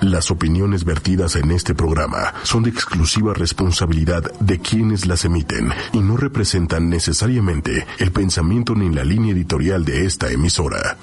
Las 0.00 0.30
opiniones 0.30 0.84
vertidas 0.84 1.36
en 1.36 1.50
este 1.50 1.74
programa 1.74 2.34
son 2.42 2.62
de 2.64 2.70
exclusiva 2.70 3.32
responsabilidad 3.32 4.22
de 4.40 4.58
quienes 4.58 5.06
las 5.06 5.24
emiten 5.24 5.72
y 5.92 5.98
no 6.00 6.16
representan 6.16 6.90
necesariamente 6.90 7.86
el 7.98 8.12
pensamiento 8.12 8.74
ni 8.74 8.94
la 8.94 9.04
línea 9.04 9.32
editorial 9.32 9.84
de 9.84 10.04
esta 10.04 10.30
emisora. 10.30 10.98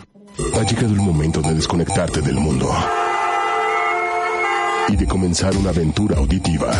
Ha 0.53 0.63
llegado 0.63 0.93
el 0.93 1.01
momento 1.01 1.41
de 1.41 1.53
desconectarte 1.53 2.21
del 2.21 2.35
mundo 2.35 2.69
y 4.87 4.95
de 4.95 5.07
comenzar 5.07 5.55
una 5.55 5.69
aventura 5.69 6.17
auditiva. 6.17 6.71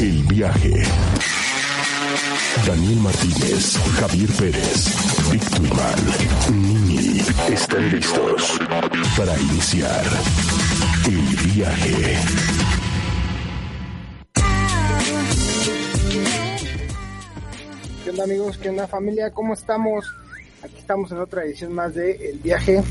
El 0.00 0.22
viaje. 0.24 0.82
Daniel 2.66 2.96
Martínez, 3.00 3.76
Javier 3.98 4.30
Pérez, 4.38 5.30
Víctor 5.32 6.52
Nini 6.52 7.18
están 7.48 7.90
listos 7.90 8.60
para 9.16 9.36
iniciar 9.40 10.04
el 11.06 11.52
viaje. 11.52 12.18
¿Qué 18.04 18.10
onda 18.10 18.24
amigos? 18.24 18.58
¿Qué 18.58 18.68
onda 18.68 18.86
familia? 18.86 19.32
¿Cómo 19.32 19.54
estamos? 19.54 20.04
Aquí 20.62 20.76
estamos 20.78 21.10
en 21.10 21.18
otra 21.18 21.44
edición 21.44 21.72
más 21.72 21.94
de 21.94 22.12
El 22.30 22.38
Viaje. 22.38 22.84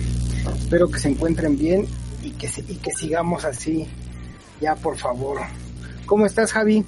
Espero 0.59 0.89
que 0.89 0.99
se 0.99 1.09
encuentren 1.09 1.57
bien 1.57 1.87
y 2.23 2.31
que, 2.31 2.49
y 2.67 2.75
que 2.75 2.91
sigamos 2.91 3.45
así. 3.45 3.87
Ya, 4.59 4.75
por 4.75 4.97
favor. 4.97 5.39
¿Cómo 6.05 6.25
estás, 6.25 6.51
Javi? 6.51 6.83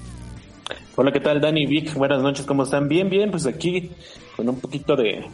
Hola, 0.95 1.11
¿qué 1.11 1.21
tal, 1.21 1.41
Dani? 1.41 1.65
Vic, 1.65 1.95
buenas 1.95 2.21
noches, 2.21 2.45
¿cómo 2.45 2.63
están? 2.63 2.87
Bien, 2.87 3.09
bien, 3.09 3.31
pues 3.31 3.47
aquí 3.47 3.89
con 4.35 4.47
un 4.47 4.59
poquito 4.59 4.95
de, 4.95 5.25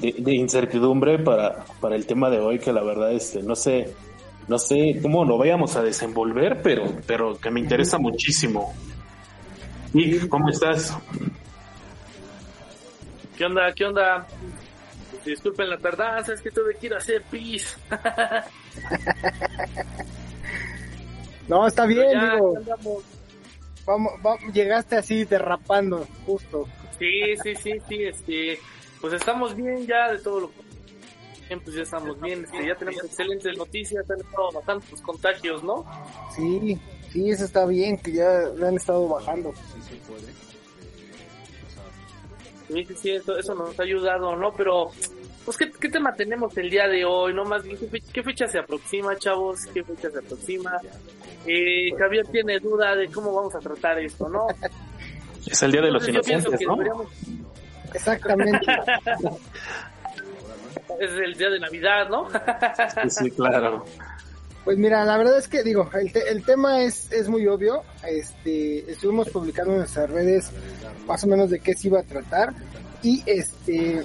de, 0.00 0.34
incertidumbre 0.34 1.18
para, 1.18 1.66
para 1.82 1.96
el 1.96 2.06
tema 2.06 2.30
de 2.30 2.38
hoy, 2.38 2.58
que 2.58 2.72
la 2.72 2.82
verdad, 2.82 3.12
este, 3.12 3.42
no 3.42 3.54
sé, 3.54 3.94
no 4.48 4.58
sé 4.58 4.98
cómo 5.02 5.26
lo 5.26 5.36
vayamos 5.36 5.76
a 5.76 5.82
desenvolver, 5.82 6.62
pero, 6.62 6.84
pero 7.06 7.38
que 7.38 7.50
me 7.50 7.60
interesa 7.60 7.98
muchísimo. 7.98 8.72
Vic, 9.92 10.30
¿cómo 10.30 10.48
estás? 10.48 10.96
¿Qué 13.36 13.44
onda? 13.44 13.70
¿Qué 13.74 13.84
onda? 13.84 14.26
Disculpen 15.26 15.68
la 15.68 15.76
tardanza, 15.76 16.32
es 16.32 16.40
que 16.40 16.50
tuve 16.50 16.74
que 16.74 16.86
ir 16.86 16.94
a 16.94 16.98
hacer 16.98 17.22
pis. 17.30 17.76
no, 21.48 21.66
está 21.66 21.84
bien, 21.84 22.18
digo. 22.18 22.54
Vamos, 23.86 24.12
llegaste 24.52 24.96
así 24.96 25.24
derrapando, 25.24 26.06
justo. 26.26 26.66
Sí, 26.98 27.36
sí, 27.42 27.54
sí, 27.54 27.72
sí, 27.88 28.02
este, 28.04 28.58
pues 29.00 29.12
estamos 29.12 29.54
bien 29.54 29.86
ya 29.86 30.12
de 30.12 30.18
todo 30.18 30.40
lo 30.40 30.50
bien, 31.48 31.60
pues 31.60 31.76
ya 31.76 31.82
estamos 31.82 32.20
bien, 32.20 32.44
este, 32.44 32.66
ya 32.66 32.74
tenemos 32.74 33.04
excelentes 33.04 33.56
noticias, 33.56 34.10
han 34.10 34.20
estado 34.20 34.52
bajando 34.52 34.84
los 34.90 35.00
contagios, 35.00 35.62
¿no? 35.62 35.84
Sí, 36.34 36.78
sí, 37.12 37.30
eso 37.30 37.44
está 37.44 37.66
bien, 37.66 37.96
que 37.98 38.12
ya 38.12 38.46
han 38.66 38.74
estado 38.74 39.08
bajando. 39.08 39.52
Sí, 42.68 42.84
sí, 42.84 42.94
sí, 42.96 43.10
eso, 43.12 43.38
eso 43.38 43.54
nos 43.54 43.78
ha 43.78 43.82
ayudado, 43.84 44.34
¿no? 44.34 44.52
Pero, 44.52 44.90
pues, 45.44 45.56
¿qué, 45.56 45.70
¿qué, 45.70 45.88
tema 45.88 46.12
tenemos 46.14 46.56
el 46.58 46.68
día 46.68 46.88
de 46.88 47.04
hoy? 47.04 47.32
¿No? 47.32 47.44
Más 47.44 47.62
bien, 47.62 47.78
¿qué, 48.12 48.22
fecha 48.24 48.48
se 48.48 48.58
aproxima, 48.58 49.16
chavos? 49.16 49.66
¿Qué 49.72 49.84
fecha 49.84 50.10
se 50.10 50.18
aproxima? 50.18 50.72
Eh, 51.46 51.90
Javier 51.96 52.26
tiene 52.26 52.58
duda 52.58 52.94
de 52.96 53.08
cómo 53.08 53.34
vamos 53.34 53.54
a 53.54 53.60
tratar 53.60 53.98
esto, 53.98 54.28
¿no? 54.28 54.46
Es 55.46 55.62
el 55.62 55.72
día 55.72 55.82
de 55.82 55.90
los 55.90 56.08
inocentes, 56.08 56.60
¿no? 56.62 56.76
Exactamente. 57.94 58.66
es 61.00 61.10
el 61.10 61.34
día 61.34 61.50
de 61.50 61.60
Navidad, 61.60 62.08
¿no? 62.08 62.28
sí, 63.02 63.10
sí, 63.10 63.30
claro. 63.30 63.84
Pues 64.64 64.78
mira, 64.78 65.04
la 65.04 65.16
verdad 65.16 65.38
es 65.38 65.46
que 65.46 65.62
digo, 65.62 65.88
el, 65.94 66.10
el 66.28 66.44
tema 66.44 66.82
es, 66.82 67.12
es 67.12 67.28
muy 67.28 67.46
obvio. 67.46 67.84
Este, 68.04 68.90
estuvimos 68.90 69.28
publicando 69.30 69.72
en 69.72 69.78
nuestras 69.78 70.10
redes 70.10 70.50
más 71.06 71.22
o 71.22 71.28
menos 71.28 71.50
de 71.50 71.60
qué 71.60 71.74
se 71.74 71.86
iba 71.86 72.00
a 72.00 72.02
tratar 72.02 72.52
y 73.02 73.22
este, 73.26 74.02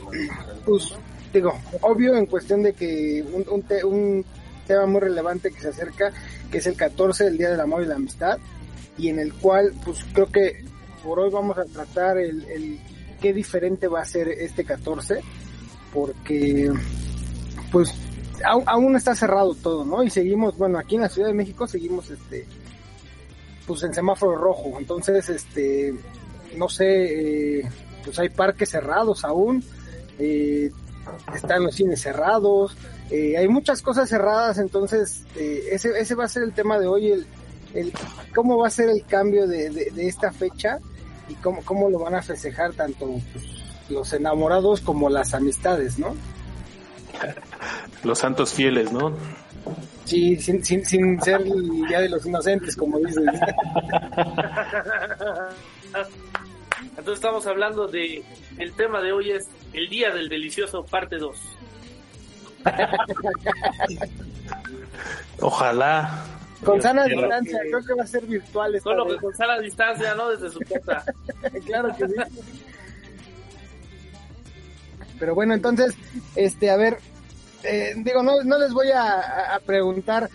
pues 0.64 0.94
digo, 1.34 1.58
obvio 1.82 2.16
en 2.16 2.28
cuestión 2.28 2.62
de 2.62 2.74
que 2.74 3.24
un, 3.34 3.46
un, 3.50 3.66
un 3.86 4.26
tema 4.62 4.86
muy 4.86 5.02
relevante 5.02 5.52
que 5.52 5.62
se 5.62 5.70
acerca, 5.70 6.12
que 6.52 6.60
es 6.60 6.68
el 6.68 6.76
14 6.76 7.26
del 7.26 7.38
Día 7.38 7.50
del 7.50 7.60
Amor 7.60 7.84
y 7.84 7.88
la 7.88 7.96
Amistad 7.96 8.38
y 8.98 9.10
en 9.10 9.20
el 9.20 9.34
cual, 9.34 9.74
pues 9.84 10.06
creo 10.14 10.28
que 10.28 10.64
por 11.04 11.20
hoy 11.20 11.32
vamos 11.32 11.58
a 11.58 11.66
tratar 11.66 12.18
el, 12.18 12.44
el 12.46 12.80
qué 13.20 13.34
diferente 13.34 13.88
va 13.88 14.02
a 14.02 14.06
ser 14.06 14.28
este 14.30 14.64
14 14.64 15.22
porque 15.94 16.72
pues 17.72 17.94
aún, 18.44 18.96
está 18.96 19.16
cerrado 19.16 19.54
todo, 19.56 19.86
¿no? 19.86 20.04
Y 20.04 20.10
seguimos, 20.10 20.58
bueno, 20.58 20.78
aquí 20.78 20.96
en 20.96 21.02
la 21.02 21.10
Ciudad 21.10 21.30
de 21.30 21.34
México 21.34 21.68
seguimos, 21.68 22.10
este, 22.10 22.46
pues 23.66 23.84
en 23.84 23.94
semáforo 23.94 24.36
rojo. 24.36 24.74
Entonces, 24.78 25.30
este, 25.30 25.94
no 26.56 26.68
sé, 26.70 27.60
eh, 27.60 27.70
pues 28.04 28.18
hay 28.20 28.30
parques 28.30 28.70
cerrados 28.70 29.24
aún, 29.24 29.64
eh, 30.20 30.72
están 31.34 31.64
los 31.64 31.76
cines 31.76 32.02
cerrados, 32.02 32.76
eh, 33.12 33.38
hay 33.38 33.48
muchas 33.48 33.82
cosas 33.82 34.10
cerradas, 34.10 34.58
entonces 34.58 35.26
ese, 35.36 36.00
ese 36.00 36.16
va 36.16 36.26
a 36.26 36.30
ser 36.30 36.44
el 36.44 36.54
tema 36.54 36.80
de 36.80 36.88
hoy, 36.88 37.12
el, 37.12 37.28
el 37.74 37.94
cómo 38.34 38.58
va 38.58 38.68
a 38.68 38.72
ser 38.72 38.90
el 38.90 39.06
cambio 39.06 39.48
de, 39.48 39.70
de, 39.70 40.08
esta 40.08 40.32
fecha 40.32 40.80
y 41.30 41.36
cómo, 41.36 41.62
cómo 41.64 41.90
lo 41.90 42.00
van 42.00 42.16
a 42.16 42.22
festejar 42.22 42.74
tanto 42.74 43.20
pues, 43.34 43.46
los 43.90 44.14
enamorados 44.14 44.82
como 44.82 45.10
las 45.10 45.34
amistades, 45.34 46.00
¿no? 46.00 46.16
Los 48.04 48.20
santos 48.20 48.54
fieles, 48.54 48.92
¿no? 48.92 49.14
Sí, 50.06 50.36
sin, 50.38 50.64
sin, 50.66 50.84
sin 50.86 51.22
ser 51.22 51.42
el 51.42 51.88
día 51.88 52.02
de 52.02 52.10
los 52.10 52.26
inocentes, 52.26 52.76
como 52.76 52.98
dices. 52.98 53.24
Entonces 56.90 57.14
estamos 57.14 57.46
hablando 57.46 57.88
de, 57.88 58.24
el 58.58 58.74
tema 58.74 59.02
de 59.02 59.12
hoy 59.12 59.32
es 59.32 59.48
el 59.74 59.88
día 59.88 60.12
del 60.12 60.30
delicioso 60.30 60.84
parte 60.84 61.18
2. 61.18 61.38
Ojalá. 65.42 66.26
Con 66.64 66.82
sana 66.82 67.06
distancia, 67.06 67.60
creo 67.62 67.84
que 67.84 67.94
va 67.96 68.04
a 68.04 68.08
ser 68.08 68.24
virtual. 68.26 68.80
Solo 68.82 69.20
con 69.20 69.36
sana 69.36 69.60
distancia, 69.60 70.14
¿no? 70.14 70.30
Desde 70.30 70.52
su 70.52 70.60
casa. 70.60 71.04
claro 71.66 71.90
que 71.98 72.08
sí. 72.08 72.14
Pero 75.20 75.36
bueno, 75.36 75.54
entonces, 75.54 75.96
este, 76.36 76.70
a 76.70 76.78
ver, 76.78 76.98
eh, 77.64 77.94
digo, 77.98 78.24
no, 78.24 78.44
no 78.44 78.60
les 78.60 78.74
voy 78.74 78.92
a, 78.92 79.60
preguntar 79.66 80.30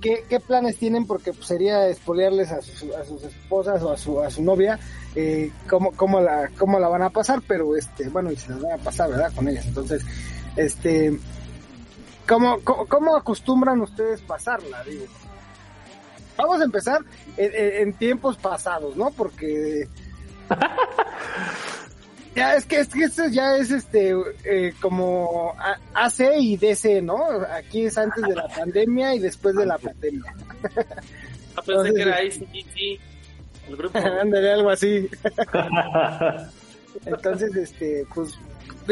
qué, 0.00 0.24
qué, 0.28 0.40
planes 0.40 0.76
tienen 0.76 1.06
porque 1.06 1.32
pues, 1.32 1.46
sería 1.46 1.86
espolearles 1.88 2.52
a, 2.52 2.62
sus, 2.62 2.84
a 2.94 3.04
sus 3.04 3.24
esposas 3.24 3.82
o 3.82 3.92
a 3.92 3.96
su, 3.96 4.22
a 4.22 4.30
su 4.30 4.42
novia 4.42 4.78
eh, 5.14 5.50
cómo, 5.68 5.92
cómo, 5.92 6.20
la, 6.20 6.50
cómo 6.56 6.78
la 6.78 6.88
van 6.88 7.02
a 7.02 7.10
pasar, 7.10 7.40
pero 7.46 7.76
este, 7.76 8.08
bueno, 8.08 8.30
y 8.30 8.36
se 8.36 8.50
la 8.50 8.58
van 8.58 8.80
a 8.80 8.84
pasar, 8.84 9.10
¿verdad? 9.10 9.32
Con 9.34 9.48
ellas. 9.48 9.66
Entonces, 9.66 10.04
este, 10.58 11.18
¿cómo, 12.26 12.60
cómo, 12.62 13.16
acostumbran 13.16 13.80
ustedes 13.80 14.20
pasarla? 14.20 14.84
Digo, 14.84 15.06
vamos 16.36 16.60
a 16.60 16.64
empezar 16.64 17.00
en, 17.36 17.88
en 17.88 17.92
tiempos 17.94 18.36
pasados, 18.36 18.96
¿no? 18.96 19.10
Porque 19.10 19.88
Ya, 22.38 22.54
es 22.54 22.66
que, 22.66 22.78
es 22.78 22.88
que 22.88 23.02
esto 23.02 23.26
ya 23.26 23.56
es 23.56 23.72
este 23.72 24.14
eh, 24.44 24.72
como 24.80 25.54
AC 25.92 26.20
y 26.38 26.56
DC, 26.56 27.02
¿no? 27.02 27.18
Aquí 27.52 27.86
es 27.86 27.98
antes 27.98 28.22
de 28.22 28.34
la 28.34 28.46
pandemia 28.56 29.14
y 29.16 29.18
después 29.18 29.56
de 29.56 29.66
la 29.66 29.78
pandemia. 29.78 30.34
Ah, 31.56 31.62
pensé 31.66 31.92
que 31.92 32.02
era 32.02 32.20
el 32.20 33.76
grupo. 33.76 33.98
Ándale, 33.98 34.52
algo 34.52 34.70
así. 34.70 35.10
Entonces, 37.04 37.56
este, 37.56 38.06
pues, 38.14 38.38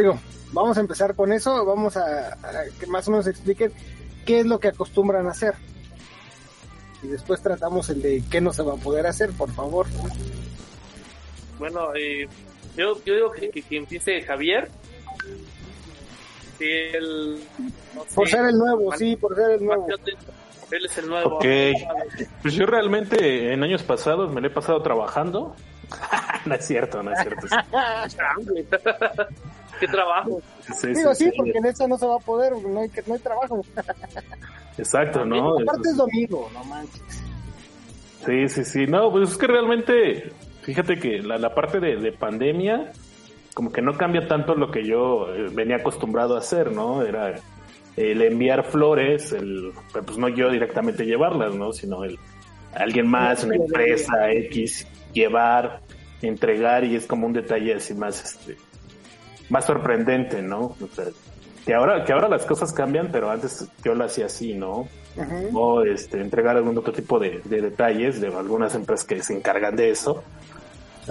digo, 0.02 0.18
vamos 0.52 0.76
a 0.76 0.80
empezar 0.80 1.14
con 1.14 1.32
eso, 1.32 1.64
vamos 1.64 1.96
a, 1.96 2.34
a, 2.34 2.64
que 2.78 2.86
más 2.86 3.06
o 3.08 3.10
menos 3.10 3.26
expliquen 3.26 3.72
qué 4.24 4.40
es 4.40 4.46
lo 4.46 4.60
que 4.60 4.68
acostumbran 4.68 5.26
a 5.26 5.30
hacer. 5.30 5.54
Y 7.02 7.08
después 7.08 7.42
tratamos 7.42 7.88
el 7.90 8.02
de 8.02 8.22
qué 8.30 8.40
no 8.40 8.52
se 8.52 8.62
va 8.62 8.74
a 8.74 8.76
poder 8.76 9.06
hacer, 9.06 9.30
por 9.32 9.50
favor. 9.52 9.86
Bueno, 11.58 11.94
eh, 11.94 12.26
yo, 12.76 13.02
yo 13.04 13.14
digo 13.14 13.30
que, 13.32 13.50
que, 13.50 13.76
empiece 13.76 14.22
Javier. 14.22 14.68
El, 16.58 17.38
por 18.14 18.28
ser 18.28 18.46
el 18.46 18.56
nuevo, 18.56 18.94
sí, 18.96 19.16
por 19.16 19.34
ser 19.34 19.52
el 19.52 19.64
nuevo. 19.64 19.86
Él 20.70 20.84
es 20.84 20.98
el 20.98 21.08
nuevo. 21.08 21.36
Ok. 21.36 21.44
Pues 22.42 22.54
yo 22.54 22.66
realmente 22.66 23.52
en 23.52 23.62
años 23.62 23.82
pasados 23.82 24.32
me 24.32 24.40
lo 24.40 24.48
he 24.48 24.50
pasado 24.50 24.82
trabajando. 24.82 25.54
no 26.46 26.54
es 26.54 26.66
cierto, 26.66 27.02
no 27.02 27.12
es 27.12 27.20
cierto. 27.20 27.46
Qué 29.80 29.86
trabajo. 29.86 30.40
Sí, 30.74 30.88
Digo, 30.88 31.14
sí, 31.14 31.30
porque 31.36 31.58
en 31.58 31.66
esta 31.66 31.86
no 31.86 31.98
se 31.98 32.06
va 32.06 32.16
a 32.16 32.20
poder, 32.20 32.52
no 32.52 32.80
hay, 32.80 32.90
no 33.06 33.14
hay 33.14 33.20
trabajo. 33.20 33.62
Exacto, 34.78 35.24
¿no? 35.24 35.58
Aparte 35.60 35.88
es 35.90 35.96
domingo, 35.96 36.50
no 36.52 36.64
manches. 36.64 37.22
Sí, 38.24 38.48
sí, 38.48 38.64
sí. 38.64 38.86
No, 38.86 39.10
pues 39.10 39.30
es 39.30 39.36
que 39.36 39.46
realmente, 39.46 40.32
fíjate 40.62 40.98
que 40.98 41.22
la, 41.22 41.38
la 41.38 41.54
parte 41.54 41.80
de, 41.80 41.96
de 41.96 42.12
pandemia, 42.12 42.92
como 43.54 43.72
que 43.72 43.82
no 43.82 43.96
cambia 43.96 44.26
tanto 44.26 44.54
lo 44.54 44.70
que 44.70 44.84
yo 44.84 45.32
eh, 45.32 45.48
venía 45.52 45.76
acostumbrado 45.76 46.34
a 46.34 46.40
hacer, 46.40 46.72
¿no? 46.72 47.02
Era 47.02 47.34
el 47.96 48.22
enviar 48.22 48.64
flores, 48.64 49.32
el, 49.32 49.72
pues 49.92 50.18
no 50.18 50.28
yo 50.28 50.50
directamente 50.50 51.06
llevarlas, 51.06 51.54
¿no? 51.54 51.72
Sino 51.72 52.04
el 52.04 52.18
alguien 52.74 53.08
más, 53.08 53.42
una 53.44 53.56
empresa 53.56 54.30
X, 54.30 54.86
llevar, 55.12 55.80
entregar 56.20 56.84
y 56.84 56.96
es 56.96 57.06
como 57.06 57.26
un 57.26 57.32
detalle 57.32 57.74
así 57.74 57.94
más, 57.94 58.22
este, 58.22 58.56
más 59.48 59.64
sorprendente, 59.64 60.42
¿no? 60.42 60.76
O 60.80 60.88
sea, 60.94 61.06
que 61.64 61.74
ahora, 61.74 62.04
que 62.04 62.12
ahora 62.12 62.28
las 62.28 62.44
cosas 62.44 62.72
cambian, 62.72 63.08
pero 63.10 63.30
antes 63.30 63.68
yo 63.84 63.94
lo 63.94 64.04
hacía 64.04 64.26
así, 64.26 64.54
¿no? 64.54 64.88
O 65.54 65.82
este, 65.82 66.20
entregar 66.20 66.56
algún 66.56 66.76
otro 66.76 66.92
tipo 66.92 67.18
de, 67.18 67.40
de, 67.44 67.62
detalles 67.62 68.20
de 68.20 68.28
algunas 68.28 68.74
empresas 68.74 69.06
que 69.06 69.22
se 69.22 69.34
encargan 69.34 69.74
de 69.74 69.90
eso. 69.90 70.22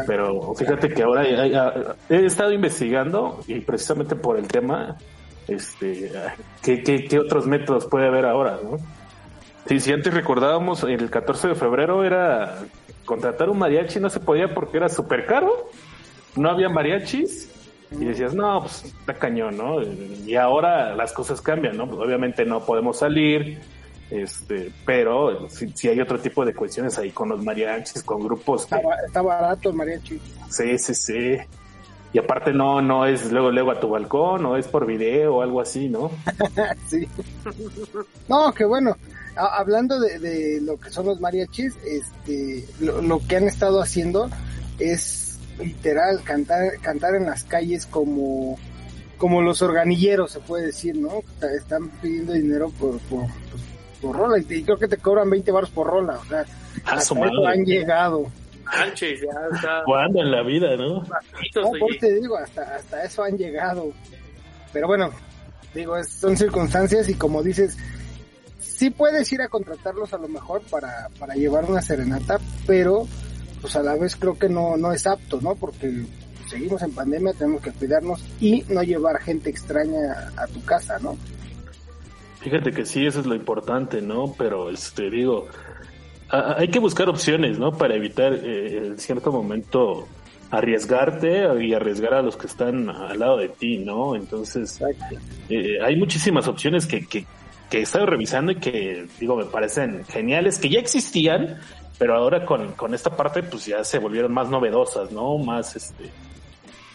Pero 0.07 0.53
fíjate 0.55 0.89
que 0.89 1.03
ahora 1.03 1.25
he 1.27 2.25
estado 2.25 2.51
investigando 2.51 3.41
y 3.47 3.61
precisamente 3.61 4.15
por 4.15 4.37
el 4.37 4.47
tema 4.47 4.97
este, 5.47 6.11
¿qué, 6.61 6.83
qué, 6.83 7.05
qué 7.05 7.19
otros 7.19 7.45
métodos 7.45 7.85
puede 7.85 8.07
haber 8.07 8.25
ahora, 8.25 8.59
no? 8.63 8.77
Sí, 9.67 9.79
si 9.79 9.91
antes 9.91 10.13
recordábamos, 10.13 10.83
el 10.83 11.09
14 11.09 11.49
de 11.49 11.55
febrero 11.55 12.03
era 12.03 12.59
contratar 13.03 13.49
un 13.49 13.57
mariachi, 13.57 13.99
no 13.99 14.09
se 14.09 14.19
podía 14.19 14.53
porque 14.53 14.77
era 14.77 14.89
súper 14.89 15.25
caro, 15.25 15.69
no 16.35 16.49
había 16.49 16.69
mariachis, 16.69 17.51
y 17.91 18.05
decías, 18.05 18.33
no, 18.33 18.61
pues 18.61 18.83
está 18.85 19.13
cañón, 19.13 19.57
¿no? 19.57 19.81
Y 19.81 20.35
ahora 20.35 20.95
las 20.95 21.13
cosas 21.13 21.41
cambian, 21.41 21.77
¿no? 21.77 21.87
Pues 21.87 21.99
obviamente 21.99 22.45
no 22.45 22.65
podemos 22.65 22.99
salir, 22.99 23.59
este, 24.09 24.71
pero 24.85 25.47
si, 25.49 25.87
hay 25.87 25.99
otro 25.99 26.19
tipo 26.19 26.45
de 26.45 26.53
cuestiones 26.53 26.97
ahí 26.97 27.11
con 27.11 27.29
los 27.29 27.43
mariachis, 27.43 28.03
con 28.03 28.23
grupos. 28.23 28.63
Está, 28.63 28.79
está 29.05 29.21
barato 29.21 29.69
el 29.69 29.75
mariachi. 29.75 30.19
Sí, 30.49 30.77
sí, 30.77 30.93
sí. 30.93 31.37
Y 32.13 32.17
aparte 32.17 32.53
no, 32.53 32.81
no 32.81 33.05
es 33.05 33.29
luego, 33.31 33.51
luego 33.51 33.71
a 33.71 33.79
tu 33.79 33.89
balcón, 33.89 34.45
o 34.45 34.55
es 34.55 34.67
por 34.67 34.85
video 34.85 35.35
o 35.35 35.41
algo 35.41 35.59
así, 35.59 35.89
¿no? 35.89 36.11
sí. 36.87 37.07
No, 38.29 38.53
que 38.53 38.63
bueno. 38.63 38.95
hablando 39.35 39.99
de, 39.99 40.61
lo 40.61 40.79
que 40.79 40.91
son 40.91 41.07
los 41.07 41.19
mariachis, 41.19 41.75
este, 41.83 42.65
lo, 42.79 43.19
que 43.27 43.35
han 43.35 43.43
estado 43.43 43.81
haciendo 43.81 44.29
es 44.79 45.24
literal 45.59 46.21
cantar, 46.23 46.79
cantar 46.81 47.15
en 47.15 47.25
las 47.25 47.43
calles 47.43 47.85
como, 47.85 48.57
como 49.17 49.41
los 49.41 49.61
organilleros, 49.61 50.31
se 50.31 50.39
puede 50.39 50.67
decir, 50.67 50.97
¿no? 50.97 51.23
Están 51.55 51.89
pidiendo 52.01 52.33
dinero 52.33 52.71
por, 52.79 52.99
por, 53.01 53.25
por, 54.01 54.15
rola 54.15 54.37
y, 54.37 54.63
creo 54.63 54.77
que 54.77 54.87
te 54.87 54.97
cobran 54.97 55.29
20 55.29 55.51
baros 55.51 55.69
por 55.69 55.87
rola, 55.87 56.17
o 56.17 56.25
sea, 56.25 56.45
hasta 56.85 57.15
han 57.49 57.65
llegado. 57.65 58.25
Ya 58.73 58.85
está. 59.55 59.83
¿Cuándo 59.85 60.21
en 60.21 60.31
la 60.31 60.41
vida, 60.41 60.75
no? 60.75 61.03
No, 61.03 61.71
por 61.79 61.95
te 61.99 62.13
digo, 62.15 62.37
hasta, 62.37 62.75
hasta 62.75 63.03
eso 63.03 63.23
han 63.23 63.37
llegado. 63.37 63.91
Pero 64.73 64.87
bueno, 64.87 65.11
digo, 65.73 66.03
son 66.03 66.35
circunstancias 66.35 67.07
y 67.07 67.13
como 67.13 67.43
dices, 67.43 67.77
sí 68.59 68.89
puedes 68.89 69.31
ir 69.31 69.41
a 69.41 69.47
contratarlos 69.47 70.13
a 70.13 70.17
lo 70.17 70.27
mejor 70.27 70.61
para, 70.69 71.09
para 71.19 71.35
llevar 71.35 71.65
una 71.65 71.81
serenata, 71.81 72.39
pero 72.65 73.07
pues 73.65 73.75
a 73.77 73.81
la 73.81 73.95
vez 73.95 74.15
creo 74.15 74.37
que 74.37 74.47
no, 74.47 74.77
no 74.77 74.93
es 74.93 75.07
apto, 75.07 75.41
¿no? 75.41 75.55
Porque 75.55 75.91
seguimos 76.47 76.83
en 76.83 76.91
pandemia, 76.91 77.33
tenemos 77.33 77.63
que 77.63 77.71
cuidarnos 77.71 78.23
y 78.39 78.63
no 78.69 78.83
llevar 78.83 79.19
gente 79.19 79.49
extraña 79.49 80.31
a 80.37 80.45
tu 80.45 80.63
casa, 80.63 80.99
¿no? 80.99 81.17
Fíjate 82.41 82.71
que 82.71 82.85
sí, 82.85 83.07
eso 83.07 83.21
es 83.21 83.25
lo 83.25 83.33
importante, 83.33 84.03
¿no? 84.03 84.35
Pero, 84.37 84.69
este, 84.69 85.09
digo, 85.09 85.47
hay 86.29 86.67
que 86.67 86.77
buscar 86.77 87.09
opciones, 87.09 87.57
¿no? 87.57 87.71
Para 87.71 87.95
evitar 87.95 88.35
eh, 88.35 88.85
en 88.85 88.99
cierto 88.99 89.31
momento 89.31 90.07
arriesgarte 90.51 91.47
y 91.59 91.73
arriesgar 91.73 92.13
a 92.13 92.21
los 92.21 92.37
que 92.37 92.45
están 92.45 92.87
al 92.91 93.17
lado 93.17 93.37
de 93.37 93.49
ti, 93.49 93.79
¿no? 93.79 94.15
Entonces, 94.15 94.79
eh, 95.49 95.79
hay 95.83 95.95
muchísimas 95.95 96.47
opciones 96.47 96.85
que, 96.85 97.07
que, 97.07 97.25
que 97.71 97.79
he 97.79 97.81
estado 97.81 98.05
revisando 98.05 98.51
y 98.51 98.57
que, 98.57 99.07
digo, 99.19 99.35
me 99.35 99.45
parecen 99.45 100.05
geniales, 100.05 100.59
que 100.59 100.69
ya 100.69 100.79
existían, 100.79 101.57
pero 101.97 102.15
ahora 102.15 102.45
con, 102.45 102.73
con 102.73 102.93
esta 102.93 103.15
parte, 103.15 103.43
pues 103.43 103.65
ya 103.65 103.83
se 103.83 103.99
volvieron 103.99 104.33
más 104.33 104.49
novedosas, 104.49 105.11
¿no? 105.11 105.37
Más, 105.37 105.75
este, 105.75 106.11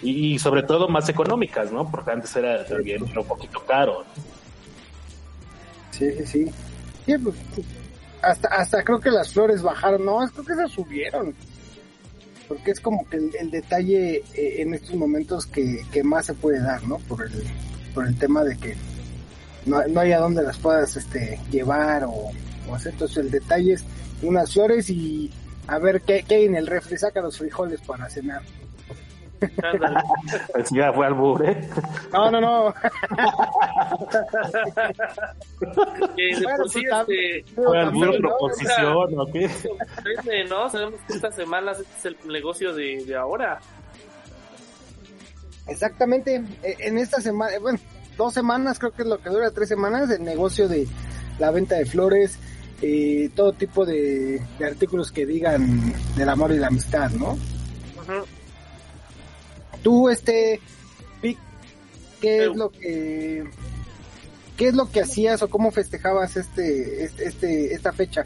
y, 0.03 0.39
sobre 0.39 0.63
todo 0.63 0.89
más 0.89 1.09
económicas, 1.09 1.71
¿no? 1.71 1.91
Porque 1.91 2.11
antes 2.11 2.35
era 2.37 2.65
también 2.65 3.03
un 3.03 3.25
poquito 3.25 3.61
caro. 3.67 4.05
Sí, 5.91 6.11
sí, 6.19 6.27
sí. 6.27 7.19
Pues, 7.19 7.37
hasta, 8.23 8.49
hasta 8.49 8.83
creo 8.83 9.01
que 9.01 9.11
las 9.11 9.33
flores 9.33 9.63
bajaron, 9.63 10.05
no, 10.05 10.19
creo 10.33 10.45
que 10.45 10.55
se 10.55 10.75
subieron. 10.75 11.35
Porque 12.49 12.73
es 12.73 12.81
como 12.81 13.09
que 13.09 13.17
el, 13.17 13.51
detalle 13.51 14.25
eh, 14.35 14.63
en 14.63 14.75
estos 14.75 14.95
momentos 14.97 15.47
que, 15.47 15.85
más 16.03 16.27
se 16.27 16.35
puede 16.35 16.61
dar, 16.61 16.83
¿no? 16.85 16.97
Por 17.01 17.23
el, 17.23 17.45
por 17.95 18.07
el 18.07 18.19
tema 18.19 18.43
de 18.43 18.57
que 18.57 18.77
no, 19.67 19.87
no 19.87 20.01
hay 20.01 20.13
a 20.13 20.19
dónde 20.19 20.43
las 20.43 20.59
puedas 20.59 20.97
este, 20.97 21.39
llevar 21.51 22.05
o, 22.05 22.33
hacer. 22.75 22.93
Entonces 22.93 23.19
el 23.19 23.31
detalle 23.31 23.75
es 23.75 23.85
unas 24.23 24.53
flores 24.53 24.91
y 24.91 25.31
a 25.67 25.79
ver 25.79 26.03
qué, 26.03 26.25
qué 26.27 26.37
hay 26.37 26.45
en 26.47 26.57
el 26.57 26.67
refri, 26.67 26.99
saca 26.99 27.21
los 27.21 27.39
frijoles 27.39 27.81
para 27.83 28.09
cenar. 28.09 28.43
Pues 30.53 30.71
ya 30.75 30.93
fue 30.93 31.07
al 31.07 31.15
¿eh? 31.45 31.69
No, 32.13 32.31
no, 32.31 32.41
no. 32.41 32.75
fue 37.55 37.79
al 37.79 38.19
proposición, 38.19 39.19
¿o 39.19 39.27
qué? 39.33 39.51
¿no? 40.49 40.69
Sabemos 40.69 41.01
que 41.07 41.15
estas 41.15 41.35
semanas 41.35 41.81
este 41.81 41.93
es 41.99 42.05
el 42.05 42.17
negocio 42.31 42.75
de, 42.75 43.05
de 43.05 43.17
ahora. 43.17 43.61
Exactamente. 45.67 46.43
E, 46.63 46.77
en 46.81 46.99
esta 46.99 47.21
semana, 47.21 47.59
bueno, 47.61 47.79
dos 48.17 48.35
semanas, 48.35 48.79
creo 48.79 48.93
que 48.93 49.03
es 49.03 49.09
lo 49.09 49.19
que 49.19 49.31
dura, 49.31 49.51
tres 49.51 49.69
semanas, 49.69 50.11
el 50.11 50.25
negocio 50.25 50.69
de 50.69 50.87
la 51.39 51.51
venta 51.51 51.77
de 51.77 51.87
flores, 51.87 52.39
eh, 52.83 53.31
todo 53.35 53.53
tipo 53.53 53.85
de, 53.85 54.41
de, 54.59 54.65
artículos 54.65 55.13
que 55.13 55.27
digan 55.27 55.93
del 56.17 56.29
amor 56.29 56.53
y 56.53 56.59
la 56.59 56.69
amistad, 56.69 57.11
¿no? 57.11 57.39
Tú, 59.83 60.09
este, 60.09 60.61
Vic, 61.23 61.39
¿qué 62.21 62.45
es 62.45 62.57
lo 62.57 62.71
que, 62.71 63.45
qué 64.57 64.69
es 64.69 64.75
lo 64.75 64.91
que 64.91 65.01
hacías 65.01 65.43
o 65.43 65.49
cómo 65.49 65.71
festejabas 65.71 66.37
este, 66.37 67.05
este, 67.05 67.25
este 67.25 67.75
esta 67.75 67.93
fecha? 67.93 68.25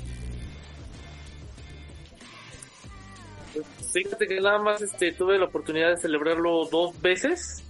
Fíjate 3.92 4.26
que 4.26 4.40
nada 4.40 4.58
más 4.58 4.82
este, 4.82 5.12
tuve 5.12 5.38
la 5.38 5.44
oportunidad 5.44 5.90
de 5.90 5.96
celebrarlo 5.96 6.64
dos 6.66 7.00
veces. 7.00 7.62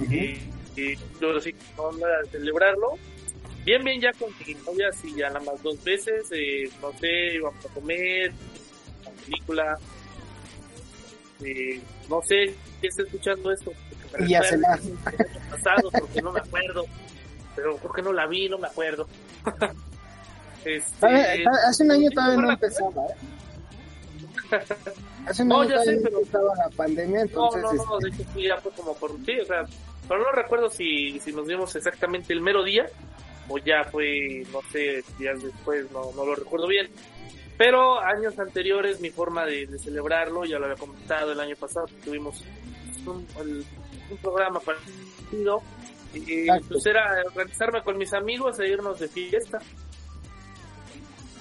Y, 0.00 0.38
yo 1.20 1.40
sí, 1.40 1.52
de 1.52 2.30
celebrarlo. 2.30 2.98
Bien, 3.66 3.82
bien, 3.82 4.00
ya 4.00 4.12
con 4.12 4.30
mi 4.46 4.54
novia, 4.54 4.92
sí, 4.92 5.12
ya 5.16 5.26
nada 5.26 5.40
más 5.40 5.60
dos 5.60 5.82
veces. 5.82 6.28
Eh, 6.30 6.70
no 6.80 6.92
sé, 7.00 7.34
íbamos 7.34 7.66
a 7.66 7.68
comer, 7.70 8.32
la 9.04 9.10
película. 9.10 9.78
Eh, 11.44 11.80
no 12.08 12.22
sé 12.22 12.54
si 12.80 12.86
está 12.86 13.02
escuchando 13.02 13.50
esto. 13.50 13.72
Y 14.20 14.28
ya 14.28 14.42
se 14.44 14.56
más. 14.58 14.80
pasado 15.50 15.90
porque 15.90 16.22
no 16.22 16.30
me 16.30 16.38
acuerdo. 16.38 16.84
Pero 17.56 17.76
porque 17.78 18.02
no 18.02 18.12
la 18.12 18.28
vi, 18.28 18.48
no 18.48 18.56
me 18.56 18.68
acuerdo. 18.68 19.08
este, 20.64 21.44
hace 21.68 21.82
un 21.82 21.90
año 21.90 22.08
todavía 22.12 22.36
no 22.36 22.52
empezaba, 22.52 23.06
¿eh? 23.06 23.16
Hace 25.26 25.42
un 25.42 25.48
no, 25.48 25.62
año 25.62 25.70
ya 25.70 25.82
sé, 25.82 25.98
pero... 26.04 26.20
estaba 26.20 26.54
la 26.54 26.70
pandemia, 26.76 27.22
entonces... 27.22 27.62
No, 27.62 27.72
no, 27.72 27.84
no, 27.84 27.98
de 27.98 28.10
hecho 28.10 28.38
ya 28.38 28.58
fue 28.58 28.70
como 28.70 28.94
por... 28.94 29.10
Sí, 29.24 29.40
o 29.40 29.44
sea, 29.44 29.64
pero 30.06 30.22
no 30.22 30.30
recuerdo 30.30 30.70
si, 30.70 31.18
si 31.18 31.32
nos 31.32 31.48
vimos 31.48 31.74
exactamente 31.74 32.32
el 32.32 32.42
mero 32.42 32.62
día 32.62 32.86
o 33.48 33.58
ya 33.58 33.84
fue, 33.84 34.44
no 34.52 34.60
sé, 34.72 35.02
días 35.18 35.42
después, 35.42 35.90
no, 35.92 36.12
no 36.12 36.24
lo 36.24 36.34
recuerdo 36.34 36.66
bien. 36.66 36.88
Pero 37.58 38.00
años 38.00 38.38
anteriores 38.38 39.00
mi 39.00 39.10
forma 39.10 39.46
de, 39.46 39.66
celebrarlo, 39.78 40.44
ya 40.44 40.58
lo 40.58 40.66
había 40.66 40.76
comentado 40.76 41.32
el 41.32 41.40
año 41.40 41.56
pasado, 41.56 41.86
tuvimos 42.04 42.44
un, 43.06 43.26
un 44.10 44.16
programa 44.18 44.60
partido 44.60 45.62
y 46.14 46.46
pues 46.68 46.86
era 46.86 47.22
organizarme 47.26 47.82
con 47.82 47.98
mis 47.98 48.12
amigos 48.14 48.58
e 48.60 48.68
irnos 48.68 48.98
de 48.98 49.08
fiesta. 49.08 49.58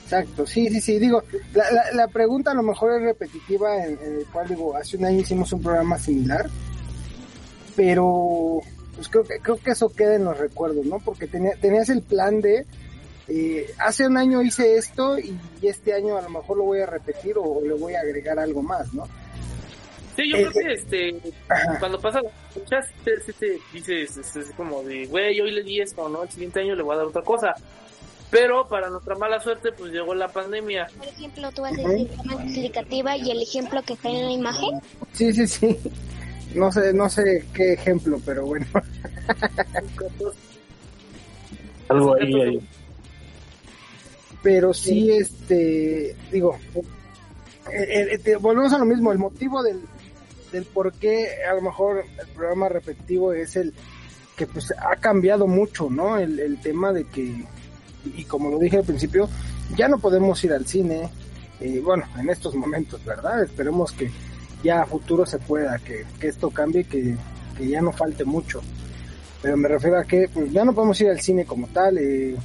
Exacto, 0.04 0.46
sí, 0.46 0.70
sí, 0.70 0.82
sí, 0.82 1.00
digo, 1.00 1.24
la, 1.54 1.72
la, 1.72 1.92
la 1.94 2.08
pregunta 2.08 2.52
a 2.52 2.54
lo 2.54 2.62
mejor 2.62 2.94
es 2.94 3.02
repetitiva 3.02 3.84
en, 3.84 3.98
el 4.00 4.26
cual 4.32 4.48
digo, 4.48 4.76
hace 4.76 4.98
un 4.98 5.06
año 5.06 5.20
hicimos 5.20 5.52
un 5.52 5.64
programa 5.64 5.98
similar, 5.98 6.48
pero 7.76 8.60
pues 8.96 9.10
creo 9.10 9.24
que, 9.24 9.40
creo 9.40 9.58
que 9.58 9.72
eso 9.72 9.90
queda 9.90 10.16
en 10.16 10.26
los 10.26 10.38
recuerdos, 10.38 10.86
¿no? 10.86 11.00
Porque 11.00 11.28
tenía, 11.28 11.56
tenías 11.56 11.90
el 11.90 12.02
plan 12.02 12.42
de 12.42 12.66
eh, 13.28 13.74
hace 13.80 14.06
un 14.06 14.18
año 14.18 14.42
hice 14.44 14.78
esto 14.78 15.18
y 15.18 15.38
este 15.64 15.94
año 15.94 16.18
a 16.18 16.22
lo 16.22 16.30
mejor 16.30 16.58
lo 16.58 16.64
voy 16.64 16.82
a 16.82 16.86
repetir 16.86 17.36
o, 17.38 17.60
le 17.62 17.74
voy 17.74 17.96
a 17.96 18.02
agregar 18.02 18.38
algo 18.38 18.62
más, 18.62 18.94
¿no? 18.94 19.08
Sí, 20.16 20.30
yo 20.30 20.38
creo 20.38 20.52
que 20.52 20.74
este, 20.74 21.34
cuando 21.80 22.00
pasa 22.00 22.22
la 22.22 22.30
fecha, 22.54 22.82
sí 23.26 23.34
te, 23.34 23.60
dices, 23.74 24.16
es, 24.18 24.52
como 24.56 24.82
de, 24.84 25.08
güey, 25.08 25.42
hoy 25.42 25.52
le 25.52 25.64
di 25.64 25.82
esto, 25.82 26.08
¿no? 26.08 26.24
El 26.24 26.30
siguiente 26.30 26.62
año 26.62 26.76
le 26.76 26.84
voy 26.84 26.94
a 26.94 27.00
dar 27.00 27.08
otra 27.08 27.22
cosa. 27.22 27.54
Pero 28.32 28.68
para 28.68 28.90
nuestra 28.90 29.16
mala 29.16 29.40
suerte, 29.40 29.72
pues 29.72 29.92
llegó 29.92 30.14
la 30.16 30.28
pandemia. 30.28 30.88
Por 30.98 31.08
ejemplo, 31.08 31.52
tú 31.52 31.66
haces 31.66 31.86
el 31.86 32.08
tema 32.08 32.44
explicativa 32.44 33.18
y 33.18 33.32
el 33.32 33.42
ejemplo 33.42 33.82
que 33.84 33.94
está 33.94 34.10
en 34.10 34.26
la 34.26 34.32
imagen. 34.32 34.82
Sí, 35.14 35.34
sí, 35.34 35.48
sí. 35.48 35.78
No 36.56 36.72
sé, 36.72 36.94
no 36.94 37.10
sé 37.10 37.46
qué 37.54 37.74
ejemplo, 37.74 38.20
pero 38.26 38.46
bueno. 38.46 38.66
Algo 41.90 42.16
ahí, 42.16 42.42
ahí. 42.42 42.70
Pero 44.42 44.74
sí, 44.74 45.12
este, 45.12 46.16
digo, 46.32 46.58
eh, 47.72 48.20
eh, 48.24 48.36
volvemos 48.38 48.74
a 48.74 48.78
lo 48.78 48.86
mismo, 48.86 49.12
el 49.12 49.18
motivo 49.18 49.62
del, 49.64 49.82
del 50.52 50.66
por 50.66 50.94
qué 50.94 51.44
a 51.50 51.54
lo 51.54 51.62
mejor 51.62 52.06
el 52.20 52.28
programa 52.28 52.70
repetitivo 52.70 53.34
es 53.34 53.56
el 53.56 53.74
que 54.36 54.48
pues 54.48 54.72
ha 54.72 54.96
cambiado 54.98 55.48
mucho, 55.48 55.90
¿no? 55.90 56.18
El, 56.18 56.40
el 56.40 56.60
tema 56.60 56.94
de 56.94 57.06
que 57.06 57.46
y 58.16 58.24
como 58.26 58.50
lo 58.52 58.60
dije 58.60 58.78
al 58.78 58.84
principio, 58.84 59.30
ya 59.76 59.88
no 59.88 59.98
podemos 59.98 60.44
ir 60.44 60.54
al 60.54 60.66
cine, 60.66 61.10
eh, 61.60 61.82
bueno, 61.84 62.04
en 62.18 62.30
estos 62.30 62.56
momentos, 62.56 63.04
¿verdad? 63.04 63.44
Esperemos 63.44 63.92
que 63.92 64.12
ya 64.66 64.82
a 64.82 64.86
futuro 64.86 65.26
se 65.26 65.38
pueda, 65.40 65.78
que, 65.78 66.06
esto 66.28 66.50
cambie, 66.50 66.84
que, 66.84 67.16
que, 67.58 67.68
ya 67.68 67.82
no 67.82 67.92
falte 67.92 68.26
mucho. 68.26 68.62
Pero 69.42 69.56
me 69.56 69.68
refiero 69.68 70.00
a 70.00 70.04
que 70.04 70.28
pues, 70.34 70.52
ya 70.52 70.66
no 70.66 70.74
podemos 70.74 71.00
ir 71.00 71.10
al 71.10 71.22
cine 71.22 71.46
como 71.46 71.68
tal. 71.68 71.98
Eh, 72.00 72.36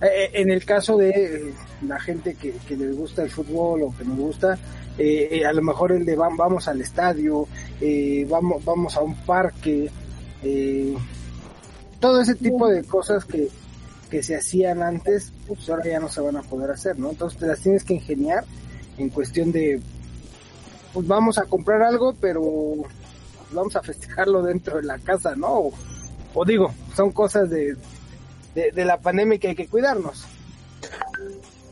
eh, 0.00 0.30
en 0.34 0.50
el 0.50 0.64
caso 0.64 0.96
de 0.96 1.54
la 1.86 1.98
gente 2.00 2.34
que, 2.34 2.52
que 2.66 2.76
les 2.76 2.96
gusta 2.96 3.22
el 3.22 3.30
fútbol 3.30 3.82
o 3.82 3.94
que 3.96 4.04
nos 4.04 4.18
gusta, 4.18 4.58
a 4.58 5.52
lo 5.52 5.62
mejor 5.62 5.92
el 5.92 6.04
de 6.04 6.16
vamos 6.16 6.66
al 6.66 6.80
estadio, 6.80 7.46
vamos, 8.28 8.64
vamos 8.64 8.96
a 8.96 9.00
un 9.00 9.14
parque, 9.24 9.88
todo 12.00 12.20
ese 12.20 12.34
tipo 12.34 12.68
de 12.68 12.82
cosas 12.82 13.24
que, 13.24 13.48
que 14.10 14.22
se 14.24 14.36
hacían 14.36 14.82
antes, 14.82 15.32
pues 15.46 15.68
ahora 15.68 15.84
ya 15.86 16.00
no 16.00 16.08
se 16.08 16.20
van 16.20 16.36
a 16.36 16.42
poder 16.42 16.70
hacer, 16.72 16.98
¿no? 16.98 17.10
Entonces 17.10 17.38
te 17.38 17.46
las 17.46 17.60
tienes 17.60 17.84
que 17.84 17.94
ingeniar 17.94 18.44
en 18.96 19.08
cuestión 19.10 19.52
de, 19.52 19.80
pues 20.98 21.06
vamos 21.06 21.38
a 21.38 21.44
comprar 21.44 21.80
algo, 21.80 22.12
pero 22.20 22.42
vamos 23.52 23.76
a 23.76 23.82
festejarlo 23.82 24.42
dentro 24.42 24.78
de 24.78 24.82
la 24.82 24.98
casa, 24.98 25.36
¿no? 25.36 25.70
O, 26.34 26.44
digo, 26.44 26.74
son 26.96 27.12
cosas 27.12 27.48
de, 27.48 27.76
de, 28.52 28.84
la 28.84 28.98
pandemia 28.98 29.38
que 29.38 29.46
hay 29.46 29.54
que 29.54 29.68
cuidarnos. 29.68 30.26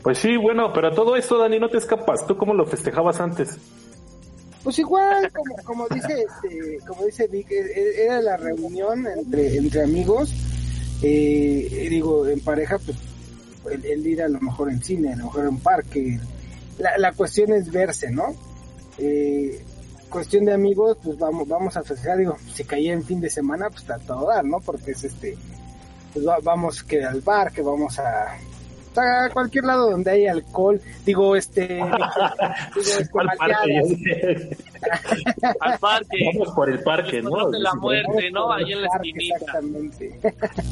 Pues 0.01 0.19
sí, 0.19 0.37
bueno, 0.37 0.71
pero 0.71 0.93
todo 0.93 1.17
esto, 1.17 1.37
Dani, 1.37 1.59
no 1.59 1.67
te 1.67 1.77
escapas. 1.77 2.25
¿Tú 2.25 2.37
cómo 2.37 2.53
lo 2.53 2.65
festejabas 2.65 3.19
antes? 3.19 3.57
Pues 4.63 4.79
igual, 4.79 5.29
como, 5.33 5.55
como 5.65 5.87
dice, 5.89 6.23
este, 6.23 6.79
como 6.87 7.03
dice 7.03 7.27
Vic, 7.27 7.51
e, 7.51 7.59
e, 7.59 8.05
era 8.05 8.21
la 8.21 8.37
reunión 8.37 9.05
entre, 9.07 9.57
entre 9.57 9.83
amigos 9.83 10.33
eh, 11.01 11.87
digo, 11.89 12.25
en 12.25 12.39
pareja, 12.39 12.77
pues 12.79 12.97
el, 13.83 14.07
ir 14.07 14.21
a 14.21 14.29
lo 14.29 14.39
mejor 14.39 14.71
en 14.71 14.81
cine, 14.81 15.11
a 15.11 15.17
lo 15.17 15.25
mejor 15.25 15.41
en 15.41 15.49
un 15.49 15.59
parque. 15.59 16.17
La, 16.79 16.97
la 16.97 17.11
cuestión 17.11 17.51
es 17.51 17.69
verse, 17.69 18.09
¿no? 18.09 18.46
Eh, 18.97 19.63
cuestión 20.09 20.45
de 20.45 20.53
amigos, 20.53 20.97
pues 21.03 21.17
vamos, 21.17 21.47
vamos 21.47 21.77
a 21.77 21.83
festejar, 21.83 22.17
digo, 22.17 22.37
si 22.53 22.63
caía 22.63 22.93
en 22.93 23.03
fin 23.03 23.19
de 23.21 23.29
semana, 23.29 23.69
pues 23.69 23.81
está 23.81 23.97
todo 23.99 24.27
dar, 24.27 24.43
¿no? 24.45 24.59
Porque 24.59 24.91
es 24.91 25.03
este, 25.03 25.37
pues 26.13 26.25
vamos 26.43 26.83
que 26.83 27.03
al 27.03 27.21
parque, 27.21 27.61
vamos 27.61 27.99
a, 27.99 28.37
a 28.95 29.29
cualquier 29.31 29.65
lado 29.65 29.91
donde 29.91 30.11
hay 30.11 30.27
alcohol, 30.27 30.81
digo, 31.05 31.35
este, 31.35 31.67
digo, 31.75 31.85
este 32.75 33.19
al 33.19 33.37
parque, 33.37 34.57
al 35.59 35.79
parque. 35.79 36.31
Vamos 36.33 36.53
por 36.55 36.69
el 36.69 36.79
parque, 36.79 37.21
¿no? 37.21 37.49
De 37.49 37.59
la 37.59 37.75
muerte, 37.75 38.31
¿no? 38.31 38.51
Ahí 38.51 38.71
en 38.71 38.81
la 38.81 38.87
esquinita. 38.87 39.35
Exactamente. 39.35 40.19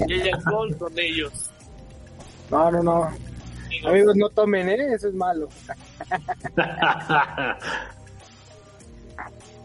Y 0.08 0.14
hay 0.14 0.30
alcohol 0.30 0.76
con 0.78 0.98
ellos. 0.98 1.52
No, 2.50 2.72
no, 2.72 2.84
no. 2.84 3.10
Amigos, 3.86 4.16
no 4.16 4.30
tomen, 4.30 4.70
¿eh? 4.70 4.94
Eso 4.94 5.10
es 5.10 5.14
malo. 5.14 5.50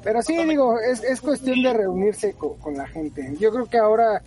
Pero 0.02 0.22
sí, 0.22 0.36
digo, 0.44 0.78
es, 0.80 1.02
es 1.04 1.20
cuestión 1.20 1.62
de 1.62 1.72
reunirse 1.72 2.32
con, 2.32 2.56
con 2.58 2.74
la 2.76 2.86
gente. 2.86 3.34
Yo 3.38 3.50
creo 3.50 3.66
que 3.66 3.78
ahora 3.78 4.22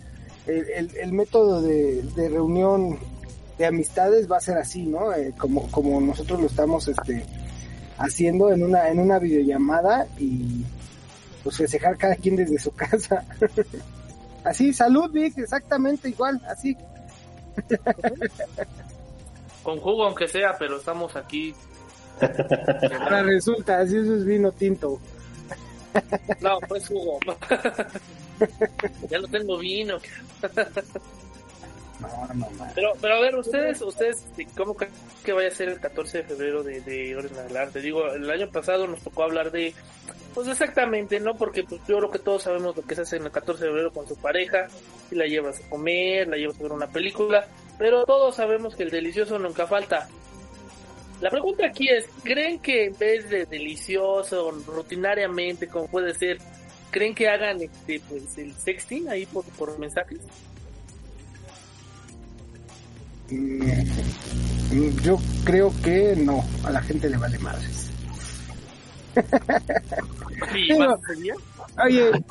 el, 0.46 0.68
el, 0.70 0.96
el 0.96 1.12
método 1.12 1.62
de, 1.62 2.02
de 2.02 2.28
reunión 2.28 2.98
de 3.58 3.66
amistades 3.66 4.30
va 4.30 4.38
a 4.38 4.40
ser 4.40 4.58
así, 4.58 4.84
¿no? 4.84 5.12
Eh, 5.12 5.32
como, 5.36 5.70
como 5.70 6.00
nosotros 6.00 6.40
lo 6.40 6.46
estamos 6.46 6.88
este, 6.88 7.24
haciendo 7.98 8.52
en 8.52 8.62
una, 8.62 8.88
en 8.88 8.98
una 8.98 9.18
videollamada 9.18 10.06
y 10.18 10.64
pues 11.42 11.56
festejar 11.58 11.96
cada 11.96 12.16
quien 12.16 12.36
desde 12.36 12.58
su 12.58 12.72
casa. 12.74 13.24
así, 14.44 14.72
salud, 14.72 15.10
Vic, 15.10 15.38
exactamente 15.38 16.08
igual, 16.08 16.40
así. 16.48 16.76
Con 19.62 19.78
jugo 19.78 20.04
aunque 20.04 20.28
sea, 20.28 20.56
pero 20.58 20.76
estamos 20.76 21.14
aquí. 21.16 21.54
Ahora 23.00 23.22
resulta, 23.22 23.80
así 23.80 23.96
eso 23.96 24.14
es 24.16 24.24
vino 24.24 24.52
tinto. 24.52 25.00
No, 26.40 26.58
pues 26.68 26.88
jugo. 26.88 27.18
ya 29.10 29.18
lo 29.18 29.28
tengo 29.28 29.58
vino. 29.58 29.98
Pero, 32.74 32.92
pero 33.00 33.14
a 33.14 33.20
ver, 33.20 33.36
ustedes, 33.36 33.80
ustedes, 33.80 34.24
¿cómo 34.56 34.74
creen 34.74 34.92
que 35.24 35.32
vaya 35.32 35.48
a 35.48 35.52
ser 35.52 35.68
el 35.68 35.80
14 35.80 36.18
de 36.18 36.24
febrero 36.24 36.62
de, 36.62 36.80
de 36.80 37.16
Orden 37.16 37.46
del 37.46 37.56
Arte? 37.56 37.80
Digo, 37.80 38.06
el 38.08 38.28
año 38.30 38.50
pasado 38.50 38.86
nos 38.86 39.00
tocó 39.00 39.22
hablar 39.22 39.50
de, 39.50 39.72
pues 40.34 40.48
exactamente, 40.48 41.20
¿no? 41.20 41.36
Porque 41.36 41.62
pues, 41.62 41.80
yo 41.86 41.98
creo 41.98 42.10
que 42.10 42.18
todos 42.18 42.42
sabemos 42.42 42.76
lo 42.76 42.82
que 42.82 42.94
se 42.94 43.02
hace 43.02 43.16
en 43.16 43.24
el 43.24 43.30
14 43.30 43.64
de 43.64 43.70
febrero 43.70 43.92
con 43.92 44.06
su 44.06 44.16
pareja, 44.16 44.66
y 45.10 45.14
la 45.14 45.26
llevas 45.26 45.60
a 45.60 45.70
comer, 45.70 46.28
la 46.28 46.36
llevas 46.36 46.58
a 46.58 46.62
ver 46.62 46.72
una 46.72 46.88
película, 46.88 47.46
pero 47.78 48.04
todos 48.04 48.34
sabemos 48.34 48.74
que 48.74 48.82
el 48.82 48.90
delicioso 48.90 49.38
nunca 49.38 49.66
falta. 49.66 50.08
La 51.24 51.30
pregunta 51.30 51.66
aquí 51.66 51.88
es, 51.88 52.04
¿creen 52.22 52.58
que 52.58 52.84
en 52.84 52.98
vez 52.98 53.30
de 53.30 53.46
delicioso, 53.46 54.50
rutinariamente, 54.66 55.68
como 55.68 55.88
puede 55.88 56.12
ser, 56.12 56.36
creen 56.90 57.14
que 57.14 57.30
hagan 57.30 57.62
este, 57.62 57.98
pues, 58.10 58.36
el 58.36 58.52
sexting 58.52 59.08
ahí 59.08 59.24
por, 59.24 59.42
por 59.56 59.78
mensajes? 59.78 60.20
Mm, 63.30 63.70
yo 65.02 65.18
creo 65.46 65.72
que 65.82 66.14
no, 66.14 66.44
a 66.62 66.70
la 66.70 66.82
gente 66.82 67.08
le 67.08 67.16
vale 67.16 67.38
madres. 67.38 67.90
oye, 71.82 72.10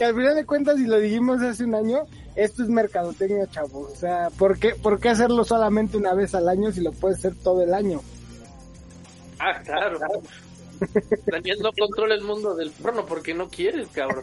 que 0.00 0.06
al 0.06 0.14
final 0.14 0.34
de 0.34 0.46
cuentas, 0.46 0.80
y 0.80 0.86
lo 0.86 0.98
dijimos 0.98 1.42
hace 1.42 1.62
un 1.62 1.74
año, 1.74 2.04
esto 2.34 2.62
es 2.62 2.70
mercadotecnia, 2.70 3.46
chavos. 3.50 3.92
O 3.92 3.96
sea, 3.96 4.30
¿por 4.30 4.58
qué, 4.58 4.70
¿por 4.70 4.98
qué 4.98 5.10
hacerlo 5.10 5.44
solamente 5.44 5.98
una 5.98 6.14
vez 6.14 6.34
al 6.34 6.48
año 6.48 6.72
si 6.72 6.80
lo 6.80 6.90
puedes 6.92 7.18
hacer 7.18 7.34
todo 7.34 7.62
el 7.62 7.74
año? 7.74 8.00
Ah, 9.38 9.60
claro. 9.62 9.98
Daniel 11.26 11.58
no 11.62 11.70
controla 11.78 12.14
el 12.14 12.22
mundo 12.22 12.54
del 12.54 12.70
porno 12.70 13.04
porque 13.04 13.34
no 13.34 13.50
quieres, 13.50 13.88
cabrón. 13.88 14.22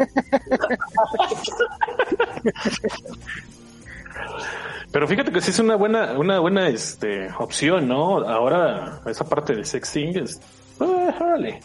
Pero 4.92 5.08
fíjate 5.08 5.32
que 5.32 5.42
sí 5.42 5.52
es 5.52 5.60
una 5.60 5.76
buena, 5.76 6.18
una 6.18 6.40
buena 6.40 6.70
este, 6.70 7.30
opción, 7.38 7.88
¿no? 7.88 8.28
Ahora, 8.28 9.00
esa 9.06 9.26
parte 9.26 9.54
de 9.56 9.64
sexting 9.64 10.24
es. 10.24 10.42
vale. 10.80 11.60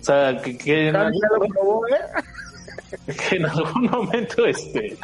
O 0.00 0.04
sea, 0.04 0.40
que, 0.40 0.56
que, 0.56 0.90
en 0.90 0.94
algún, 0.94 1.18
¿eh? 1.90 2.22
Que 3.06 3.36
en 3.36 3.46
algún 3.46 3.86
momento 3.86 4.46
este 4.46 4.96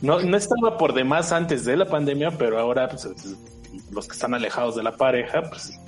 no, 0.00 0.20
no 0.20 0.36
estaba 0.36 0.76
por 0.76 0.92
demás 0.92 1.32
antes 1.32 1.64
de 1.64 1.76
la 1.76 1.86
pandemia, 1.86 2.32
pero 2.32 2.58
ahora 2.58 2.88
pues, 2.88 3.08
los 3.90 4.06
que 4.06 4.12
están 4.12 4.34
alejados 4.34 4.76
de 4.76 4.82
la 4.82 4.92
pareja, 4.92 5.42
pues, 5.42 5.78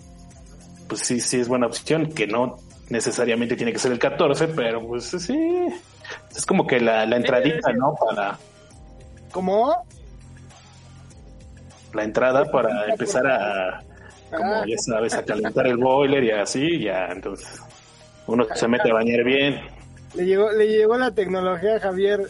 pues 0.89 1.01
sí, 1.03 1.21
sí 1.21 1.39
es 1.39 1.49
buena 1.49 1.67
opción, 1.67 2.07
que 2.13 2.27
no 2.27 2.57
necesariamente 2.89 3.57
tiene 3.57 3.73
que 3.73 3.79
ser 3.79 3.93
el 3.93 3.99
14, 3.99 4.49
pero 4.49 4.87
pues 4.87 5.05
sí, 5.05 5.67
es 6.35 6.47
como 6.47 6.67
que 6.67 6.81
la, 6.81 7.05
la 7.05 7.17
entradita, 7.17 7.73
¿no? 7.73 7.95
Para... 7.95 8.39
¿Cómo? 9.33 9.75
la 11.97 12.05
entrada 12.05 12.45
para 12.45 12.87
empezar 12.87 13.27
a, 13.27 13.83
como 14.31 14.55
ah. 14.55 14.65
ya 14.67 14.79
sabes, 14.79 15.15
a 15.15 15.25
calentar 15.25 15.67
el 15.67 15.79
boiler 15.79 16.23
y 16.23 16.31
así, 16.31 16.79
ya, 16.81 17.07
entonces 17.07 17.61
uno 18.27 18.47
se 18.55 18.69
mete 18.69 18.91
a 18.91 18.95
bañar 18.95 19.25
bien. 19.25 19.61
Le 20.17 20.25
llegó, 20.25 20.51
le 20.51 20.67
llegó 20.67 20.97
la 20.97 21.11
tecnología 21.11 21.77
a 21.77 21.81
Javier. 21.81 22.29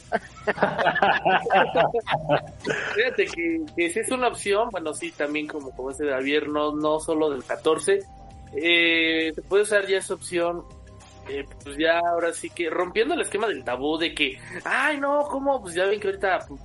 Fíjate 2.94 3.26
que, 3.26 3.64
si 3.90 4.00
es 4.00 4.10
una 4.10 4.28
opción, 4.28 4.68
bueno, 4.70 4.92
sí, 4.92 5.12
también 5.12 5.46
como, 5.46 5.70
como 5.70 5.90
ese 5.90 6.04
de 6.04 6.12
Javier, 6.12 6.48
no, 6.48 6.74
no 6.74 6.98
solo 6.98 7.30
del 7.30 7.44
14, 7.44 8.00
eh, 8.56 9.32
se 9.34 9.42
puede 9.42 9.62
usar 9.62 9.86
ya 9.86 9.98
esa 9.98 10.14
opción 10.14 10.64
eh, 11.28 11.44
pues 11.64 11.76
ya 11.76 11.98
ahora 11.98 12.32
sí 12.32 12.50
que 12.50 12.70
rompiendo 12.70 13.14
el 13.14 13.22
esquema 13.22 13.48
del 13.48 13.64
tabú 13.64 13.98
de 13.98 14.14
que, 14.14 14.38
ay 14.64 15.00
no, 15.00 15.24
¿cómo? 15.28 15.60
Pues 15.60 15.74
ya 15.74 15.84
ven 15.86 15.98
que 15.98 16.08
ahorita 16.08 16.38
pues, 16.46 16.60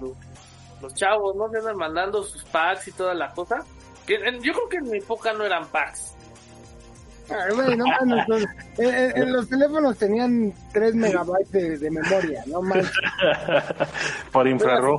los 0.82 0.94
chavos, 0.94 1.36
¿no? 1.36 1.50
Se 1.50 1.58
andan 1.58 1.78
mandando 1.78 2.24
sus 2.24 2.44
packs 2.46 2.88
y 2.88 2.92
toda 2.92 3.14
la 3.14 3.32
cosa. 3.32 3.64
Que 4.06 4.18
yo 4.42 4.54
creo 4.54 4.70
que 4.70 4.78
en 4.78 4.90
mi 4.90 4.98
época 5.00 5.34
no 5.34 5.46
eran 5.46 5.68
packs. 5.68 6.16
Ay, 7.30 7.54
güey, 7.56 7.78
no 7.78 7.86
mames, 7.86 8.28
los- 8.28 8.46
en, 8.78 9.32
los 9.34 9.48
teléfonos 9.48 9.98
tenían 9.98 10.54
3 10.74 10.96
megabytes 10.96 11.52
de, 11.52 11.78
de 11.78 11.92
memoria, 11.92 12.44
no 12.48 12.62
manches. 12.62 12.92
Por 14.32 14.48
infrarrojo. 14.48 14.98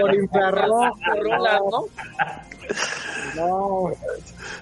Por 0.00 0.14
infrarrojo, 0.14 0.96
¿no? 1.70 1.86
No, 3.36 3.90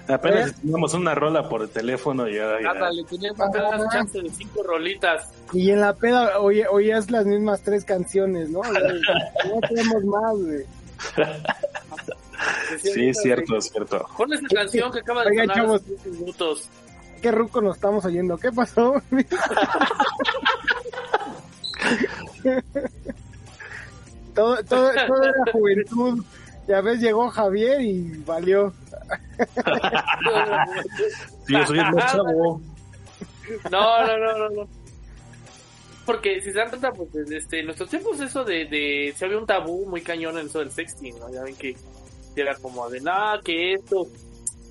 Apenas 0.07 0.49
¿Eh? 0.49 0.53
teníamos 0.61 0.93
una 0.95 1.13
rola 1.15 1.47
por 1.47 1.67
teléfono 1.69 2.27
y 2.27 2.35
ya. 2.35 2.55
Ándale, 2.69 3.03
apenas 3.03 3.73
Ajá. 3.81 3.89
chance 3.91 4.21
de 4.21 4.29
cinco 4.31 4.63
rolitas. 4.63 5.29
y 5.53 5.69
en 5.71 5.79
la 5.81 5.93
peda 5.93 6.39
oye- 6.39 6.65
oías 6.69 7.09
las 7.11 7.25
mismas 7.25 7.61
tres 7.61 7.85
canciones, 7.85 8.49
¿no? 8.49 8.61
No 8.63 9.59
tenemos 9.69 10.03
más, 10.05 10.35
güey. 10.35 10.65
Sí, 12.81 13.13
cierto, 13.13 13.61
cierto. 13.61 14.05
Pon 14.17 14.33
esa 14.33 14.47
canción 14.53 14.91
que 14.91 14.99
acaba 14.99 15.23
de 15.23 15.29
Oigan, 15.29 15.47
sonar 15.47 15.63
chavos. 15.65 15.81
hace 15.81 15.89
10 16.09 16.19
minutos. 16.19 16.69
Qué 17.23 17.31
ruco 17.31 17.59
nos 17.61 17.77
estamos 17.77 18.03
oyendo. 18.03 18.37
¿Qué 18.37 18.51
pasó? 18.51 19.01
todo, 24.35 24.61
todo, 24.65 24.91
todo 25.07 25.23
era 25.23 25.51
juventud. 25.53 26.21
Ya 26.67 26.81
ves, 26.81 26.99
llegó 26.99 27.29
Javier 27.29 27.79
y 27.79 28.17
valió. 28.25 28.73
Sí, 31.45 31.53
yo 31.53 31.65
soy 31.65 31.79
el 31.79 31.93
más 31.93 32.11
chavo. 32.11 32.61
No, 33.69 34.07
no, 34.07 34.17
no, 34.17 34.37
no, 34.37 34.49
no. 34.49 34.67
Porque 36.05 36.41
si 36.41 36.51
se 36.51 36.59
dan 36.59 36.69
cuenta, 36.69 36.91
pues 36.91 37.09
este, 37.31 37.59
en 37.59 37.65
nuestros 37.65 37.89
tiempos 37.89 38.17
eso 38.19 38.43
de, 38.45 38.65
de, 38.65 39.13
si 39.15 39.25
había 39.25 39.37
un 39.37 39.45
tabú 39.45 39.85
muy 39.85 40.01
cañón 40.01 40.37
en 40.37 40.47
eso 40.47 40.59
del 40.59 40.71
sexting, 40.71 41.17
¿no? 41.19 41.31
Ya 41.31 41.43
ven 41.43 41.55
que 41.55 41.77
era 42.35 42.55
como 42.55 42.89
de 42.89 42.99
nada, 43.01 43.39
que 43.43 43.73
esto. 43.73 44.07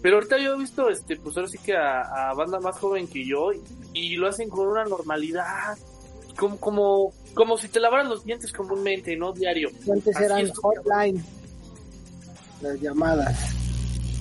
Pero 0.03 0.17
ahorita 0.17 0.37
yo 0.39 0.55
he 0.55 0.59
visto, 0.59 0.89
este, 0.91 1.17
pues 1.17 1.37
ahora 1.37 1.49
sí 1.49 1.59
que 1.59 1.77
a, 1.77 2.31
a 2.31 2.35
banda 2.35 2.59
más 2.61 2.77
joven 2.79 3.07
que 3.07 3.25
yo 3.25 3.53
y, 3.53 3.63
y 3.95 4.17
lo 4.17 4.29
hacen 4.29 4.49
con 4.49 4.67
una 4.69 4.85
normalidad. 4.85 5.77
Como, 6.37 6.59
como, 6.59 7.13
como 7.35 7.57
si 7.59 7.69
te 7.69 7.79
lavaran 7.79 8.09
los 8.09 8.25
dientes 8.25 8.53
comúnmente, 8.53 9.17
no 9.17 9.33
diario. 9.33 9.69
Antes 9.91 10.17
Así 10.17 10.25
eran 10.25 10.51
hotline. 10.51 11.25
Las 12.63 12.81
llamadas. 12.81 13.55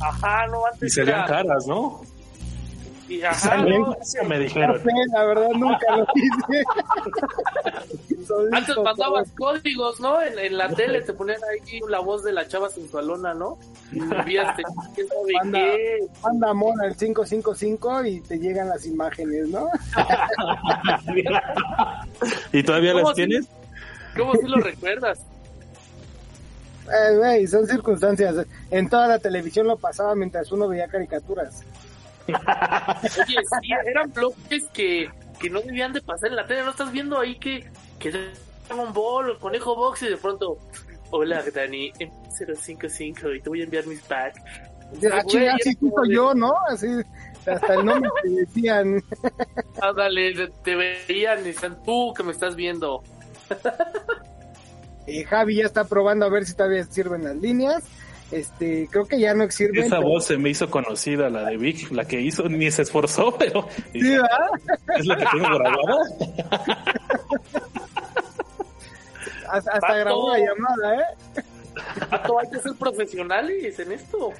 Ajá, 0.02 0.48
no, 0.48 0.62
Y 0.62 0.74
antes 0.74 0.94
se 0.94 1.02
veían 1.04 1.20
era- 1.20 1.28
caras, 1.28 1.66
¿no? 1.68 2.02
Y 3.16 3.24
ajá, 3.24 3.50
Salen, 3.50 3.82
no, 3.82 3.96
eso 4.02 4.24
me 4.26 4.38
No 4.38 4.44
dijeron. 4.44 4.80
sé, 4.82 4.90
la 5.14 5.26
verdad 5.26 5.50
nunca 5.56 5.98
lo 5.98 6.06
hice. 6.16 6.64
Antes 8.54 8.78
mandabas 8.78 9.30
códigos, 9.38 10.00
¿no? 10.00 10.22
En, 10.22 10.40
en 10.40 10.58
la 10.58 10.70
tele 10.70 11.02
te 11.02 11.12
ponían 11.14 11.40
ahí 11.52 11.80
la 11.90 12.00
voz 12.00 12.24
de 12.24 12.32
la 12.32 12.48
chava 12.48 12.70
sensualona, 12.70 13.34
¿no? 13.34 13.58
Y 13.92 14.00
vivías, 14.00 14.56
te- 14.56 14.64
¿quién 14.96 15.08
sabe 15.08 15.34
Manda. 15.44 15.60
qué? 15.60 16.08
Manda 16.24 16.54
mona 16.54 16.84
al 16.86 16.96
555 16.96 18.06
y 18.06 18.22
te 18.22 18.40
llegan 18.40 18.70
las 18.70 18.86
imágenes, 18.86 19.50
¿no? 19.50 19.68
¿Y 22.54 22.64
todavía 22.64 22.94
¿Cómo 22.94 23.10
las 23.10 23.16
si- 23.18 23.26
tienes? 23.28 23.48
¿Cómo 24.16 24.34
si 24.36 24.48
lo 24.48 24.58
recuerdas? 24.58 25.20
Eh, 26.88 27.18
güey, 27.18 27.48
son 27.48 27.68
circunstancias. 27.68 28.46
En 28.70 28.90
toda 28.90 29.08
la 29.08 29.20
televisión 29.20 29.68
lo 29.68 29.78
pasaba 29.78 30.16
mientras 30.16 30.52
uno 30.52 30.68
veía 30.68 30.88
caricaturas. 30.88 31.64
Oye, 32.28 33.38
sí, 33.62 33.70
eran 33.86 34.12
bloques 34.14 34.66
que, 34.74 35.10
que 35.40 35.50
no 35.50 35.62
debían 35.62 35.94
de 35.94 36.02
pasar 36.02 36.30
en 36.30 36.36
la 36.38 36.46
tele. 36.48 36.64
¿No 36.64 36.72
estás 36.72 36.92
viendo 36.92 37.20
ahí 37.20 37.38
que, 37.40 37.70
que 38.00 38.12
Dragon 38.68 38.94
Ball, 38.94 39.32
el 39.32 39.38
Conejo 39.38 39.76
Box 39.76 40.04
y 40.04 40.10
de 40.10 40.18
pronto... 40.18 40.58
Hola, 41.14 41.44
Dani, 41.54 41.92
en 42.00 42.10
055 42.56 43.34
y 43.34 43.42
te 43.42 43.50
voy 43.50 43.60
a 43.60 43.64
enviar 43.66 43.86
mis 43.86 44.00
packs. 44.02 44.40
Ah, 45.12 45.18
así 45.20 45.74
soy 45.74 45.90
de- 46.08 46.16
yo, 46.16 46.34
¿no? 46.34 46.54
Así, 46.70 46.88
hasta 47.46 47.74
el 47.74 47.84
nombre 47.86 48.10
te 48.24 48.30
decían. 48.30 49.04
Ándale, 49.82 50.34
te- 50.34 50.48
te 50.64 50.76
veían 50.76 51.40
y 51.42 51.44
decían, 51.44 51.78
tú 51.84 52.14
que 52.16 52.24
me 52.24 52.32
estás 52.32 52.56
viendo. 52.56 53.04
Eh, 55.08 55.24
Javi 55.26 55.58
ya 55.58 55.66
está 55.66 55.84
probando 55.84 56.26
a 56.26 56.30
ver 56.30 56.46
si 56.46 56.54
todavía 56.54 56.84
sirven 56.86 57.24
las 57.26 57.36
líneas. 57.36 57.84
Este, 58.32 58.88
creo 58.90 59.06
que 59.06 59.20
ya 59.20 59.34
no 59.34 59.50
sirven. 59.52 59.84
Esa 59.86 59.98
pero- 59.98 60.08
voz 60.10 60.26
se 60.26 60.38
me 60.38 60.50
hizo 60.50 60.70
conocida, 60.70 61.30
la 61.30 61.44
de 61.44 61.58
Vic, 61.58 61.92
la 61.92 62.06
que 62.06 62.22
hizo, 62.22 62.48
ni 62.48 62.72
se 62.72 62.84
esforzó, 62.84 63.36
pero 63.40 63.68
Sí, 63.92 64.02
¿verdad? 64.02 64.30
es 64.98 65.06
la 65.06 65.18
que 65.18 65.26
tengo 65.32 65.48
grabada. 65.58 65.98
Hasta, 69.52 69.72
hasta 69.74 69.96
grabó 69.98 70.32
la 70.32 70.40
llamada, 70.40 70.96
¿eh? 70.96 71.44
Pato, 72.10 72.40
hay 72.40 72.50
que 72.50 72.60
ser 72.60 72.74
profesionales 72.76 73.80
en 73.80 73.92
esto. 73.92 74.32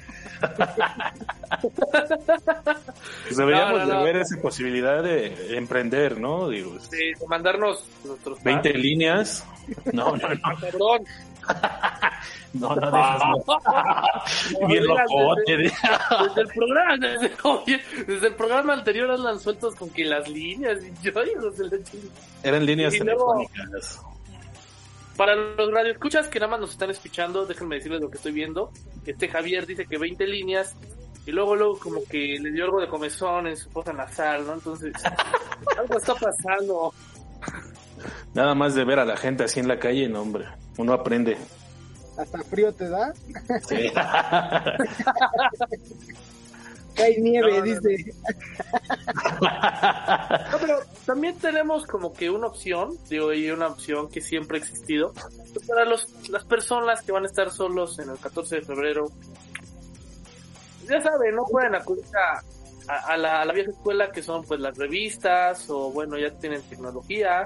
Pues 3.24 3.36
deberíamos 3.36 3.80
No, 3.80 3.86
no, 3.86 3.92
no. 3.92 3.98
de 3.98 4.04
ver 4.04 4.16
esa 4.22 4.40
posibilidad 4.40 5.02
de 5.02 5.56
emprender, 5.56 6.18
¿no? 6.18 6.48
Digo, 6.48 6.72
De, 6.90 6.96
de 7.18 7.26
mandarnos 7.28 7.84
nuestros 8.04 8.42
20 8.42 8.70
packs. 8.70 8.82
líneas. 8.82 9.44
No, 9.92 10.16
no, 10.16 10.28
no, 10.30 10.60
Perdón. 10.60 11.04
no, 12.54 12.74
no. 12.74 13.44
Bien 14.68 14.84
locote. 14.84 15.56
Desde 15.56 16.40
el 16.40 16.48
programa, 16.48 16.96
desde, 16.98 17.32
oye, 17.42 17.80
desde 18.06 18.26
el 18.28 18.34
programa 18.34 18.72
anterior 18.74 19.10
andan 19.10 19.38
sueltos 19.40 19.74
con 19.74 19.90
que 19.90 20.04
las 20.04 20.28
líneas 20.28 20.78
y 20.82 20.92
yo, 21.02 21.12
hijos 21.24 21.58
de 21.58 21.64
la 21.64 21.84
chingada. 21.84 22.20
Eran 22.42 22.66
líneas 22.66 22.92
telefónicas. 22.92 24.02
Para 25.16 25.34
los 25.34 25.70
radioescuchas 25.70 26.28
que 26.28 26.40
nada 26.40 26.52
más 26.52 26.60
nos 26.60 26.70
están 26.70 26.90
escuchando, 26.90 27.44
déjenme 27.44 27.76
decirles 27.76 28.00
lo 28.00 28.10
que 28.10 28.16
estoy 28.16 28.32
viendo. 28.32 28.70
Este 29.04 29.28
Javier 29.28 29.66
dice 29.66 29.84
que 29.86 29.98
20 29.98 30.26
líneas 30.26 30.74
y 31.26 31.30
luego 31.30 31.54
luego 31.54 31.78
como 31.78 32.02
que 32.04 32.38
le 32.40 32.50
dio 32.50 32.64
algo 32.64 32.80
de 32.80 32.88
comezón 32.88 33.46
en 33.46 33.56
su 33.56 33.70
fosa 33.70 33.92
nasal, 33.92 34.46
¿no? 34.46 34.54
Entonces, 34.54 34.92
algo 35.78 35.96
está 35.96 36.14
pasando. 36.14 36.92
Nada 38.34 38.54
más 38.54 38.74
de 38.74 38.84
ver 38.84 38.98
a 38.98 39.04
la 39.04 39.16
gente 39.16 39.44
así 39.44 39.60
en 39.60 39.68
la 39.68 39.78
calle, 39.78 40.08
no, 40.08 40.22
hombre. 40.22 40.46
Uno 40.78 40.92
aprende. 40.92 41.36
Hasta 42.18 42.42
frío 42.44 42.72
te 42.72 42.88
da. 42.88 43.12
Sí. 43.68 43.90
Cae 46.94 47.18
nieve, 47.20 47.52
No, 47.52 47.56
no, 47.58 47.62
dice. 47.64 48.12
No, 49.40 50.58
pero 50.60 50.78
también 51.06 51.36
tenemos 51.38 51.86
como 51.86 52.12
que 52.12 52.28
una 52.30 52.46
opción, 52.48 52.96
digo, 53.08 53.32
y 53.32 53.50
una 53.50 53.68
opción 53.68 54.08
que 54.10 54.20
siempre 54.20 54.58
ha 54.58 54.60
existido, 54.60 55.12
para 55.66 55.84
los, 55.86 56.06
las 56.28 56.44
personas 56.44 57.00
que 57.02 57.12
van 57.12 57.24
a 57.24 57.26
estar 57.26 57.50
solos 57.50 57.98
en 57.98 58.10
el 58.10 58.18
14 58.18 58.56
de 58.56 58.62
febrero. 58.62 59.06
Ya 60.88 61.00
saben, 61.00 61.34
no 61.34 61.44
pueden 61.50 61.74
acudir 61.74 62.04
a, 62.16 62.40
a- 62.92 63.12
a 63.14 63.16
la, 63.16 63.40
a 63.40 63.44
la 63.46 63.52
vieja 63.54 63.70
escuela 63.70 64.10
que 64.12 64.22
son 64.22 64.44
pues 64.44 64.60
las 64.60 64.76
revistas 64.76 65.68
o 65.70 65.90
bueno, 65.92 66.18
ya 66.18 66.30
tienen 66.38 66.60
tecnología. 66.62 67.44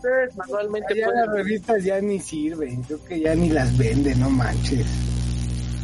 Ustedes 0.00 0.36
manualmente 0.36 0.94
Ya 0.96 1.04
pueden... 1.06 1.20
las 1.26 1.34
revistas 1.34 1.84
ya 1.84 2.00
ni 2.00 2.18
sirven. 2.20 2.82
Creo 2.84 3.04
que 3.04 3.20
ya 3.20 3.34
ni 3.34 3.50
las 3.50 3.76
venden, 3.76 4.18
no 4.20 4.30
manches. 4.30 4.86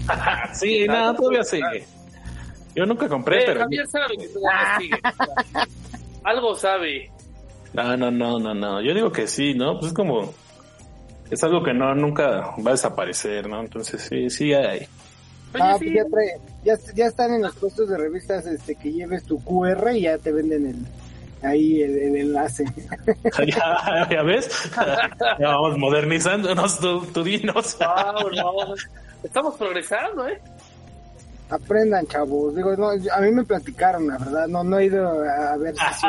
sí, 0.55 0.87
no, 0.89 1.15
todavía 1.15 1.45
sigue. 1.45 1.85
Yo 2.75 2.87
nunca 2.87 3.09
compré, 3.09 3.39
Eh, 3.43 3.45
pero. 3.47 3.61
Javier 3.61 3.87
sabe 3.89 4.17
que 4.19 4.29
todavía 4.29 4.79
sigue. 4.79 4.99
Algo 6.25 6.55
sabe. 6.55 7.11
No, 7.73 7.97
no, 7.97 8.11
no, 8.11 8.39
no, 8.39 8.55
no. 8.55 8.81
Yo 8.83 8.95
digo 8.95 9.13
que 9.13 9.27
sí, 9.27 9.55
¿no? 9.55 9.75
Pues 9.79 9.89
es 9.89 9.93
como. 9.97 10.33
Es 11.31 11.43
algo 11.43 11.63
que 11.63 11.75
no 11.75 11.95
nunca 11.95 12.55
va 12.65 12.69
a 12.69 12.73
desaparecer, 12.73 13.49
¿no? 13.49 13.61
Entonces 13.61 14.01
sí, 14.03 14.31
sí 14.31 14.53
hay. 14.55 14.87
Ah, 15.59 15.75
pues 15.79 15.91
ya, 15.93 16.05
trae- 16.05 16.39
ya, 16.65 16.75
ya 16.95 17.07
están 17.07 17.33
en 17.35 17.43
los 17.43 17.55
puestos 17.57 17.89
de 17.89 17.97
revistas 17.97 18.47
este 18.47 18.75
que 18.77 18.93
lleves 18.93 19.25
tu 19.25 19.43
QR 19.43 19.91
y 19.95 20.03
ya 20.03 20.19
te 20.19 20.31
venden 20.31 20.67
el 20.67 20.77
ahí 21.43 21.83
el, 21.83 21.97
el 21.99 22.17
enlace. 22.17 22.65
ya, 23.47 24.09
ya 24.11 24.23
ves. 24.23 24.71
Ya 25.39 25.49
vamos 25.49 25.79
modernizándonos, 25.79 26.79
tú, 26.79 27.05
tú 27.13 27.23
dinos. 27.23 27.77
Wow, 27.79 28.31
no. 28.31 28.75
Estamos 29.23 29.57
progresando, 29.57 30.27
¿eh? 30.29 30.41
Aprendan, 31.51 32.07
chavos. 32.07 32.55
Digo, 32.55 32.77
no, 32.77 32.91
a 32.91 33.21
mí 33.21 33.31
me 33.33 33.45
platicaron, 33.45 34.09
la 34.09 34.19
verdad. 34.19 34.49
No, 34.49 34.65
no 34.65 34.79
he 34.79 34.87
ido 34.87 35.09
a 35.09 35.57
ver 35.57 35.75
si 35.77 36.07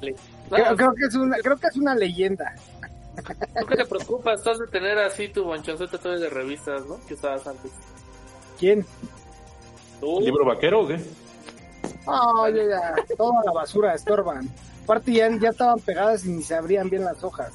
pero. 0.00 0.16
No, 0.50 0.56
creo, 0.56 0.76
creo 0.76 0.94
que 0.94 1.06
es 1.06 1.14
una, 1.14 1.36
creo 1.38 1.56
que 1.56 1.66
es 1.66 1.76
una 1.76 1.94
leyenda. 1.94 2.54
¿Tú 3.16 3.66
qué 3.66 3.76
te 3.76 3.84
preocupas? 3.84 4.42
Tú 4.42 4.50
has 4.50 4.58
de 4.58 4.66
tener 4.66 4.98
así 4.98 5.28
tu 5.28 5.44
manchonceta 5.46 5.98
todavía 5.98 6.24
de 6.24 6.30
revistas, 6.30 6.84
¿no? 6.86 6.98
Que 7.06 7.14
usabas 7.14 7.46
antes. 7.46 7.70
¿Quién? 8.58 8.84
Tú. 10.00 10.18
¿El 10.18 10.24
libro 10.24 10.44
vaquero 10.44 10.80
o 10.82 10.88
qué? 10.88 10.98
Oh, 12.06 12.48
ya, 12.48 12.62
ya, 12.64 12.94
toda 13.16 13.42
la 13.44 13.52
basura 13.52 13.94
estorban. 13.94 14.48
Aparte 14.82 15.12
ya, 15.12 15.28
ya 15.38 15.50
estaban 15.50 15.80
pegadas 15.80 16.24
y 16.26 16.30
ni 16.30 16.42
se 16.42 16.54
abrían 16.54 16.90
bien 16.90 17.04
las 17.04 17.22
hojas. 17.24 17.52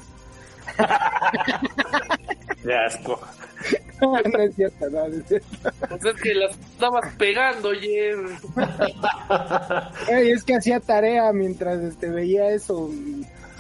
De 2.64 2.78
asco. 2.78 3.20
no 4.02 4.18
es 4.18 4.56
cierto, 4.56 4.90
no, 4.90 5.08
no 5.08 5.16
es 5.16 5.26
cierto. 5.28 5.48
Pues 5.88 6.06
es 6.06 6.22
que 6.22 6.34
las 6.34 6.52
estabas 6.52 7.14
pegando, 7.16 7.70
oye. 7.70 8.12
Ey, 10.10 10.32
es 10.32 10.44
que 10.44 10.56
hacía 10.56 10.80
tarea 10.80 11.32
mientras 11.34 11.80
este, 11.82 12.10
veía 12.10 12.50
eso. 12.50 12.90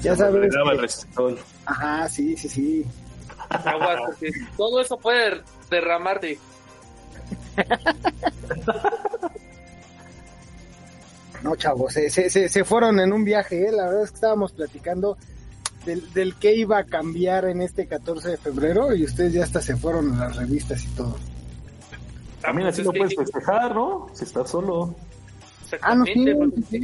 Ya 0.01 0.15
sabes. 0.15 0.55
Que-. 1.15 1.37
Ajá, 1.65 2.07
sí, 2.09 2.35
sí, 2.37 2.49
sí. 2.49 2.85
Aguas, 3.49 3.99
todo 4.55 4.81
eso 4.81 4.97
puede 4.97 5.41
derramarte. 5.69 6.39
No, 11.43 11.55
chavos, 11.55 11.93
se, 11.93 12.09
se, 12.09 12.29
se, 12.29 12.49
se 12.49 12.63
fueron 12.65 12.99
en 12.99 13.13
un 13.13 13.23
viaje, 13.23 13.67
¿eh? 13.67 13.71
la 13.71 13.85
verdad 13.85 14.03
es 14.03 14.09
que 14.11 14.15
estábamos 14.15 14.51
platicando 14.51 15.17
del, 15.85 16.11
del 16.13 16.35
que 16.35 16.53
iba 16.55 16.77
a 16.79 16.83
cambiar 16.83 17.45
en 17.45 17.61
este 17.61 17.87
14 17.87 18.29
de 18.29 18.37
febrero 18.37 18.93
y 18.93 19.05
ustedes 19.05 19.33
ya 19.33 19.43
hasta 19.43 19.61
se 19.61 19.75
fueron 19.77 20.13
a 20.15 20.27
las 20.27 20.35
revistas 20.35 20.83
y 20.83 20.87
todo. 20.89 21.15
También 22.41 22.67
así 22.67 22.83
lo 22.83 22.91
que- 22.91 22.99
puedes 22.99 23.15
festejar, 23.15 23.73
¿no? 23.73 24.07
Si 24.13 24.23
estás 24.25 24.49
solo. 24.49 24.93
Ah, 25.81 25.95
no, 25.95 26.03
sí, 26.05 26.13
sí, 26.71 26.81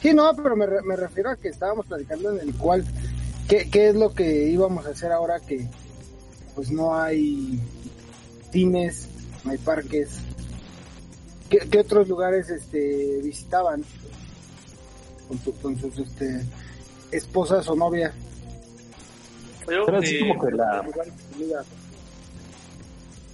sí. 0.00 0.14
no, 0.14 0.32
pero 0.34 0.56
me, 0.56 0.66
me 0.82 0.96
refiero 0.96 1.30
a 1.30 1.36
que 1.36 1.48
estábamos 1.48 1.86
platicando 1.86 2.30
en 2.32 2.48
el 2.48 2.54
cual, 2.54 2.84
¿qué, 3.48 3.68
¿qué 3.70 3.90
es 3.90 3.94
lo 3.94 4.14
que 4.14 4.48
íbamos 4.48 4.86
a 4.86 4.90
hacer 4.90 5.12
ahora 5.12 5.40
que 5.40 5.68
pues 6.54 6.70
no 6.70 6.96
hay 6.96 7.60
cines, 8.50 9.08
no 9.44 9.50
hay 9.50 9.58
parques? 9.58 10.20
¿Qué, 11.50 11.58
qué 11.70 11.80
otros 11.80 12.08
lugares 12.08 12.48
este 12.48 13.20
visitaban 13.22 13.84
con, 15.28 15.38
su- 15.40 15.54
con 15.60 15.78
sus 15.78 15.98
este 15.98 16.44
esposas 17.10 17.66
o 17.68 17.74
novias? 17.76 18.12
yo, 19.68 19.84
Pero 19.84 19.98
así 19.98 20.16
eh, 20.16 20.28
como 20.28 20.46
que 20.46 20.52
la- 20.56 20.84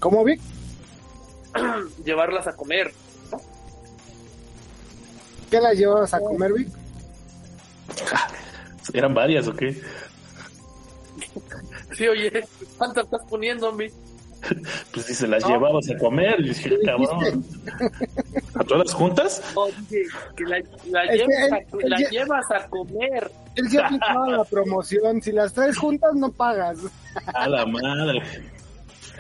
¿Cómo 0.01 0.25
Vic? 0.25 0.41
llevarlas 2.05 2.47
a 2.47 2.57
comer. 2.57 2.93
¿Qué 5.51 5.61
las 5.61 5.77
llevabas 5.77 6.13
a 6.13 6.21
comer, 6.21 6.53
Vic? 6.53 6.69
¿Eran 8.93 9.15
varias 9.15 9.47
o 9.49 9.55
qué? 9.55 9.81
Sí, 11.97 12.07
oye, 12.09 12.47
¿cuántas 12.77 13.05
estás 13.05 13.23
poniendo, 13.29 13.73
mi? 13.73 13.87
Pues 14.93 15.07
si 15.07 15.15
se 15.15 15.27
las 15.27 15.43
No. 15.43 15.49
llevabas 15.51 15.89
a 15.91 15.97
comer, 15.99 16.37
y 16.41 16.49
dije, 16.51 16.79
cabrón. 16.85 17.45
¿A 18.55 18.65
todas 18.65 18.93
juntas? 18.95 19.43
No, 19.55 19.67
dije 19.89 20.09
que 20.37 20.45
la, 20.45 20.59
la 20.91 21.05
Es 21.05 21.11
que 21.11 21.17
llevas, 21.27 21.53
a, 21.53 21.59
él 21.59 21.67
la 21.91 21.99
ya- 22.01 22.09
llevas 22.11 22.51
a 22.51 22.67
comer. 22.69 23.31
Él 23.57 23.69
se 23.71 23.81
aplicaba 23.81 24.29
la 24.29 24.45
promoción, 24.45 25.21
si 25.23 25.33
las 25.33 25.53
traes 25.53 25.77
juntas 25.79 26.15
no 26.15 26.31
pagas. 26.33 26.79
A 27.35 27.49
la 27.49 27.65
madre. 27.67 28.23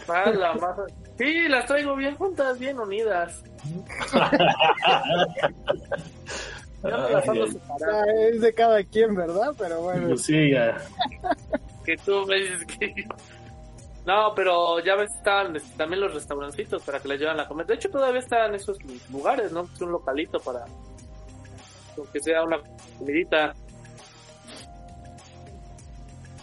Ah, 0.08 0.30
la 0.30 0.52
masa. 0.54 0.82
Sí, 1.18 1.48
las 1.48 1.66
traigo 1.66 1.96
bien 1.96 2.14
juntas, 2.16 2.58
bien 2.58 2.78
unidas. 2.78 3.42
Ya 6.82 6.96
me 6.98 7.10
las 7.10 7.28
ando 7.28 7.46
es 7.46 8.40
de 8.40 8.54
cada 8.54 8.84
quien, 8.84 9.14
¿verdad? 9.16 9.52
Pero 9.58 9.80
bueno. 9.80 10.08
Pues 10.08 10.22
sí, 10.22 10.50
ya. 10.52 10.76
Que 11.84 11.96
tú 11.96 12.24
me 12.26 12.36
dices 12.36 12.64
que... 12.78 12.94
No, 14.06 14.32
pero 14.36 14.78
ya 14.80 14.94
ves, 14.94 15.12
están 15.12 15.56
este, 15.56 15.76
también 15.76 16.00
los 16.00 16.14
restaurancitos 16.14 16.82
para 16.84 17.00
que 17.00 17.08
les 17.08 17.20
llevan 17.20 17.40
a 17.40 17.48
comer. 17.48 17.66
De 17.66 17.74
hecho, 17.74 17.90
todavía 17.90 18.20
están 18.20 18.54
esos 18.54 18.78
lugares, 19.10 19.50
¿no? 19.50 19.68
Es 19.74 19.80
un 19.80 19.90
localito 19.90 20.38
para... 20.38 20.64
Aunque 21.96 22.20
sea 22.20 22.44
una 22.44 22.58
comidita. 22.98 23.52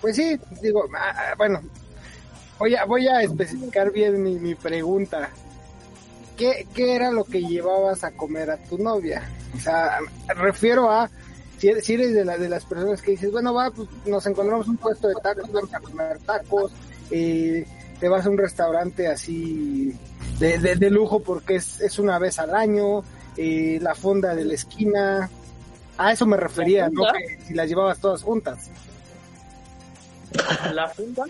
Pues 0.01 0.17
sí, 0.17 0.37
digo, 0.61 0.83
ah, 0.97 1.13
ah, 1.15 1.33
bueno, 1.37 1.61
voy 2.59 2.75
a, 2.75 2.83
voy 2.83 3.07
a 3.07 3.21
especificar 3.21 3.91
bien 3.93 4.21
mi, 4.21 4.37
mi 4.39 4.55
pregunta. 4.55 5.29
¿Qué, 6.35 6.67
¿Qué 6.73 6.95
era 6.95 7.11
lo 7.11 7.23
que 7.23 7.41
llevabas 7.41 8.03
a 8.03 8.11
comer 8.11 8.49
a 8.51 8.57
tu 8.57 8.77
novia? 8.77 9.29
O 9.55 9.59
sea, 9.59 9.99
refiero 10.35 10.91
a, 10.91 11.09
si 11.57 11.69
eres 11.69 12.13
de, 12.13 12.25
la, 12.25 12.37
de 12.37 12.49
las 12.49 12.65
personas 12.65 13.01
que 13.01 13.11
dices, 13.11 13.31
bueno, 13.31 13.53
va, 13.53 13.71
pues 13.71 13.87
nos 14.05 14.25
encontramos 14.25 14.67
un 14.67 14.75
puesto 14.75 15.07
de 15.07 15.15
tacos, 15.15 15.49
vamos 15.49 15.73
a 15.73 15.79
comer 15.79 16.19
tacos, 16.25 16.73
eh, 17.13 17.65
te 17.99 18.07
vas 18.09 18.25
a 18.25 18.29
un 18.29 18.37
restaurante 18.37 19.07
así 19.07 19.93
de, 20.39 20.57
de, 20.57 20.75
de 20.75 20.89
lujo 20.89 21.21
porque 21.21 21.55
es, 21.55 21.79
es 21.81 21.99
una 21.99 22.17
vez 22.19 22.39
al 22.39 22.53
año, 22.55 23.03
eh, 23.37 23.77
la 23.81 23.93
fonda 23.95 24.33
de 24.35 24.45
la 24.45 24.53
esquina, 24.55 25.29
a 25.97 26.11
eso 26.11 26.25
me 26.25 26.37
refería, 26.37 26.89
¿no? 26.89 27.03
Que 27.13 27.39
si 27.45 27.53
las 27.53 27.69
llevabas 27.69 27.99
todas 27.99 28.23
juntas. 28.23 28.69
La 30.73 30.87
funda. 30.89 31.23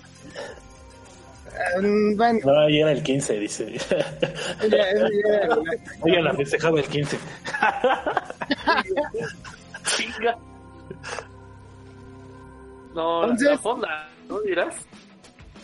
Mm, 1.82 2.16
Bueno, 2.18 2.40
No, 2.46 2.60
ahí 2.62 2.80
era 2.80 2.92
el 2.94 3.04
15, 3.04 3.40
dice. 3.40 3.76
Ella 6.06 6.22
la 6.22 6.34
festejaba 6.34 6.80
el 6.80 6.88
15. 6.88 7.18
Chinga. 9.98 10.38
No, 12.96 13.24
Entonces- 13.24 13.50
la 13.50 13.58
fonda, 13.58 14.10
¿no 14.30 14.40
dirás? 14.42 14.76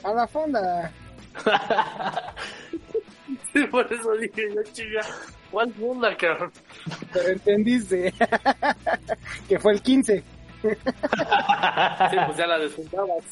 A 0.03 0.13
la 0.13 0.27
fonda. 0.27 0.91
Sí, 3.53 3.63
por 3.65 3.91
eso 3.91 4.11
dije 4.13 4.43
yo, 4.53 4.61
chinga. 4.73 5.01
¿Cuál 5.51 5.73
fonda, 5.73 6.15
cabrón? 6.15 6.51
Pero 7.11 7.29
entendiste 7.29 8.13
que 9.47 9.59
fue 9.59 9.73
el 9.73 9.81
15. 9.81 10.17
Sí, 10.17 10.23
pues 10.61 12.37
ya 12.37 12.47
la 12.47 12.59
desjuntabas. 12.59 13.23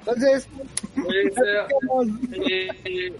Entonces, 0.00 0.48
Oye, 1.04 1.22
digamos, 1.30 2.06
eh, 2.32 3.12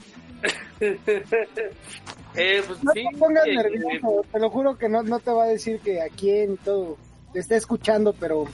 eh, 2.35 2.63
pues 2.67 2.85
no 2.85 2.93
sí. 2.93 3.05
te 3.11 3.19
pongas 3.19 3.47
eh, 3.47 3.55
nervioso. 3.55 4.25
Te 4.31 4.39
lo 4.39 4.51
juro 4.51 4.77
que 4.77 4.89
no, 4.89 5.03
no 5.03 5.19
te 5.19 5.31
va 5.31 5.45
a 5.45 5.49
decir 5.49 5.81
que 5.81 6.01
a 6.03 6.09
quién 6.09 6.55
y 6.55 6.57
todo. 6.59 6.99
Te 7.33 7.41
está 7.41 7.57
escuchando, 7.57 8.13
pero. 8.13 8.45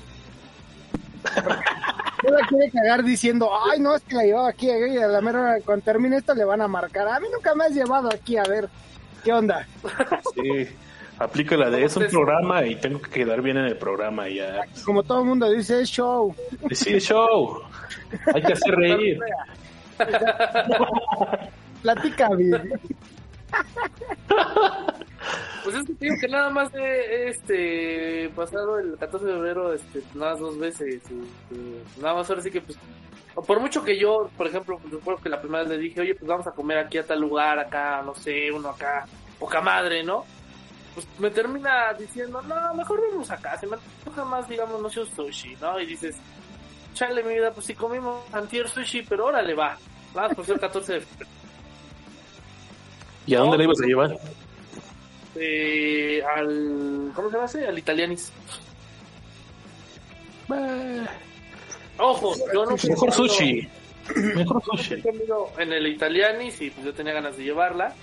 No 2.23 2.37
la 2.37 2.47
quiere 2.47 2.71
cagar 2.71 3.03
diciendo, 3.03 3.51
ay, 3.65 3.81
no, 3.81 3.97
es 3.97 4.03
que 4.03 4.15
la 4.15 4.25
llevaba 4.25 4.51
aquí. 4.51 4.67
Y 4.69 4.99
a 4.99 5.07
la 5.07 5.23
mera 5.23 5.41
hora, 5.41 5.59
cuando 5.65 5.85
termine 5.85 6.19
esto, 6.19 6.35
le 6.35 6.45
van 6.45 6.61
a 6.61 6.69
marcar. 6.69 7.09
A 7.09 7.19
mí 7.19 7.27
nunca 7.33 7.55
me 7.55 7.65
has 7.65 7.73
llevado 7.73 8.11
aquí, 8.13 8.37
a 8.37 8.43
ver, 8.43 8.69
¿qué 9.25 9.33
onda? 9.33 9.67
Sí. 10.35 10.69
Aplica 11.19 11.57
la 11.57 11.69
de 11.69 11.85
es 11.85 11.97
un 11.97 12.07
programa 12.07 12.65
y 12.65 12.77
tengo 12.77 13.01
que 13.01 13.11
quedar 13.11 13.43
bien 13.43 13.59
en 13.59 13.67
el 13.67 13.77
programa 13.77 14.29
y 14.29 14.37
ya. 14.37 14.63
Como 14.85 15.03
todo 15.03 15.21
el 15.21 15.27
mundo 15.27 15.51
dice, 15.51 15.83
es 15.83 15.89
show. 15.91 16.35
Sí, 16.71 16.99
show. 16.99 17.61
Hay 18.35 18.43
que 18.43 18.53
hacer 18.55 18.75
reír. 18.75 19.19
Platica, 21.83 22.29
Vic. 22.35 22.81
Pues 25.71 25.83
es 25.83 25.87
que 25.87 25.95
te 25.95 26.05
digo 26.07 26.17
que 26.21 26.27
nada 26.27 26.51
más 26.51 26.75
he 26.75 27.29
este 27.29 28.29
pasado 28.35 28.81
el 28.81 28.97
14 28.99 29.25
de 29.25 29.33
febrero 29.35 29.73
este 29.73 30.03
nada 30.15 30.33
más 30.33 30.41
dos 30.41 30.59
veces 30.59 31.01
y 31.09 32.01
nada 32.01 32.15
más 32.15 32.29
ahora 32.29 32.43
sí 32.43 32.51
que 32.51 32.61
pues 32.61 32.77
por 33.47 33.61
mucho 33.61 33.85
que 33.85 33.97
yo 33.97 34.29
por 34.37 34.49
ejemplo 34.49 34.79
pues, 34.83 34.95
recuerdo 34.95 35.23
que 35.23 35.29
la 35.29 35.41
primera 35.41 35.63
vez 35.63 35.71
le 35.71 35.79
dije 35.79 36.01
oye 36.01 36.17
pues 36.17 36.29
vamos 36.29 36.45
a 36.49 36.51
comer 36.51 36.79
aquí 36.79 36.99
a 36.99 37.07
tal 37.07 37.21
lugar 37.21 37.61
acá 37.61 38.03
no 38.03 38.17
sé 38.17 38.51
uno 38.51 38.71
acá 38.71 39.07
poca 39.39 39.61
madre 39.61 40.03
no 40.03 40.25
pues 40.93 41.07
me 41.21 41.31
termina 41.31 41.93
diciendo 41.97 42.43
no 42.43 42.75
mejor 42.75 43.01
vamos 43.09 43.31
acá 43.31 43.57
se 43.57 43.69
me 43.69 43.77
antoja 43.77 44.25
más 44.25 44.49
digamos 44.49 44.83
no 44.83 44.91
sé 44.91 45.01
un 45.01 45.07
sushi 45.07 45.57
no 45.61 45.79
y 45.79 45.87
dices 45.87 46.17
chale 46.95 47.23
mi 47.23 47.35
vida 47.35 47.53
pues 47.53 47.67
si 47.67 47.75
comimos 47.75 48.25
antier 48.33 48.69
sushi 48.69 49.03
pero 49.03 49.27
órale 49.27 49.55
va 49.55 49.79
vamos 50.15 50.35
por 50.35 50.45
ser 50.45 50.59
14 50.59 50.95
de 50.95 51.01
febrero 51.01 51.31
¿Y 53.27 53.35
a 53.37 53.39
dónde 53.39 53.59
la 53.59 53.65
ibas 53.65 53.81
a 53.81 53.87
llevar? 53.87 54.19
Eh, 55.37 56.23
al 56.23 57.13
¿cómo 57.15 57.29
se 57.29 57.35
llama 57.35 57.47
ese? 57.47 57.67
al 57.67 57.79
Italianis 57.79 58.33
Ojo, 61.99 62.35
yo 62.53 62.65
no 62.65 62.77
Mejor 62.89 63.13
sushi. 63.13 63.69
Mejor 64.17 64.63
sushi. 64.65 64.95
he 64.95 65.03
comido 65.03 65.53
en 65.59 65.73
el 65.73 65.87
Italianis 65.87 66.61
y 66.61 66.71
pues 66.71 66.87
yo 66.87 66.95
tenía 66.95 67.13
ganas 67.13 67.37
de 67.37 67.45
llevarla. 67.45 67.95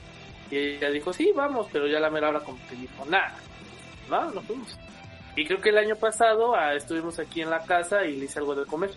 Y 0.49 0.57
ella 0.57 0.89
dijo, 0.89 1.11
sí, 1.11 1.31
vamos, 1.35 1.67
pero 1.73 1.87
ya 1.87 1.99
la 1.99 2.09
mera 2.09 2.29
hora 2.29 2.39
como 2.39 2.57
que 2.69 2.75
dijo, 2.75 3.05
nada, 3.09 3.35
no, 4.09 4.31
no 4.31 4.41
fuimos. 4.41 4.77
Y 5.35 5.45
creo 5.45 5.59
que 5.59 5.69
el 5.69 5.77
año 5.77 5.95
pasado 5.95 6.55
ah, 6.55 6.73
estuvimos 6.73 7.19
aquí 7.19 7.41
en 7.41 7.49
la 7.49 7.59
casa 7.63 8.05
y 8.05 8.15
le 8.15 8.25
hice 8.25 8.39
algo 8.39 8.55
de 8.55 8.65
comer. 8.65 8.91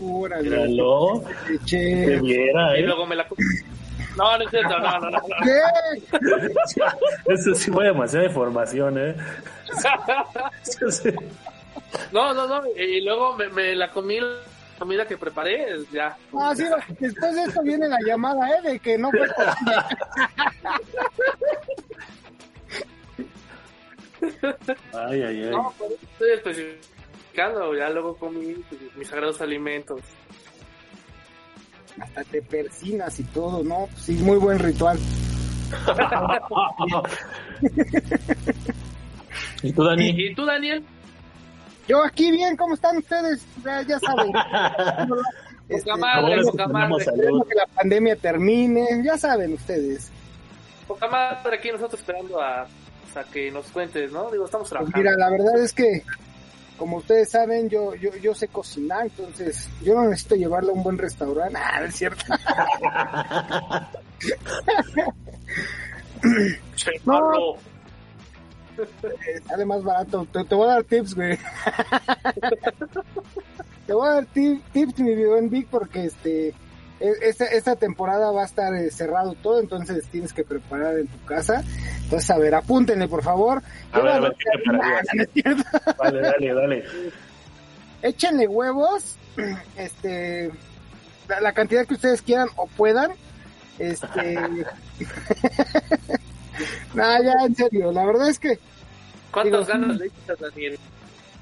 Órale. 0.00 0.48
Míralo. 0.48 1.22
Che. 1.64 1.78
Que 1.78 2.20
viera, 2.20 2.78
Y 2.78 2.82
¿eh? 2.82 2.86
luego 2.86 3.06
me 3.06 3.16
la 3.16 3.28
comí. 3.28 3.42
No, 4.16 4.38
no 4.38 4.44
es 4.44 4.50
cierto, 4.50 4.78
no, 4.78 5.00
no, 5.00 5.10
no. 5.10 5.10
no. 5.10 5.20
¿Qué? 5.42 5.60
Eso 7.32 7.54
sí 7.54 7.70
fue 7.70 7.86
demasiada 7.86 8.26
información, 8.26 8.98
¿eh? 8.98 9.16
Eso 10.62 10.90
sí. 10.90 11.10
No, 12.12 12.32
no, 12.32 12.46
no. 12.46 12.62
Y 12.76 13.00
luego 13.02 13.34
me, 13.34 13.48
me 13.48 13.74
la 13.74 13.90
comí 13.90 14.20
la 14.20 14.38
comida 14.78 15.06
que 15.06 15.16
preparé, 15.16 15.66
ya. 15.92 16.16
Ah, 16.38 16.52
sí, 16.54 16.64
después 16.98 17.34
de 17.34 17.42
esto 17.42 17.62
viene 17.62 17.88
la 17.88 17.98
llamada, 18.06 18.48
¿eh? 18.50 18.62
De 18.62 18.78
que 18.78 18.98
no 18.98 19.10
fue. 19.10 19.28
Ay, 24.92 25.22
ay, 25.22 25.42
ay. 25.44 25.50
No, 25.50 25.72
por 25.78 25.86
eso 25.92 25.98
estoy 26.12 26.30
especificando. 26.32 27.74
Ya 27.74 27.90
luego 27.90 28.16
comí 28.16 28.56
mis 28.96 29.08
sagrados 29.08 29.40
alimentos. 29.40 30.00
Hasta 32.00 32.24
te 32.24 32.42
persinas 32.42 33.18
y 33.20 33.24
todo, 33.24 33.62
¿no? 33.62 33.88
Sí, 33.96 34.12
muy 34.14 34.36
buen 34.38 34.58
ritual. 34.58 34.98
¿Y 39.62 39.72
tú, 39.72 39.84
Dani? 39.84 40.10
¿Y 40.10 40.34
tú, 40.34 40.44
Daniel? 40.44 40.84
Yo 41.88 42.02
aquí 42.04 42.30
bien, 42.30 42.56
¿cómo 42.56 42.74
están 42.74 42.96
ustedes? 42.98 43.44
Ya, 43.64 43.82
ya 43.82 43.98
saben. 44.00 44.32
Este, 45.66 45.90
Poca 45.90 45.96
madre, 45.96 46.42
poca 46.44 46.68
madre. 46.68 47.04
que 47.48 47.54
la 47.54 47.66
pandemia 47.74 48.16
termine, 48.16 48.86
ya 49.02 49.16
saben 49.16 49.54
ustedes. 49.54 50.10
Poca 50.86 51.08
madre 51.08 51.56
aquí 51.56 51.70
nosotros 51.72 51.98
esperando 52.00 52.38
a, 52.38 52.64
a 52.64 53.24
que 53.32 53.50
nos 53.50 53.64
cuentes, 53.70 54.12
¿no? 54.12 54.30
Digo, 54.30 54.44
estamos 54.44 54.68
Pues 54.68 54.78
trabajando. 54.92 54.98
mira, 54.98 55.12
la 55.16 55.30
verdad 55.30 55.58
es 55.64 55.72
que, 55.72 56.02
como 56.76 56.96
ustedes 56.98 57.30
saben, 57.30 57.68
yo, 57.68 57.94
yo, 57.94 58.14
yo 58.16 58.34
sé 58.34 58.48
cocinar, 58.48 59.02
entonces 59.04 59.68
yo 59.82 59.94
no 59.94 60.04
necesito 60.08 60.34
llevarlo 60.36 60.70
a 60.70 60.74
un 60.74 60.82
buen 60.82 60.98
restaurante. 60.98 61.58
Ah, 61.62 61.84
es 61.84 61.94
cierto. 61.96 62.24
No. 67.04 67.54
Eh, 68.76 69.40
Sale 69.46 69.64
más 69.64 69.82
barato. 69.84 70.26
Te, 70.32 70.44
te 70.44 70.54
voy 70.54 70.68
a 70.68 70.72
dar 70.74 70.84
tips, 70.84 71.14
güey. 71.14 71.38
te 73.86 73.92
voy 73.92 74.08
a 74.08 74.12
dar 74.14 74.26
ti- 74.26 74.62
tips, 74.72 74.98
mi 75.00 75.24
buen 75.24 75.48
Vic, 75.50 75.68
porque 75.70 76.06
este 76.06 76.54
esta, 77.22 77.44
esta 77.46 77.76
temporada 77.76 78.30
va 78.30 78.42
a 78.42 78.46
estar 78.46 78.74
eh, 78.74 78.90
cerrado 78.90 79.34
todo, 79.42 79.60
entonces 79.60 80.06
tienes 80.10 80.32
que 80.32 80.44
preparar 80.44 80.98
en 80.98 81.06
tu 81.08 81.24
casa. 81.24 81.62
Entonces, 82.04 82.30
a 82.30 82.38
ver, 82.38 82.54
apúntenle, 82.54 83.08
por 83.08 83.22
favor. 83.22 83.62
A 83.92 84.00
ver, 84.00 84.12
a 84.12 84.20
ver, 84.20 84.34
¿qué? 84.38 84.44
No, 84.66 84.72
no. 84.72 84.80
Dale, 86.02 86.20
dale, 86.20 86.54
dale. 86.54 86.84
échenle 88.02 88.46
huevos, 88.46 89.16
este, 89.76 90.50
la, 91.28 91.40
la 91.40 91.52
cantidad 91.52 91.86
que 91.86 91.94
ustedes 91.94 92.22
quieran 92.22 92.48
o 92.56 92.66
puedan, 92.66 93.12
este, 93.78 94.38
nada, 96.94 97.20
ya 97.22 97.32
en 97.46 97.54
serio, 97.56 97.90
la 97.92 98.04
verdad 98.04 98.28
es 98.28 98.38
que 98.38 98.58
¿Cuántas 99.32 99.66
Digo, 99.66 99.78
ganas 99.80 99.96
le 99.98 100.06
echas, 100.06 100.38
Daniel? 100.38 100.78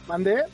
mandé, 0.06 0.44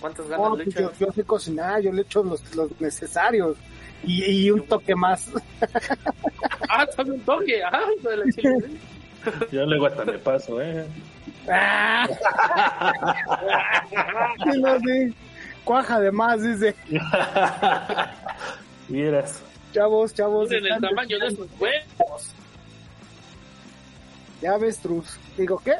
¿Cuántas 0.00 0.28
ganas 0.28 0.58
le 0.58 0.64
pues 0.64 0.76
echas? 0.76 0.98
yo, 0.98 1.06
yo 1.06 1.12
sé 1.12 1.24
cocinar, 1.24 1.80
yo 1.80 1.92
le 1.92 2.02
echo 2.02 2.22
los, 2.22 2.54
los 2.54 2.80
necesarios 2.80 3.56
y, 4.04 4.24
y 4.46 4.50
un 4.50 4.62
toque 4.66 4.94
más. 4.94 5.30
Ah, 6.68 6.84
también 6.96 7.20
un 7.20 7.24
toque. 7.24 7.62
Ah, 7.62 7.80
hijo 7.96 8.08
de 8.08 8.16
la 8.16 8.24
chile. 8.32 8.56
Yo 9.52 9.64
luego 9.66 9.86
hasta 9.86 10.04
me 10.04 10.18
paso, 10.18 10.60
¿eh? 10.60 10.84
¡Ah! 11.48 12.08
Sí, 14.44 14.60
no, 14.60 14.78
sí. 14.80 15.14
Cuaja 15.64 16.00
de 16.00 16.10
más, 16.12 16.42
dice, 16.42 16.74
Vieras. 18.88 19.42
chavos, 19.72 20.14
chavos. 20.14 20.48
Miren 20.50 20.74
el 20.74 20.80
tamaño 20.80 21.18
de 21.18 21.26
esos 21.28 21.48
huevos. 21.58 22.32
Ya 24.42 24.56
ves, 24.58 24.78
Trus. 24.78 25.18
Digo, 25.36 25.60
¿qué? 25.64 25.74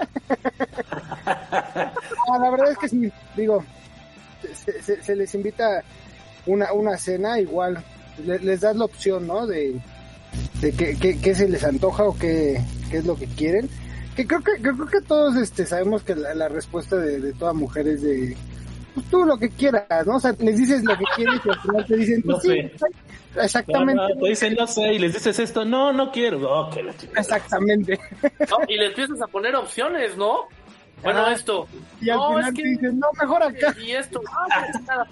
No, 2.28 2.38
la 2.38 2.50
verdad 2.50 2.70
es 2.72 2.78
que 2.78 2.88
sí, 2.88 3.12
digo, 3.36 3.64
se, 4.66 4.82
se- 4.82 5.02
se 5.02 5.16
les 5.16 5.34
invita 5.34 5.82
una, 6.46 6.72
una 6.72 6.96
cena, 6.98 7.40
igual 7.40 7.82
le- 8.24 8.38
les 8.40 8.60
das 8.60 8.76
la 8.76 8.84
opción, 8.84 9.26
¿no? 9.26 9.46
De, 9.46 9.74
de 10.60 10.72
qué, 10.72 10.96
qué- 11.00 11.18
qué 11.20 11.34
se 11.34 11.48
les 11.48 11.64
antoja 11.64 12.04
o 12.04 12.16
qué, 12.18 12.60
qué 12.90 12.98
es 12.98 13.04
lo 13.06 13.16
que 13.16 13.26
quieren. 13.26 13.68
Que 14.14 14.26
creo 14.26 14.42
que, 14.42 14.52
creo 14.62 14.86
que 14.86 15.00
todos 15.02 15.36
este, 15.36 15.66
sabemos 15.66 16.02
que 16.02 16.14
la, 16.14 16.34
la 16.34 16.48
respuesta 16.48 16.96
de, 16.96 17.20
de 17.20 17.32
toda 17.34 17.52
mujer 17.52 17.86
es 17.88 18.00
de, 18.02 18.34
pues 18.94 19.06
tú 19.10 19.24
lo 19.24 19.36
que 19.38 19.50
quieras, 19.50 20.06
¿no? 20.06 20.16
O 20.16 20.20
sea, 20.20 20.34
les 20.38 20.56
dices 20.56 20.82
lo 20.84 20.96
que 20.96 21.04
quieres 21.16 21.40
y 21.44 21.48
al 21.50 21.60
final 21.60 21.86
te 21.86 21.96
dicen, 21.96 22.22
No 22.24 22.38
pues 22.38 22.42
sí, 22.44 22.48
sé. 22.48 22.72
No, 23.34 23.42
exactamente, 23.42 23.94
no, 24.14 24.20
te 24.22 24.28
dicen 24.30 24.54
no 24.58 24.66
sé 24.66 24.94
y 24.94 24.98
les 24.98 25.12
dices 25.12 25.38
esto, 25.38 25.66
no, 25.66 25.92
no 25.92 26.10
quiero. 26.10 26.70
Que 26.70 26.82
la 26.82 26.96
chingada. 26.96 27.20
exactamente. 27.20 28.00
No, 28.48 28.56
y 28.66 28.78
le 28.78 28.86
empiezas 28.86 29.20
a 29.20 29.26
poner 29.26 29.54
opciones, 29.54 30.16
¿no? 30.16 30.44
Bueno, 31.02 31.26
esto. 31.28 31.68
Y 32.00 32.10
al 32.10 32.16
no, 32.18 32.28
final 32.28 32.48
es 32.48 32.54
te 32.54 32.62
que... 32.62 32.68
dicen, 32.68 32.98
no, 32.98 33.08
mejor 33.20 33.42
acá. 33.42 33.74
Y 33.80 33.92
esto. 33.92 34.20
Pues 34.70 34.82
nada. 34.82 35.06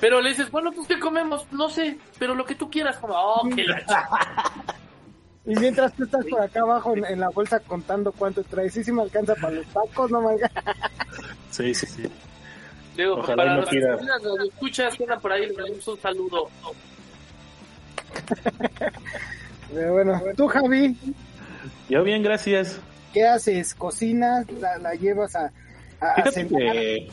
Pero 0.00 0.20
le 0.20 0.30
dices, 0.30 0.50
bueno, 0.50 0.72
pues 0.72 0.88
¿qué 0.88 0.98
comemos? 0.98 1.46
No 1.52 1.68
sé, 1.68 1.98
pero 2.18 2.34
lo 2.34 2.44
que 2.44 2.54
tú 2.54 2.70
quieras. 2.70 2.96
Como, 2.98 3.14
oh, 3.14 3.48
que 3.54 3.64
la 3.64 3.82
Y 5.46 5.54
mientras 5.60 5.92
tú 5.92 6.02
estás 6.04 6.24
por 6.26 6.40
acá 6.40 6.60
abajo 6.62 6.96
en, 6.96 7.04
en 7.04 7.20
la 7.20 7.28
bolsa 7.28 7.60
contando 7.60 8.10
cuánto 8.10 8.42
traes, 8.42 8.74
sí, 8.74 8.82
sí 8.82 8.90
me 8.90 9.02
alcanza 9.02 9.34
para 9.36 9.54
los 9.54 9.66
tacos, 9.66 10.10
no 10.10 10.20
me 10.20 10.30
alcanza. 10.32 10.74
Sí, 11.52 11.72
sí, 11.72 11.86
sí. 11.86 12.02
Digo, 12.96 13.14
Ojalá 13.18 13.36
para 13.36 13.54
no 13.54 13.60
los 13.60 13.68
quiera. 13.70 13.96
que 13.96 14.48
escuchas, 14.48 14.94
que 14.96 15.04
andan 15.04 15.20
por 15.20 15.30
ahí, 15.32 15.46
les 15.46 15.56
damos 15.56 15.86
un 15.86 15.98
saludo. 16.00 16.50
Pero 19.72 19.92
bueno, 19.92 20.20
tú 20.36 20.48
Javi, 20.48 20.96
Yo 21.88 22.02
bien, 22.02 22.22
gracias. 22.22 22.80
¿Qué 23.16 23.26
haces? 23.26 23.74
¿Cocinas? 23.74 24.44
¿La, 24.60 24.76
la 24.76 24.92
llevas 24.92 25.34
a, 25.34 25.50
a, 26.02 26.06
a 26.06 26.14
Fíjate 26.16 26.32
cenar? 26.32 26.72
que, 26.72 27.08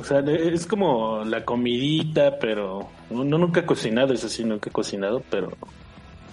o 0.00 0.04
sea, 0.04 0.20
es 0.20 0.66
como 0.66 1.24
la 1.24 1.44
comidita, 1.44 2.38
pero 2.38 2.88
no 3.10 3.24
nunca 3.24 3.58
he 3.58 3.66
cocinado, 3.66 4.14
eso 4.14 4.28
sí, 4.28 4.44
nunca 4.44 4.70
he 4.70 4.72
cocinado, 4.72 5.20
pero, 5.28 5.48
o 5.48 5.56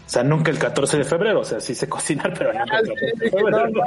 sea, 0.05 0.23
nunca 0.23 0.51
el 0.51 0.59
14 0.59 0.99
de 0.99 1.03
febrero, 1.05 1.39
o 1.39 1.43
sea, 1.43 1.59
sí 1.59 1.73
sé 1.73 1.89
cocinar, 1.89 2.35
pero 2.37 2.53
nunca 2.53 2.77
el 2.77 2.87
14 2.89 3.05
de 3.17 3.31
febrero. 3.31 3.83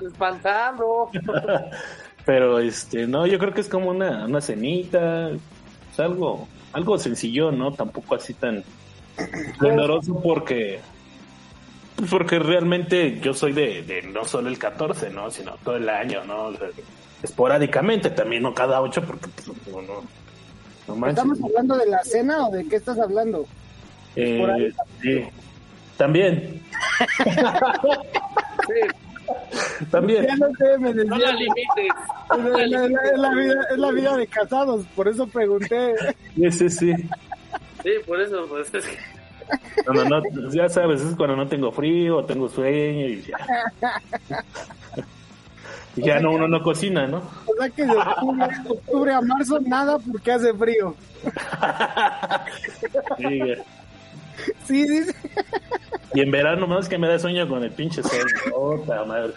Espantando. 0.08 1.10
Pero, 2.24 2.60
este, 2.60 3.06
no, 3.06 3.26
yo 3.26 3.38
creo 3.38 3.52
que 3.52 3.60
es 3.60 3.68
como 3.68 3.90
una, 3.90 4.24
una 4.24 4.40
cenita, 4.40 5.28
es 5.28 6.00
algo, 6.00 6.48
algo 6.72 6.96
sencillo, 6.96 7.52
¿no? 7.52 7.74
Tampoco 7.74 8.14
así 8.14 8.32
tan 8.32 8.64
porque, 10.22 10.80
pues 10.80 10.93
porque 12.10 12.38
realmente 12.38 13.18
yo 13.20 13.32
soy 13.34 13.52
de, 13.52 13.82
de 13.82 14.02
no 14.02 14.24
solo 14.24 14.48
el 14.48 14.58
14, 14.58 15.10
¿no? 15.10 15.30
Sino 15.30 15.56
todo 15.64 15.76
el 15.76 15.88
año, 15.88 16.24
¿no? 16.24 16.46
O 16.46 16.56
sea, 16.56 16.68
esporádicamente 17.22 18.10
también, 18.10 18.42
no 18.42 18.52
cada 18.54 18.80
ocho, 18.80 19.02
porque 19.02 19.28
pues, 19.28 19.48
no, 19.68 19.82
no. 19.82 21.06
¿Estamos 21.08 21.38
hablando 21.42 21.76
de 21.78 21.86
la 21.86 22.02
cena 22.04 22.46
o 22.46 22.50
de 22.52 22.66
qué 22.68 22.76
estás 22.76 22.98
hablando? 22.98 23.46
Eh, 24.16 24.72
sí, 25.00 25.24
también, 25.96 26.62
Sí, 28.66 29.84
también. 29.90 30.26
Ya 30.26 30.36
no 30.36 30.46
sé, 30.58 30.78
me 30.78 30.92
no 30.94 31.16
decía, 31.16 31.32
la 31.32 31.32
limites. 31.32 31.94
es, 32.64 32.70
la, 32.70 32.88
la- 32.88 33.02
es 33.10 33.18
la 33.18 33.30
vida, 33.30 33.54
es 33.70 33.78
la 33.78 33.90
vida 33.92 34.16
de 34.16 34.26
casados, 34.26 34.84
por 34.94 35.08
eso 35.08 35.26
pregunté. 35.26 35.94
Sí, 36.36 36.50
sí, 36.50 36.70
sí. 36.70 36.92
Sí, 37.82 37.90
por 38.06 38.20
eso, 38.20 38.46
pues 38.48 38.72
es 38.74 38.86
que 38.86 38.96
Cuando 39.84 40.04
no, 40.04 40.50
ya 40.50 40.68
sabes, 40.68 41.00
es 41.00 41.16
cuando 41.16 41.36
no 41.36 41.46
tengo 41.46 41.72
frío, 41.72 42.18
o 42.18 42.24
tengo 42.24 42.48
sueño 42.48 43.06
y 43.06 43.22
ya. 43.22 43.38
Y 45.96 46.02
ya 46.02 46.20
no, 46.20 46.32
uno 46.32 46.48
no 46.48 46.62
cocina, 46.62 47.06
¿no? 47.06 47.18
O 47.18 47.54
sea 47.56 47.70
que 47.70 47.86
de 47.86 47.96
octubre, 47.96 48.48
octubre 48.68 49.12
a 49.12 49.20
marzo 49.20 49.60
nada 49.60 49.98
porque 49.98 50.32
hace 50.32 50.52
frío. 50.54 50.94
Sí, 53.16 53.38
ya. 53.38 53.56
Sí, 54.64 54.86
sí, 54.88 55.04
sí. 55.04 55.12
y 56.14 56.20
en 56.20 56.30
verano 56.30 56.66
más 56.66 56.88
que 56.88 56.98
me 56.98 57.08
da 57.08 57.18
sueño 57.18 57.48
con 57.48 57.62
el 57.62 57.70
pinche 57.70 58.02
sol. 58.02 58.26
Otra 58.52 59.04
madre. 59.04 59.32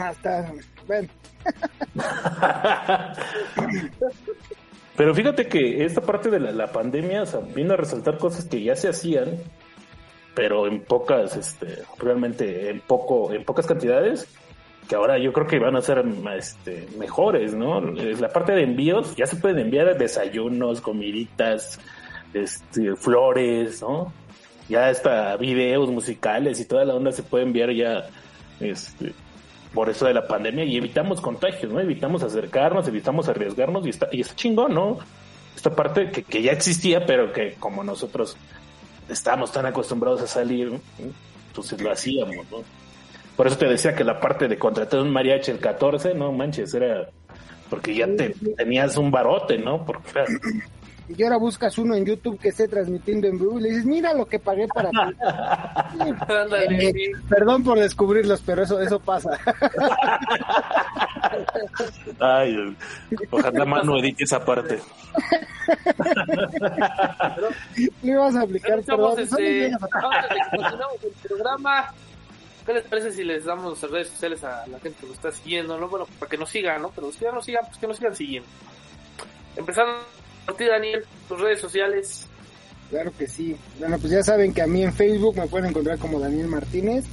Hasta, 0.00 0.52
bueno, 0.86 1.08
Pero 4.98 5.14
fíjate 5.14 5.46
que 5.46 5.84
esta 5.84 6.00
parte 6.00 6.28
de 6.28 6.40
la, 6.40 6.50
la 6.50 6.72
pandemia, 6.72 7.22
o 7.22 7.26
sea, 7.26 7.38
vino 7.38 7.74
a 7.74 7.76
resaltar 7.76 8.18
cosas 8.18 8.46
que 8.46 8.60
ya 8.60 8.74
se 8.74 8.88
hacían, 8.88 9.28
pero 10.34 10.66
en 10.66 10.80
pocas, 10.80 11.36
este, 11.36 11.84
realmente 11.98 12.68
en 12.68 12.80
poco, 12.80 13.32
en 13.32 13.44
pocas 13.44 13.64
cantidades, 13.64 14.26
que 14.88 14.96
ahora 14.96 15.16
yo 15.16 15.32
creo 15.32 15.46
que 15.46 15.60
van 15.60 15.76
a 15.76 15.82
ser 15.82 16.04
este, 16.36 16.88
mejores, 16.98 17.54
¿no? 17.54 17.80
La 17.80 18.28
parte 18.30 18.52
de 18.52 18.64
envíos, 18.64 19.14
ya 19.14 19.26
se 19.26 19.36
pueden 19.36 19.60
enviar 19.60 19.96
desayunos, 19.96 20.80
comiditas, 20.80 21.78
este, 22.34 22.96
flores, 22.96 23.80
¿no? 23.80 24.12
Ya 24.68 24.88
hasta 24.88 25.36
videos 25.36 25.90
musicales 25.90 26.58
y 26.58 26.64
toda 26.66 26.84
la 26.84 26.96
onda 26.96 27.12
se 27.12 27.22
puede 27.22 27.44
enviar 27.44 27.70
ya, 27.72 28.08
este, 28.58 29.12
por 29.74 29.90
eso 29.90 30.06
de 30.06 30.14
la 30.14 30.26
pandemia 30.26 30.64
y 30.64 30.76
evitamos 30.76 31.20
contagios, 31.20 31.72
¿no? 31.72 31.80
Evitamos 31.80 32.22
acercarnos, 32.22 32.88
evitamos 32.88 33.28
arriesgarnos 33.28 33.86
y 33.86 33.90
está, 33.90 34.08
y 34.12 34.20
está 34.20 34.34
chingón, 34.34 34.74
¿no? 34.74 34.98
Esta 35.54 35.74
parte 35.74 36.10
que, 36.10 36.22
que 36.22 36.42
ya 36.42 36.52
existía, 36.52 37.04
pero 37.04 37.32
que 37.32 37.54
como 37.58 37.84
nosotros 37.84 38.36
estábamos 39.08 39.52
tan 39.52 39.66
acostumbrados 39.66 40.22
a 40.22 40.26
salir, 40.26 40.70
¿no? 40.72 40.80
entonces 41.48 41.80
lo 41.80 41.90
hacíamos, 41.90 42.36
¿no? 42.50 42.62
Por 43.36 43.46
eso 43.46 43.56
te 43.56 43.66
decía 43.66 43.94
que 43.94 44.04
la 44.04 44.20
parte 44.20 44.48
de 44.48 44.58
contratar 44.58 45.00
un 45.00 45.10
mariachi 45.10 45.50
el 45.50 45.58
14, 45.60 46.14
no 46.14 46.32
manches, 46.32 46.74
era 46.74 47.08
porque 47.70 47.94
ya 47.94 48.06
te 48.06 48.34
tenías 48.56 48.96
un 48.96 49.10
barote, 49.10 49.58
¿no? 49.58 49.84
Porque 49.84 50.10
era- 50.10 50.26
y 51.08 51.22
ahora 51.22 51.36
buscas 51.38 51.78
uno 51.78 51.94
en 51.94 52.04
YouTube 52.04 52.38
que 52.38 52.48
esté 52.48 52.68
transmitiendo 52.68 53.26
en 53.28 53.38
vivo 53.38 53.58
y 53.58 53.62
le 53.62 53.68
dices, 53.70 53.84
mira 53.86 54.12
lo 54.14 54.26
que 54.26 54.38
pagué 54.38 54.66
para 54.68 54.90
ti. 54.90 54.96
Eh, 55.98 56.92
sí. 56.92 57.12
Perdón 57.28 57.64
por 57.64 57.78
descubrirlos, 57.78 58.42
pero 58.44 58.62
eso, 58.62 58.80
eso 58.80 59.00
pasa. 59.00 59.30
ay, 62.20 62.76
ojalá 63.30 63.64
Manu 63.64 63.96
edite 63.98 64.24
esa 64.24 64.44
parte. 64.44 64.78
Le 68.02 68.12
ibas 68.12 68.34
a 68.36 68.42
aplicar, 68.42 68.82
perdón. 68.82 69.14
solo 69.14 69.18
este, 69.18 69.42
llegas 69.42 69.82
a- 69.82 69.86
antes 69.86 70.30
de 70.30 70.36
que 70.36 70.42
continuemos 70.56 71.04
el 71.04 71.12
programa, 71.28 71.92
¿Qué 72.66 72.74
les 72.74 72.84
parece 72.84 73.12
si 73.12 73.24
les 73.24 73.44
damos 73.46 73.80
redes 73.90 74.08
sociales 74.10 74.44
a 74.44 74.66
la 74.66 74.78
gente 74.80 74.98
que 75.00 75.06
nos 75.06 75.14
está 75.16 75.32
siguiendo, 75.32 75.78
no? 75.80 75.88
Bueno, 75.88 76.06
para 76.18 76.28
que 76.28 76.36
nos 76.36 76.50
sigan, 76.50 76.82
¿no? 76.82 76.90
Pero 76.90 77.10
si 77.12 77.20
ya 77.20 77.32
nos 77.32 77.46
sigan, 77.46 77.64
pues 77.64 77.78
que 77.78 77.86
nos 77.86 77.96
sigan 77.96 78.14
siguiendo. 78.14 78.48
Empezando 79.56 79.92
a 80.48 80.52
ti, 80.54 80.64
Daniel, 80.64 81.04
tus 81.28 81.40
redes 81.40 81.60
sociales. 81.60 82.26
Claro 82.90 83.12
que 83.16 83.26
sí. 83.26 83.54
Bueno, 83.78 83.98
pues 83.98 84.12
ya 84.12 84.22
saben 84.22 84.54
que 84.54 84.62
a 84.62 84.66
mí 84.66 84.82
en 84.82 84.94
Facebook 84.94 85.36
me 85.36 85.46
pueden 85.46 85.70
encontrar 85.70 85.98
como 85.98 86.18
Daniel 86.18 86.48
Martínez 86.48 87.04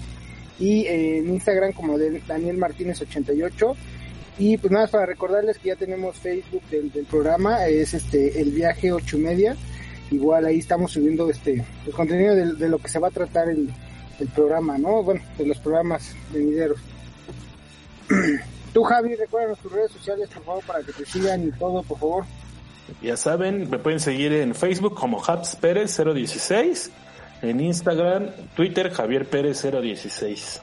y 0.58 0.86
eh, 0.86 1.18
en 1.18 1.30
Instagram 1.30 1.74
como 1.74 1.98
Daniel 1.98 2.58
Martínez 2.58 3.02
88 3.02 3.76
y 4.38 4.58
pues 4.58 4.72
nada 4.72 4.88
para 4.88 5.06
recordarles 5.06 5.58
que 5.60 5.70
ya 5.70 5.76
tenemos 5.76 6.18
Facebook 6.18 6.64
del, 6.70 6.90
programa 7.10 7.68
es 7.68 7.94
este 7.94 8.40
el 8.42 8.52
viaje 8.52 8.94
ocho 8.94 9.18
y 9.18 9.22
media. 9.22 9.58
Igual 10.12 10.46
ahí 10.46 10.60
estamos 10.60 10.94
subiendo 10.94 11.30
este 11.30 11.66
el 11.86 11.94
contenido 11.94 12.36
de, 12.36 12.70
lo 12.70 12.78
que 12.80 12.88
se 12.88 13.00
va 13.00 13.10
a 13.10 13.12
tratar 13.12 13.50
el, 13.50 13.70
el 14.20 14.28
programa 14.30 14.78
no 14.78 15.04
bueno 15.04 15.22
de 15.38 15.46
los 15.46 15.60
programas 15.60 16.16
venideros. 16.32 16.80
Tú 18.74 18.84
Javi 18.84 19.16
recuerda 19.16 19.56
tus 19.56 19.72
redes 19.74 19.92
sociales 19.92 20.30
por 20.34 20.44
favor 20.44 20.64
para 20.64 20.84
que 20.84 20.94
te 20.94 21.06
sigan 21.06 21.46
y 21.46 21.52
todo 21.52 21.84
por 21.84 22.00
favor 22.00 22.26
Ya 23.02 23.18
saben, 23.18 23.70
me 23.70 23.80
pueden 23.80 24.00
seguir 24.00 24.34
en 24.34 24.56
Facebook 24.56 24.96
como 24.96 25.24
Habs 25.24 25.56
Pérez 25.56 25.98
016, 25.98 26.92
en 27.42 27.60
Instagram, 27.60 28.30
Twitter 28.56 28.92
Javier 28.92 29.26
Pérez 29.26 29.62
016. 29.64 30.62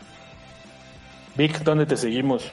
Vic, 1.37 1.59
¿dónde 1.61 1.87
te 1.87 1.97
seguimos? 1.97 2.51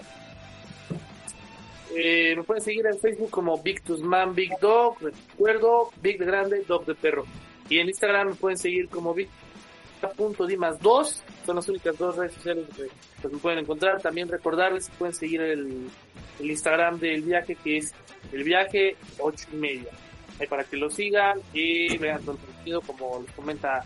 Eh, 1.96 2.34
me 2.36 2.44
pueden 2.44 2.64
seguir 2.64 2.86
en 2.86 2.98
Facebook 2.98 3.30
como 3.30 3.62
Big 3.62 3.82
Man 4.02 4.34
Big 4.34 4.52
Dog, 4.62 4.98
recuerdo, 5.02 5.90
Big 6.02 6.18
de 6.18 6.26
grande, 6.26 6.64
Dog 6.68 6.86
de 6.86 6.96
perro. 6.96 7.26
Y 7.68 7.80
en 7.80 7.88
Instagram 7.90 8.30
me 8.30 8.36
pueden 8.36 8.58
seguir 8.58 8.90
como 8.90 9.14
Big 9.14 9.30
punto 10.16 10.46
Dimas 10.46 10.80
2 10.80 11.24
son 11.46 11.56
las 11.58 11.68
únicas 11.68 11.98
dos 11.98 12.16
redes 12.16 12.34
sociales 12.34 12.66
que 12.76 12.88
pues, 13.22 13.34
me 13.34 13.40
pueden 13.40 13.60
encontrar 13.60 14.02
también 14.02 14.30
recordarles 14.30 14.88
que 14.88 14.96
pueden 14.98 15.14
seguir 15.14 15.42
el, 15.42 15.90
el 16.39 16.52
Instagram 16.52 16.99
del 16.99 17.21
viaje 17.21 17.56
que 17.56 17.78
es 17.78 17.93
el 18.32 18.43
viaje 18.43 18.95
ocho 19.19 19.45
y 19.54 19.56
media 19.56 19.89
ahí 20.39 20.47
para 20.47 20.63
que 20.63 20.78
lo 20.78 20.89
sigan 20.89 21.39
y 21.54 21.97
vean 21.97 22.21
todo 22.21 22.34
el 22.34 22.38
contenido 22.39 22.82
como 22.82 23.21
les 23.21 23.32
comenta 23.32 23.84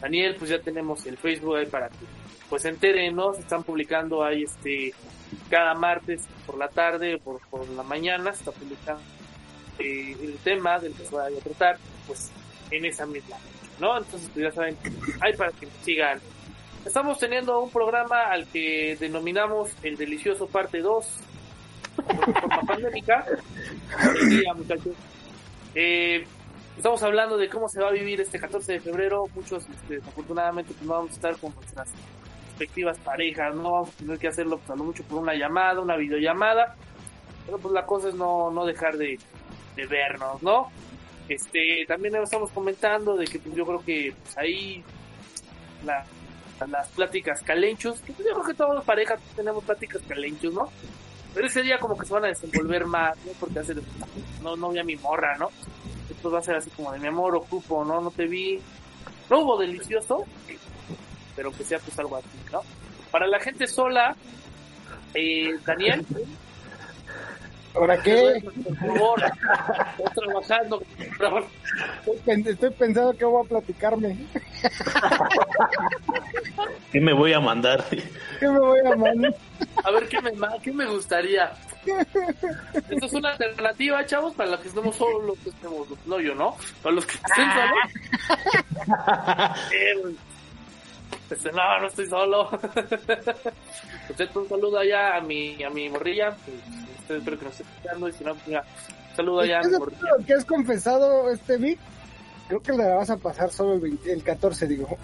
Daniel 0.00 0.36
pues 0.38 0.50
ya 0.50 0.58
tenemos 0.58 1.04
el 1.06 1.16
Facebook 1.16 1.56
ahí 1.56 1.66
para 1.66 1.88
que 1.88 2.06
pues 2.48 2.64
enteren 2.64 3.16
no 3.16 3.32
se 3.34 3.40
están 3.40 3.62
publicando 3.62 4.24
ahí 4.24 4.44
este 4.44 4.92
cada 5.50 5.74
martes 5.74 6.22
por 6.46 6.58
la 6.58 6.68
tarde 6.68 7.16
o 7.16 7.18
por, 7.18 7.40
por 7.48 7.68
la 7.70 7.82
mañana 7.82 8.32
se 8.32 8.40
está 8.40 8.52
publicando 8.52 9.02
eh, 9.78 10.16
el 10.22 10.36
tema 10.44 10.78
del 10.78 10.92
que 10.94 11.04
se 11.04 11.14
vaya 11.14 11.36
a 11.36 11.40
tratar 11.40 11.78
pues 12.06 12.30
en 12.70 12.84
esa 12.84 13.06
misma 13.06 13.36
¿no? 13.80 13.96
Entonces, 13.98 14.30
pues 14.32 14.44
ya 14.46 14.52
saben, 14.52 14.76
hay 15.20 15.34
para 15.34 15.52
que 15.52 15.68
sigan. 15.82 16.20
Estamos 16.84 17.18
teniendo 17.18 17.60
un 17.60 17.70
programa 17.70 18.24
al 18.24 18.46
que 18.46 18.96
denominamos 19.00 19.70
El 19.82 19.96
Delicioso 19.96 20.46
Parte 20.46 20.80
2, 20.80 21.06
Eh, 25.74 26.24
estamos 26.76 27.02
hablando 27.02 27.36
de 27.36 27.48
cómo 27.48 27.68
se 27.68 27.80
va 27.80 27.88
a 27.88 27.92
vivir 27.92 28.20
este 28.20 28.38
14 28.38 28.72
de 28.72 28.80
febrero. 28.80 29.24
Muchos, 29.34 29.66
este, 29.68 29.96
desafortunadamente, 29.96 30.72
pues 30.72 30.86
no 30.86 30.92
vamos 30.92 31.10
a 31.10 31.14
estar 31.14 31.36
con 31.38 31.54
nuestras 31.54 31.88
respectivas 32.48 32.98
parejas, 32.98 33.54
no 33.54 33.72
vamos 33.72 33.88
a 33.88 33.92
tener 33.92 34.18
que 34.18 34.28
hacerlo 34.28 34.58
pues, 34.58 34.70
a 34.70 34.76
lo 34.76 34.84
mucho 34.84 35.02
por 35.04 35.20
una 35.20 35.34
llamada, 35.34 35.80
una 35.80 35.96
videollamada. 35.96 36.76
Pero 37.46 37.58
pues 37.58 37.74
la 37.74 37.84
cosa 37.84 38.08
es 38.08 38.14
no, 38.14 38.50
no 38.50 38.64
dejar 38.64 38.96
de, 38.96 39.18
de 39.76 39.86
vernos, 39.86 40.42
¿no? 40.42 40.70
Este, 41.28 41.84
también 41.86 42.14
estamos 42.16 42.50
comentando 42.50 43.16
de 43.16 43.26
que 43.26 43.38
pues, 43.38 43.54
yo 43.54 43.64
creo 43.66 43.84
que 43.84 44.14
pues, 44.22 44.38
ahí 44.38 44.84
la, 45.84 46.04
las 46.66 46.88
pláticas 46.88 47.42
calenchos, 47.42 48.00
que 48.00 48.12
pues, 48.12 48.28
yo 48.28 48.34
creo 48.34 48.46
que 48.46 48.54
todas 48.54 48.74
las 48.76 48.84
parejas 48.84 49.20
tenemos 49.34 49.64
pláticas 49.64 50.02
calenchos, 50.06 50.54
¿no? 50.54 50.70
Pero 51.34 51.46
ese 51.46 51.62
día 51.62 51.78
como 51.78 51.98
que 51.98 52.06
se 52.06 52.14
van 52.14 52.24
a 52.24 52.28
desenvolver 52.28 52.86
más, 52.86 53.16
¿no? 53.24 53.32
Porque 53.40 53.58
hace, 53.58 53.74
no, 54.42 54.56
no 54.56 54.70
vi 54.70 54.78
a 54.78 54.84
mi 54.84 54.96
morra, 54.96 55.36
¿no? 55.36 55.50
Después 56.08 56.34
va 56.34 56.38
a 56.38 56.42
ser 56.42 56.56
así 56.56 56.70
como 56.70 56.92
de 56.92 57.00
mi 57.00 57.08
amor, 57.08 57.34
ocupo, 57.34 57.84
¿no? 57.84 58.00
No 58.00 58.10
te 58.10 58.26
vi. 58.26 58.60
No 59.28 59.40
hubo 59.40 59.58
delicioso, 59.58 60.24
pero 61.34 61.50
que 61.50 61.64
sea 61.64 61.78
pues 61.80 61.98
algo 61.98 62.16
así, 62.16 62.28
¿no? 62.52 62.62
Para 63.10 63.26
la 63.26 63.40
gente 63.40 63.66
sola, 63.66 64.14
eh, 65.14 65.58
Daniel, 65.64 66.06
¿ahora 67.74 68.00
qué? 68.02 68.42
por 68.64 68.76
favor, 68.76 69.22
estoy 69.98 70.24
trabajando. 70.24 70.82
Estoy, 72.00 72.16
pen- 72.24 72.46
estoy 72.46 72.70
pensando 72.70 73.12
que 73.16 73.24
voy 73.24 73.44
a 73.44 73.48
platicarme 73.48 74.16
¿Qué 76.92 77.00
me 77.00 77.12
voy 77.12 77.32
a 77.32 77.40
mandar? 77.40 77.84
¿qué 78.40 78.48
me 78.48 78.58
voy 78.58 78.80
a 78.80 78.96
mandar? 78.96 79.34
A 79.84 79.90
ver, 79.90 80.08
¿qué 80.08 80.20
me, 80.20 80.32
qué 80.62 80.72
me 80.72 80.86
gustaría? 80.86 81.52
Esto 82.90 83.06
es 83.06 83.12
una 83.12 83.30
alternativa, 83.32 84.04
chavos, 84.06 84.34
para 84.34 84.50
los 84.50 84.60
que 84.60 84.68
estemos 84.68 84.96
solos, 84.96 85.36
que 85.42 85.50
estemos, 85.50 85.86
no 86.06 86.20
yo, 86.20 86.34
¿no? 86.34 86.56
Para 86.82 86.94
los 86.94 87.04
que 87.06 87.14
estén 87.14 87.46
solos. 87.52 87.90
Eh, 89.72 89.94
güey. 90.00 90.16
Este, 91.30 91.50
no, 91.52 91.80
no 91.80 91.86
estoy 91.86 92.06
solo. 92.06 92.48
Pues, 94.16 94.36
un 94.36 94.46
saludo 94.48 94.78
allá 94.78 95.16
a 95.16 95.20
mi, 95.22 95.62
a 95.64 95.70
mi 95.70 95.88
morrilla. 95.88 96.36
pues, 96.44 96.56
Espero 97.08 97.38
que 97.38 97.44
nos 97.44 97.60
esté 97.60 97.64
escuchando 97.74 98.08
y 98.08 98.12
si 98.12 98.24
no, 98.24 98.34
pues, 98.34 98.46
mira, 98.48 98.64
saludo 99.16 99.40
a 99.40 99.44
mi 99.44 99.50
¿Eso 99.50 99.60
es 99.68 99.72
lo 100.18 100.24
que 100.26 100.34
has 100.34 100.44
confesado, 100.44 101.30
este 101.30 101.56
Vic? 101.58 101.78
Creo 102.48 102.60
que 102.62 102.72
la 102.72 102.94
vas 102.96 103.10
a 103.10 103.16
pasar 103.16 103.50
solo 103.50 103.74
el, 103.74 103.80
20 103.80 104.12
el 104.12 104.22
14, 104.22 104.66
digo. 104.66 104.86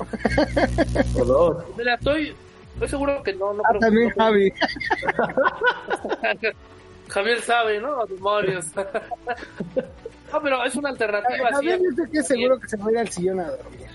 Por 1.14 1.26
dos. 1.26 1.64
Mira, 1.76 1.94
estoy, 1.94 2.34
estoy 2.74 2.88
seguro 2.88 3.22
que 3.22 3.32
no, 3.34 3.52
no 3.54 3.62
Ah, 3.64 3.68
creo 3.70 3.80
que- 3.80 3.86
también 3.86 4.12
no- 4.16 4.24
Javi. 4.24 4.52
Javier 7.08 7.40
sabe, 7.40 7.80
¿no? 7.80 8.06
Demonios. 8.06 8.66
no, 8.76 10.42
pero 10.42 10.64
es 10.64 10.76
una 10.76 10.90
alternativa 10.90 11.46
así. 11.48 11.54
Javier 11.54 11.80
estoy 11.90 12.10
que 12.10 12.22
seguro 12.22 12.60
que 12.60 12.68
se 12.68 12.76
va 12.76 12.86
a 12.86 12.90
ir 12.92 12.98
al 12.98 13.08
sillón 13.08 13.40
a 13.40 13.50
dormir. 13.50 13.86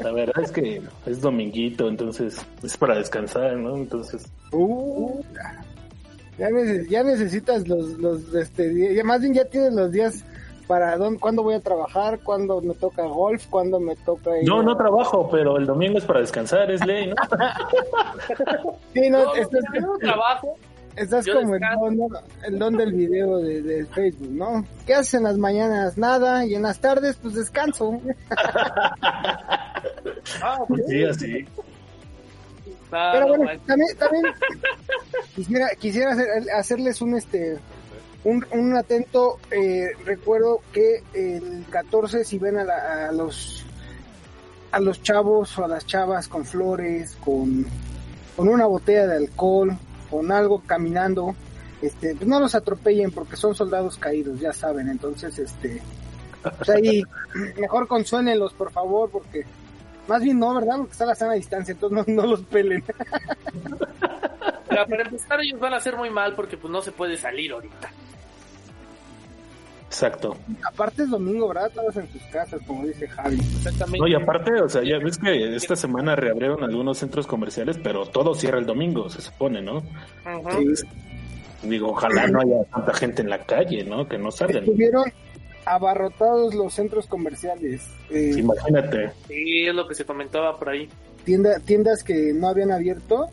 La 0.00 0.12
verdad 0.12 0.44
es 0.44 0.52
que 0.52 0.80
es 1.06 1.20
dominguito, 1.20 1.88
entonces 1.88 2.40
es 2.62 2.76
para 2.76 2.96
descansar, 2.96 3.54
¿no? 3.56 3.76
Entonces, 3.76 4.26
Uh, 4.52 5.22
ya, 6.40 6.48
neces- 6.48 6.88
ya 6.88 7.02
necesitas 7.04 7.68
los, 7.68 7.90
los, 7.98 8.34
este, 8.34 8.94
ya 8.96 9.04
más 9.04 9.20
bien 9.20 9.34
ya 9.34 9.44
tienes 9.44 9.72
los 9.74 9.92
días 9.92 10.24
para 10.66 10.96
dónde, 10.96 11.18
cuándo 11.20 11.42
voy 11.42 11.54
a 11.54 11.60
trabajar, 11.60 12.20
cuándo 12.20 12.60
me 12.60 12.74
toca 12.74 13.02
golf, 13.04 13.46
cuándo 13.48 13.78
me 13.80 13.94
toca 13.96 14.38
ir 14.40 14.48
no, 14.48 14.60
a- 14.60 14.62
no 14.62 14.76
trabajo, 14.76 15.28
pero 15.30 15.56
el 15.58 15.66
domingo 15.66 15.98
es 15.98 16.04
para 16.04 16.20
descansar, 16.20 16.70
es 16.70 16.84
ley, 16.86 17.08
¿no? 17.08 17.14
Sí, 18.94 19.10
no, 19.10 19.24
No, 19.24 19.34
estás, 19.34 19.62
no 19.80 19.96
trabajo. 19.98 20.56
estás 20.96 21.24
yo 21.26 21.34
como 21.40 21.54
el 21.56 21.60
don, 21.60 21.96
¿no? 21.96 22.06
el 22.46 22.58
don 22.58 22.76
del 22.76 22.92
video 22.92 23.38
de, 23.38 23.62
de 23.62 23.86
Facebook, 23.86 24.30
¿no? 24.30 24.64
¿Qué 24.86 24.94
haces 24.94 25.14
en 25.14 25.24
las 25.24 25.38
mañanas? 25.38 25.98
Nada, 25.98 26.44
y 26.46 26.54
en 26.54 26.62
las 26.62 26.78
tardes, 26.80 27.16
pues 27.20 27.34
descanso. 27.34 28.00
Ah. 30.42 30.58
Sí, 30.86 31.04
así. 31.04 31.44
Pero 32.90 33.20
no 33.20 33.28
bueno, 33.28 33.44
manches. 33.44 33.66
también, 33.66 33.96
también 33.96 34.24
quisiera, 35.34 35.68
quisiera 35.78 36.12
hacer- 36.12 36.50
hacerles 36.56 37.00
un 37.00 37.16
este 37.16 37.58
un, 38.24 38.44
un 38.52 38.76
atento 38.76 39.38
eh, 39.50 39.92
recuerdo 40.04 40.60
que 40.72 41.02
el 41.14 41.64
14 41.70 42.24
si 42.24 42.38
ven 42.38 42.58
a, 42.58 42.64
la- 42.64 43.08
a 43.08 43.12
los 43.12 43.64
a 44.72 44.78
los 44.80 45.02
chavos 45.02 45.58
o 45.58 45.64
a 45.64 45.68
las 45.68 45.84
chavas 45.86 46.28
con 46.28 46.44
flores, 46.44 47.16
con, 47.24 47.66
con 48.36 48.46
una 48.48 48.66
botella 48.66 49.06
de 49.08 49.16
alcohol, 49.16 49.76
con 50.08 50.30
algo 50.30 50.62
caminando, 50.64 51.34
este, 51.82 52.14
pues 52.14 52.28
no 52.28 52.38
los 52.38 52.54
atropellen 52.54 53.10
porque 53.10 53.34
son 53.36 53.54
soldados 53.56 53.96
caídos, 53.98 54.38
ya 54.38 54.52
saben, 54.52 54.88
entonces 54.88 55.36
este 55.40 55.80
pues 56.56 56.68
ahí 56.70 57.02
mejor 57.58 57.88
consuénenlos 57.88 58.52
por 58.54 58.70
favor 58.70 59.10
porque 59.10 59.44
más 60.08 60.22
bien 60.22 60.38
no, 60.38 60.54
¿verdad? 60.54 60.76
Porque 60.78 60.92
está 60.92 61.06
la 61.06 61.14
sana 61.14 61.34
distancia, 61.34 61.72
entonces 61.72 62.08
no, 62.08 62.22
no 62.22 62.28
los 62.28 62.40
pelen. 62.42 62.82
Mira, 64.70 64.86
para 64.86 65.02
empezar, 65.02 65.40
ellos 65.40 65.58
van 65.58 65.74
a 65.74 65.76
hacer 65.76 65.96
muy 65.96 66.10
mal 66.10 66.34
porque 66.34 66.56
pues 66.56 66.70
no 66.72 66.80
se 66.80 66.92
puede 66.92 67.16
salir 67.16 67.52
ahorita. 67.52 67.90
Exacto. 69.86 70.36
Aparte 70.62 71.02
es 71.02 71.10
domingo, 71.10 71.48
¿verdad? 71.48 71.72
Todos 71.74 71.96
en 71.96 72.08
sus 72.12 72.22
casas, 72.26 72.60
como 72.64 72.86
dice 72.86 73.08
Javi. 73.08 73.40
Exactamente. 73.40 73.98
No, 73.98 74.06
y 74.06 74.14
aparte, 74.14 74.52
o 74.62 74.68
sea, 74.68 74.84
ya 74.84 74.98
ves 74.98 75.18
que 75.18 75.56
esta 75.56 75.74
semana 75.74 76.14
reabrieron 76.14 76.62
algunos 76.62 76.98
centros 76.98 77.26
comerciales, 77.26 77.76
pero 77.82 78.06
todo 78.06 78.36
cierra 78.36 78.60
el 78.60 78.66
domingo, 78.66 79.10
se 79.10 79.20
supone, 79.20 79.60
¿no? 79.60 79.82
Digo, 81.64 81.90
ojalá 81.90 82.28
no 82.28 82.40
haya 82.40 82.64
tanta 82.72 82.94
gente 82.94 83.22
en 83.22 83.30
la 83.30 83.40
calle, 83.40 83.82
¿no? 83.82 84.06
Que 84.06 84.16
no 84.16 84.30
salgan. 84.30 84.62
Estuvieron 84.62 85.12
abarrotados 85.64 86.54
los 86.54 86.74
centros 86.74 87.06
comerciales. 87.06 87.82
Eh, 88.10 88.34
Imagínate. 88.38 89.12
Sí, 89.28 89.66
es 89.66 89.74
lo 89.74 89.86
que 89.86 89.94
se 89.94 90.04
comentaba 90.04 90.58
por 90.58 90.70
ahí. 90.70 90.88
tienda- 91.24 91.58
tiendas 91.60 92.02
que 92.02 92.32
no 92.34 92.48
habían 92.48 92.70
abierto. 92.72 93.28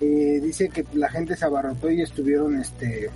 eh, 0.00 0.40
dice 0.42 0.68
que 0.68 0.84
la 0.94 1.08
gente 1.08 1.36
se 1.36 1.44
abarrotó 1.44 1.88
y 1.88 2.02
estuvieron 2.02 2.58
este 2.60 3.08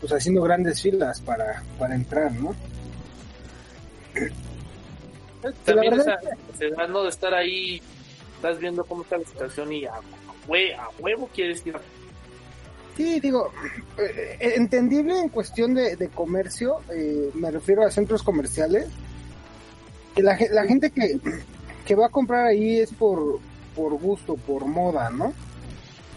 pues 0.00 0.12
haciendo 0.14 0.40
grandes 0.42 0.80
filas 0.80 1.20
para, 1.20 1.62
para 1.78 1.94
entrar, 1.94 2.32
¿no? 2.32 2.54
También 5.64 5.94
esa 5.94 6.16
necesidad, 6.48 6.88
¿no? 6.88 7.02
de 7.02 7.08
estar 7.10 7.34
ahí 7.34 7.82
estás 8.36 8.58
viendo 8.58 8.84
cómo 8.84 9.02
está 9.02 9.18
la 9.18 9.24
situación 9.24 9.72
y 9.72 9.84
a, 9.84 9.92
hue- 10.48 10.74
a 10.74 10.88
huevo 11.00 11.28
quieres 11.34 11.66
ir. 11.66 11.74
Sí, 12.96 13.18
digo, 13.20 13.50
eh, 13.98 14.36
eh, 14.40 14.52
entendible 14.56 15.18
en 15.18 15.28
cuestión 15.28 15.74
de, 15.74 15.96
de 15.96 16.08
comercio, 16.08 16.76
eh, 16.94 17.30
me 17.34 17.50
refiero 17.50 17.84
a 17.84 17.90
centros 17.90 18.22
comerciales, 18.22 18.86
la, 20.16 20.38
la 20.52 20.64
gente 20.64 20.90
que, 20.90 21.18
que 21.84 21.94
va 21.96 22.06
a 22.06 22.10
comprar 22.10 22.46
ahí 22.46 22.78
es 22.78 22.92
por, 22.92 23.40
por 23.74 23.92
gusto, 23.98 24.36
por 24.36 24.64
moda, 24.66 25.10
¿no? 25.10 25.32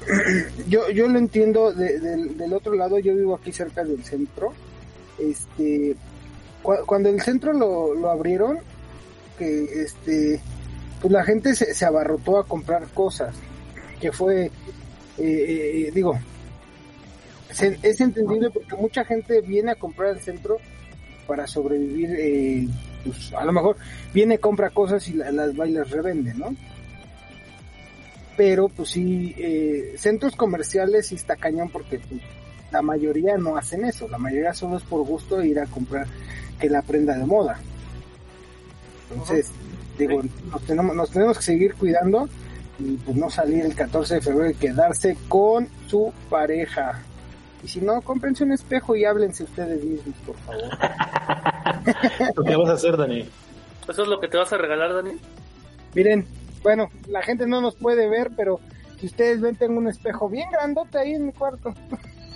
Yo, 0.67 0.89
yo 0.91 1.07
lo 1.07 1.17
entiendo 1.17 1.73
de- 1.73 1.99
del- 1.99 2.53
otro 2.53 2.75
lado, 2.75 2.99
yo 2.99 3.13
vivo 3.15 3.35
aquí 3.35 3.51
cerca 3.51 3.83
del 3.83 4.03
centro, 4.03 4.53
este, 5.17 5.95
cua- 6.63 6.85
cuando 6.85 7.09
el 7.09 7.19
centro 7.21 7.51
lo, 7.53 7.93
lo 7.95 8.09
abrieron, 8.11 8.59
que 9.39 9.63
este, 9.83 10.39
pues 11.01 11.11
la 11.11 11.23
gente 11.25 11.55
se, 11.55 11.73
se 11.73 11.85
abarrotó 11.85 12.37
a 12.37 12.45
comprar 12.47 12.87
cosas, 12.93 13.35
que 13.99 14.11
fue, 14.11 14.45
eh, 14.45 14.51
eh, 15.17 15.91
digo, 15.93 16.17
se- 17.51 17.79
es 17.83 17.99
entendible 18.01 18.49
porque 18.51 18.75
mucha 18.75 19.03
gente 19.05 19.41
viene 19.41 19.71
a 19.71 19.75
comprar 19.75 20.09
al 20.11 20.19
centro 20.19 20.57
para 21.25 21.45
sobrevivir, 21.47 22.09
eh, 22.17 22.67
pues 23.03 23.33
a 23.33 23.43
lo 23.45 23.51
mejor 23.51 23.77
viene, 24.13 24.39
compra 24.39 24.69
cosas 24.69 25.07
y 25.09 25.13
la- 25.13 25.31
las 25.31 25.59
va 25.59 25.67
y 25.67 25.71
las 25.73 25.89
revende, 25.89 26.33
¿no? 26.33 26.55
Pero 28.35 28.69
pues 28.69 28.89
sí, 28.89 29.33
eh, 29.37 29.95
centros 29.97 30.35
comerciales 30.35 31.07
sí 31.07 31.15
está 31.15 31.35
cañón 31.35 31.69
porque 31.69 31.99
pues, 31.99 32.21
la 32.71 32.81
mayoría 32.81 33.37
no 33.37 33.57
hacen 33.57 33.83
eso, 33.85 34.07
la 34.07 34.17
mayoría 34.19 34.53
solo 34.53 34.77
es 34.77 34.83
por 34.83 35.03
gusto 35.05 35.43
ir 35.43 35.59
a 35.59 35.65
comprar 35.65 36.05
que 36.59 36.69
la 36.69 36.81
prenda 36.81 37.17
de 37.17 37.25
moda. 37.25 37.59
Entonces, 39.09 39.47
digo, 39.97 40.21
nos 40.51 40.61
tenemos, 40.65 40.95
nos 40.95 41.09
tenemos 41.11 41.37
que 41.37 41.43
seguir 41.43 41.73
cuidando 41.75 42.29
y 42.79 42.97
pues 42.97 43.17
no 43.17 43.29
salir 43.29 43.65
el 43.65 43.73
14 43.73 44.15
de 44.15 44.21
febrero 44.21 44.51
y 44.51 44.55
quedarse 44.55 45.17
con 45.27 45.67
su 45.87 46.13
pareja. 46.29 47.01
Y 47.63 47.67
si 47.67 47.81
no, 47.81 48.01
cómprense 48.01 48.43
un 48.43 48.51
espejo 48.51 48.95
y 48.95 49.05
háblense 49.05 49.43
ustedes 49.43 49.83
mismos, 49.83 50.15
por 50.25 50.35
favor. 50.37 50.69
¿Qué 52.45 52.55
vas 52.55 52.69
a 52.69 52.73
hacer, 52.73 52.97
Dani? 52.97 53.27
¿Eso 53.87 54.03
es 54.03 54.07
lo 54.07 54.19
que 54.19 54.27
te 54.27 54.37
vas 54.37 54.51
a 54.53 54.57
regalar, 54.57 54.93
Dani? 54.93 55.17
Miren, 55.93 56.27
bueno, 56.61 56.89
la 57.07 57.21
gente 57.21 57.47
no 57.47 57.61
nos 57.61 57.75
puede 57.75 58.09
ver, 58.09 58.31
pero 58.35 58.59
si 58.99 59.07
ustedes 59.07 59.41
ven, 59.41 59.55
tengo 59.55 59.77
un 59.77 59.87
espejo 59.87 60.29
bien 60.29 60.49
grandote 60.51 60.99
ahí 60.99 61.13
en 61.13 61.27
mi 61.27 61.33
cuarto. 61.33 61.73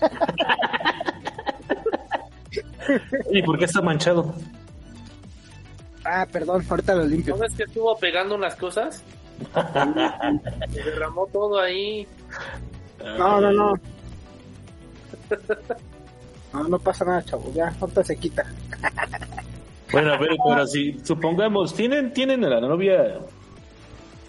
¿Y 3.31 3.43
por 3.43 3.57
qué 3.57 3.65
está 3.65 3.81
manchado? 3.81 4.33
Ah, 6.03 6.27
perdón, 6.31 6.65
ahorita 6.67 6.95
lo 6.95 7.05
limpio. 7.05 7.35
¿No 7.35 7.41
ves 7.41 7.55
que 7.55 7.63
estuvo 7.63 7.95
pegando 7.97 8.35
unas 8.35 8.55
cosas? 8.55 9.03
Se 10.71 10.83
derramó 10.83 11.27
todo 11.27 11.59
ahí. 11.59 12.07
No, 13.17 13.41
no, 13.41 13.51
no. 13.51 13.73
No, 16.53 16.63
no 16.67 16.79
pasa 16.79 17.05
nada, 17.05 17.23
chavo. 17.23 17.51
Ya, 17.53 17.73
ahorita 17.79 18.03
se 18.03 18.17
quita. 18.17 18.45
Bueno, 19.91 20.17
ver, 20.19 20.31
pero 20.47 20.67
si 20.67 20.99
supongamos, 21.03 21.73
tienen, 21.73 22.13
tienen 22.13 22.43
a 22.45 22.49
la 22.49 22.61
novia, 22.61 23.19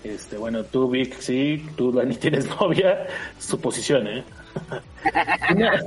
este, 0.05 0.37
bueno, 0.37 0.65
tú 0.65 0.89
Vic, 0.89 1.19
sí, 1.21 1.65
tú 1.77 1.93
Dani 1.93 2.15
tienes 2.19 2.49
novia, 2.61 3.07
suposición, 3.39 4.07
¿eh? 4.09 4.25
Una, 5.55 5.83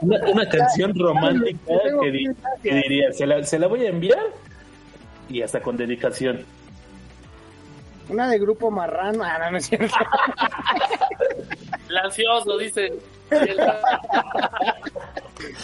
una, 0.00 0.18
una 0.30 0.48
canción 0.48 0.92
romántica 0.98 1.58
que, 2.02 2.10
di- 2.10 2.28
que 2.62 2.74
diría, 2.74 3.12
se 3.12 3.26
la, 3.26 3.42
se 3.44 3.58
la 3.58 3.66
voy 3.66 3.86
a 3.86 3.88
enviar 3.88 4.26
y 5.28 5.42
hasta 5.42 5.60
con 5.62 5.76
dedicación. 5.76 6.44
Una 8.08 8.28
de 8.28 8.38
grupo 8.38 8.70
marrano. 8.70 9.22
Ah, 9.24 9.38
no, 9.44 9.52
no 9.52 9.58
es 9.58 9.66
cierto. 9.66 9.94
Lancioso, 11.92 12.58
dice. 12.58 12.92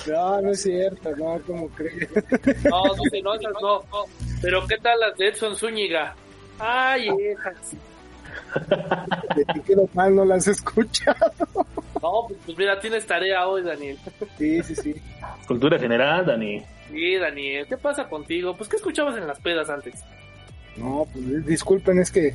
No, 0.06 0.40
no 0.40 0.50
es 0.52 0.62
cierto. 0.62 1.16
No, 1.16 1.40
como 1.46 1.68
crees. 1.70 2.08
No, 2.64 2.82
no, 3.22 3.34
esas 3.34 3.52
no. 3.60 3.84
Pero 4.42 4.66
¿qué 4.66 4.76
tal 4.78 4.98
las 5.00 5.16
de 5.16 5.28
Edson 5.28 5.56
Zúñiga? 5.56 6.14
Ay, 6.58 7.08
hijas. 7.08 7.56
De 9.36 9.44
ti 9.44 9.60
quedo 9.66 9.88
mal, 9.94 10.14
no 10.14 10.24
las 10.24 10.46
he 10.48 10.52
escuchado. 10.52 11.32
No, 12.02 12.26
pues, 12.28 12.38
pues 12.46 12.58
mira, 12.58 12.78
tienes 12.80 13.06
tarea 13.06 13.46
hoy, 13.46 13.62
Daniel. 13.62 13.98
Sí, 14.38 14.62
sí, 14.62 14.74
sí. 14.76 14.94
Cultura 15.46 15.78
general, 15.78 16.26
Dani. 16.26 16.64
Sí, 16.90 17.16
Daniel, 17.16 17.66
¿qué 17.68 17.76
pasa 17.76 18.08
contigo? 18.08 18.56
Pues, 18.56 18.68
¿qué 18.68 18.76
escuchabas 18.76 19.16
en 19.16 19.26
las 19.26 19.38
pedas 19.40 19.68
antes? 19.68 19.94
No, 20.76 21.06
pues 21.12 21.44
disculpen, 21.44 21.98
es 21.98 22.10
que 22.10 22.34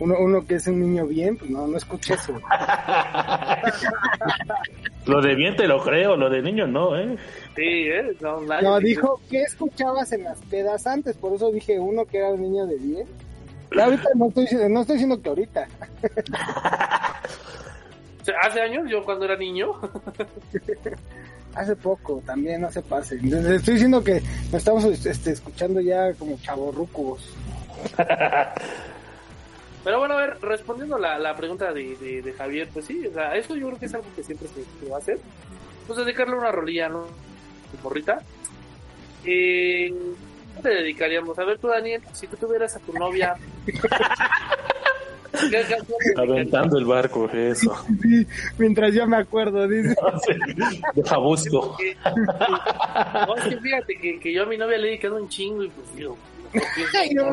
uno, 0.00 0.14
uno 0.18 0.46
que 0.46 0.54
es 0.56 0.66
un 0.66 0.80
niño 0.80 1.06
bien, 1.06 1.36
pues 1.36 1.50
no, 1.50 1.66
no 1.66 1.76
escucha 1.76 2.14
eso. 2.14 2.34
Lo 5.06 5.20
de 5.20 5.34
bien 5.34 5.54
te 5.54 5.66
lo 5.68 5.82
creo, 5.82 6.16
lo 6.16 6.30
de 6.30 6.40
niño 6.40 6.66
no, 6.66 6.96
¿eh? 6.98 7.16
Sí, 7.54 7.62
¿eh? 7.62 8.16
No, 8.22 8.40
nadie 8.40 8.62
No, 8.66 8.78
dijo, 8.80 9.20
¿qué 9.30 9.42
escuchabas 9.42 10.10
en 10.12 10.24
las 10.24 10.38
pedas 10.46 10.86
antes? 10.86 11.14
Por 11.18 11.34
eso 11.34 11.50
dije 11.52 11.78
uno 11.78 12.06
que 12.06 12.16
era 12.18 12.30
un 12.30 12.40
niño 12.40 12.64
de 12.66 12.76
bien. 12.76 13.06
Y 13.70 13.80
ahorita 13.80 14.08
no 14.14 14.28
estoy, 14.28 14.44
diciendo- 14.44 14.68
no 14.70 14.80
estoy 14.80 14.94
diciendo 14.96 15.20
que 15.20 15.28
ahorita. 15.28 15.68
Hace 18.40 18.60
años, 18.62 18.84
yo 18.90 19.04
cuando 19.04 19.26
era 19.26 19.36
niño, 19.36 19.72
Hace 21.54 21.76
poco, 21.76 22.22
también 22.24 22.62
no 22.62 22.70
se 22.72 22.80
pase. 22.82 23.16
Entonces, 23.16 23.52
estoy 23.56 23.74
diciendo 23.74 24.02
que 24.02 24.14
nos 24.46 24.54
estamos 24.54 24.84
este, 24.86 25.30
escuchando 25.32 25.80
ya 25.82 26.12
como 26.14 26.36
chavorrucos. 26.40 27.28
Pero 29.84 29.98
bueno, 29.98 30.14
a 30.14 30.18
ver, 30.18 30.38
respondiendo 30.40 30.98
la, 30.98 31.18
la 31.18 31.36
pregunta 31.36 31.72
de, 31.72 31.94
de, 31.96 32.22
de 32.22 32.32
Javier, 32.32 32.68
pues 32.72 32.86
sí, 32.86 33.06
o 33.06 33.12
sea, 33.12 33.36
eso 33.36 33.54
yo 33.54 33.66
creo 33.68 33.78
que 33.78 33.86
es 33.86 33.94
algo 33.94 34.06
que 34.16 34.22
siempre 34.24 34.48
se, 34.48 34.64
se 34.64 34.90
va 34.90 34.96
a 34.96 35.00
hacer. 35.00 35.18
Pues 35.86 35.98
dedicarle 35.98 36.34
una 36.36 36.50
rolilla, 36.50 36.88
¿no? 36.88 37.06
Morrita. 37.82 38.22
Eh, 39.26 39.92
¿Qué 40.56 40.62
te 40.62 40.68
dedicaríamos? 40.70 41.38
A 41.38 41.44
ver 41.44 41.58
tú, 41.58 41.68
Daniel, 41.68 42.00
si 42.12 42.26
tú 42.26 42.36
tuvieras 42.36 42.74
a 42.76 42.80
tu 42.80 42.92
novia... 42.94 43.36
Aventando 46.16 46.78
el 46.78 46.84
barco, 46.84 47.28
eso. 47.30 47.74
Sí, 48.00 48.24
mientras 48.56 48.94
yo 48.94 49.06
me 49.06 49.16
acuerdo, 49.16 49.66
dice. 49.66 49.94
Deja 50.94 51.16
busco. 51.18 51.76
Que- 51.76 51.96
No, 53.26 53.36
es 53.36 53.44
que 53.48 53.56
fíjate 53.60 53.96
que, 53.98 54.20
que 54.20 54.32
yo 54.32 54.44
a 54.44 54.46
mi 54.46 54.56
novia 54.56 54.78
le 54.78 54.86
he 54.86 54.90
dedicado 54.90 55.16
un 55.16 55.28
chingo 55.28 55.64
y 55.64 55.68
pues 55.68 55.96
digo... 55.96 56.16
Ay, 56.98 57.10
no, 57.14 57.24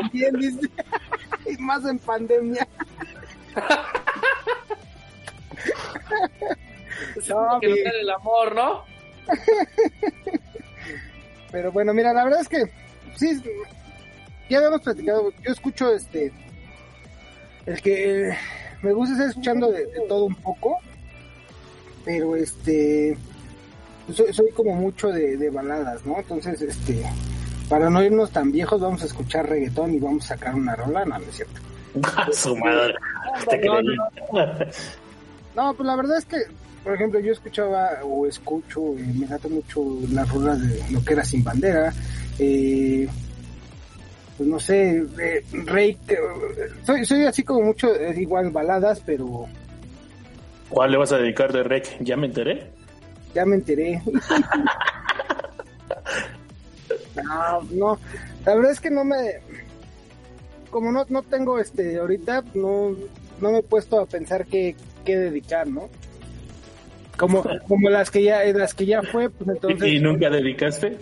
también 0.00 0.34
dice. 0.36 0.66
Y 1.46 1.56
más 1.58 1.84
en 1.84 1.98
pandemia. 1.98 2.66
No, 7.28 7.60
que 7.60 7.72
el 7.72 8.10
amor, 8.10 8.54
¿no? 8.54 8.84
Pero 11.50 11.72
bueno, 11.72 11.92
mira, 11.92 12.12
la 12.12 12.24
verdad 12.24 12.40
es 12.40 12.48
que 12.48 12.64
sí, 13.16 13.40
ya 14.48 14.58
habíamos 14.58 14.80
platicado. 14.82 15.30
Yo 15.42 15.52
escucho 15.52 15.92
este. 15.92 16.32
El 17.66 17.80
que 17.80 18.36
me 18.82 18.92
gusta 18.92 19.12
estar 19.12 19.28
escuchando 19.28 19.70
de, 19.70 19.86
de 19.86 20.00
todo 20.08 20.24
un 20.24 20.34
poco. 20.34 20.78
Pero 22.04 22.34
este. 22.36 23.16
soy, 24.12 24.32
soy 24.32 24.50
como 24.52 24.74
mucho 24.74 25.08
de, 25.08 25.36
de 25.36 25.50
baladas, 25.50 26.04
¿no? 26.06 26.18
Entonces, 26.18 26.60
este. 26.62 27.04
Para 27.68 27.88
no 27.90 28.02
irnos 28.02 28.30
tan 28.30 28.52
viejos, 28.52 28.80
vamos 28.80 29.02
a 29.02 29.06
escuchar 29.06 29.48
reggaetón 29.48 29.94
y 29.94 29.98
vamos 29.98 30.24
a 30.24 30.28
sacar 30.36 30.54
una 30.54 30.76
rolana, 30.76 31.18
¿no 31.18 31.24
es 31.24 31.36
cierto? 31.36 31.60
A 32.16 32.32
su 32.32 32.56
madre. 32.56 32.94
No, 35.54 35.74
pues 35.74 35.86
la 35.86 35.96
verdad 35.96 36.16
es 36.16 36.24
que, 36.24 36.38
por 36.82 36.94
ejemplo, 36.94 37.20
yo 37.20 37.32
escuchaba 37.32 37.90
o 38.02 38.26
escucho, 38.26 38.96
eh, 38.96 39.12
me 39.14 39.26
late 39.26 39.48
mucho 39.50 39.84
las 40.10 40.26
rolas 40.32 40.62
de 40.62 40.82
lo 40.90 41.04
que 41.04 41.12
era 41.12 41.22
Sin 41.22 41.44
Bandera, 41.44 41.92
eh, 42.38 43.06
pues 44.38 44.48
no 44.48 44.58
sé, 44.58 45.04
eh, 45.20 45.44
Rey, 45.66 45.98
soy, 46.86 47.04
soy 47.04 47.26
así 47.26 47.42
como 47.42 47.60
mucho, 47.66 47.94
eh, 47.94 48.14
igual 48.18 48.50
baladas, 48.50 49.02
pero 49.04 49.46
¿Cuál 50.70 50.92
le 50.92 50.96
vas 50.96 51.12
a 51.12 51.18
dedicar 51.18 51.52
de 51.52 51.62
rec? 51.64 51.98
Ya 52.00 52.16
me 52.16 52.26
enteré. 52.28 52.70
ya 53.34 53.44
me 53.44 53.56
enteré. 53.56 54.00
no, 57.16 57.62
no, 57.70 57.98
la 58.46 58.54
verdad 58.54 58.72
es 58.72 58.80
que 58.80 58.90
no 58.90 59.04
me, 59.04 59.40
como 60.70 60.90
no, 60.92 61.04
no 61.08 61.22
tengo 61.22 61.58
este, 61.58 61.98
ahorita, 61.98 62.44
no, 62.54 62.94
no 63.40 63.50
me 63.52 63.58
he 63.58 63.62
puesto 63.62 64.00
a 64.00 64.06
pensar 64.06 64.46
qué, 64.46 64.74
qué 65.04 65.16
dedicar, 65.18 65.66
¿no? 65.66 65.88
Como, 67.18 67.44
como 67.68 67.88
las 67.90 68.10
que 68.10 68.22
ya, 68.22 68.42
las 68.44 68.74
que 68.74 68.86
ya 68.86 69.02
fue, 69.02 69.28
pues 69.30 69.48
entonces. 69.50 69.88
¿Y, 69.88 69.96
y 69.96 70.00
nunca 70.00 70.30
dedicaste? 70.30 70.98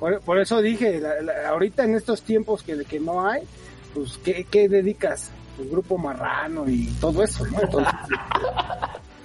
Por, 0.00 0.20
por 0.20 0.38
eso 0.38 0.60
dije, 0.60 1.00
la- 1.00 1.20
la- 1.22 1.48
ahorita 1.50 1.84
en 1.84 1.94
estos 1.94 2.22
tiempos 2.22 2.62
que, 2.62 2.84
que 2.84 2.98
no 3.00 3.26
hay, 3.26 3.42
pues, 3.94 4.18
¿qué, 4.24 4.44
qué 4.50 4.68
dedicas? 4.68 5.30
El 5.58 5.68
grupo 5.70 5.96
marrano 5.96 6.68
y 6.68 6.86
todo 7.00 7.22
eso, 7.22 7.46
¿no? 7.46 7.60
Entonces, 7.62 7.94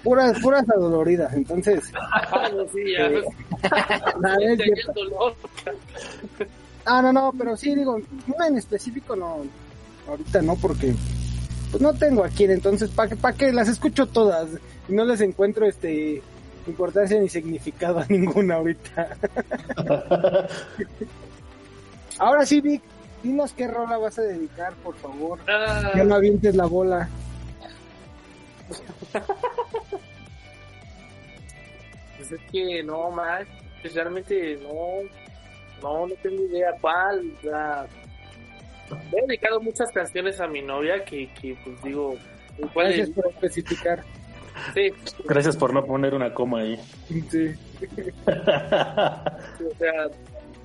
puras, 0.04 0.40
puras 0.42 0.70
adoloridas, 0.70 1.34
entonces, 1.34 1.84
Ay, 2.32 2.52
no, 2.56 2.64
sí, 2.68 2.92
ya. 2.98 3.06
Eh, 3.08 3.24
nada, 4.20 4.38
es 4.42 4.58
Ya, 4.60 4.66
ya 4.66 4.74
cierto. 4.76 4.92
el 5.02 5.10
dolor. 5.10 5.36
Ah, 6.86 7.02
no, 7.02 7.14
no, 7.14 7.34
pero 7.38 7.56
sí, 7.58 7.76
digo, 7.76 8.00
una 8.28 8.48
en 8.48 8.58
específico 8.58 9.16
no, 9.16 9.44
ahorita 10.08 10.42
no, 10.42 10.56
porque 10.56 10.96
pues 11.72 11.82
no 11.82 11.94
tengo 11.94 12.24
a 12.24 12.30
quién, 12.30 12.52
entonces, 12.52 12.90
¿para 12.90 13.16
pa 13.16 13.34
qué? 13.34 13.52
Las 13.52 13.68
escucho 13.68 14.08
todas 14.08 14.48
y 14.88 14.94
no 14.94 15.06
les 15.06 15.22
encuentro 15.22 15.66
este 15.68 16.22
importancia 16.68 17.20
ni 17.20 17.30
significado 17.30 18.00
a 18.00 18.06
ninguna 18.10 18.56
ahorita. 18.56 19.18
Ahora 22.20 22.46
sí, 22.46 22.60
Vic, 22.62 22.82
dinos 23.24 23.54
qué 23.54 23.68
rola 23.68 23.98
vas 23.98 24.18
a 24.20 24.24
dedicar, 24.24 24.74
por 24.84 24.96
favor. 24.96 25.40
Ah, 25.48 25.92
Ya 25.96 26.04
no 26.04 26.16
avientes 26.16 26.56
la 26.56 26.66
bola. 26.66 27.08
pues 32.30 32.42
es 32.42 32.52
que 32.52 32.84
no, 32.84 33.12
más, 33.12 33.48
pues 33.82 33.96
realmente 33.96 34.58
no, 34.62 35.02
no, 35.82 36.08
no 36.08 36.16
tengo 36.22 36.44
idea 36.44 36.74
cuál. 36.80 37.34
o 37.38 37.42
sea, 37.42 37.88
he 39.12 39.22
dedicado 39.28 39.60
muchas 39.60 39.92
canciones 39.92 40.40
a 40.40 40.48
mi 40.48 40.62
novia 40.62 41.04
que, 41.04 41.30
que 41.34 41.58
pues 41.64 41.82
digo, 41.84 42.16
¿cuál 42.74 42.88
Gracias 42.88 43.10
es? 43.10 43.16
por 43.16 43.28
especificar. 43.28 44.04
Sí, 44.74 44.92
Gracias 45.24 45.56
por 45.56 45.74
no 45.74 45.86
poner 45.86 46.14
una 46.14 46.34
coma 46.34 46.60
ahí. 46.60 46.78
Sí. 47.30 47.54
o 48.26 49.76
sea, 49.78 50.08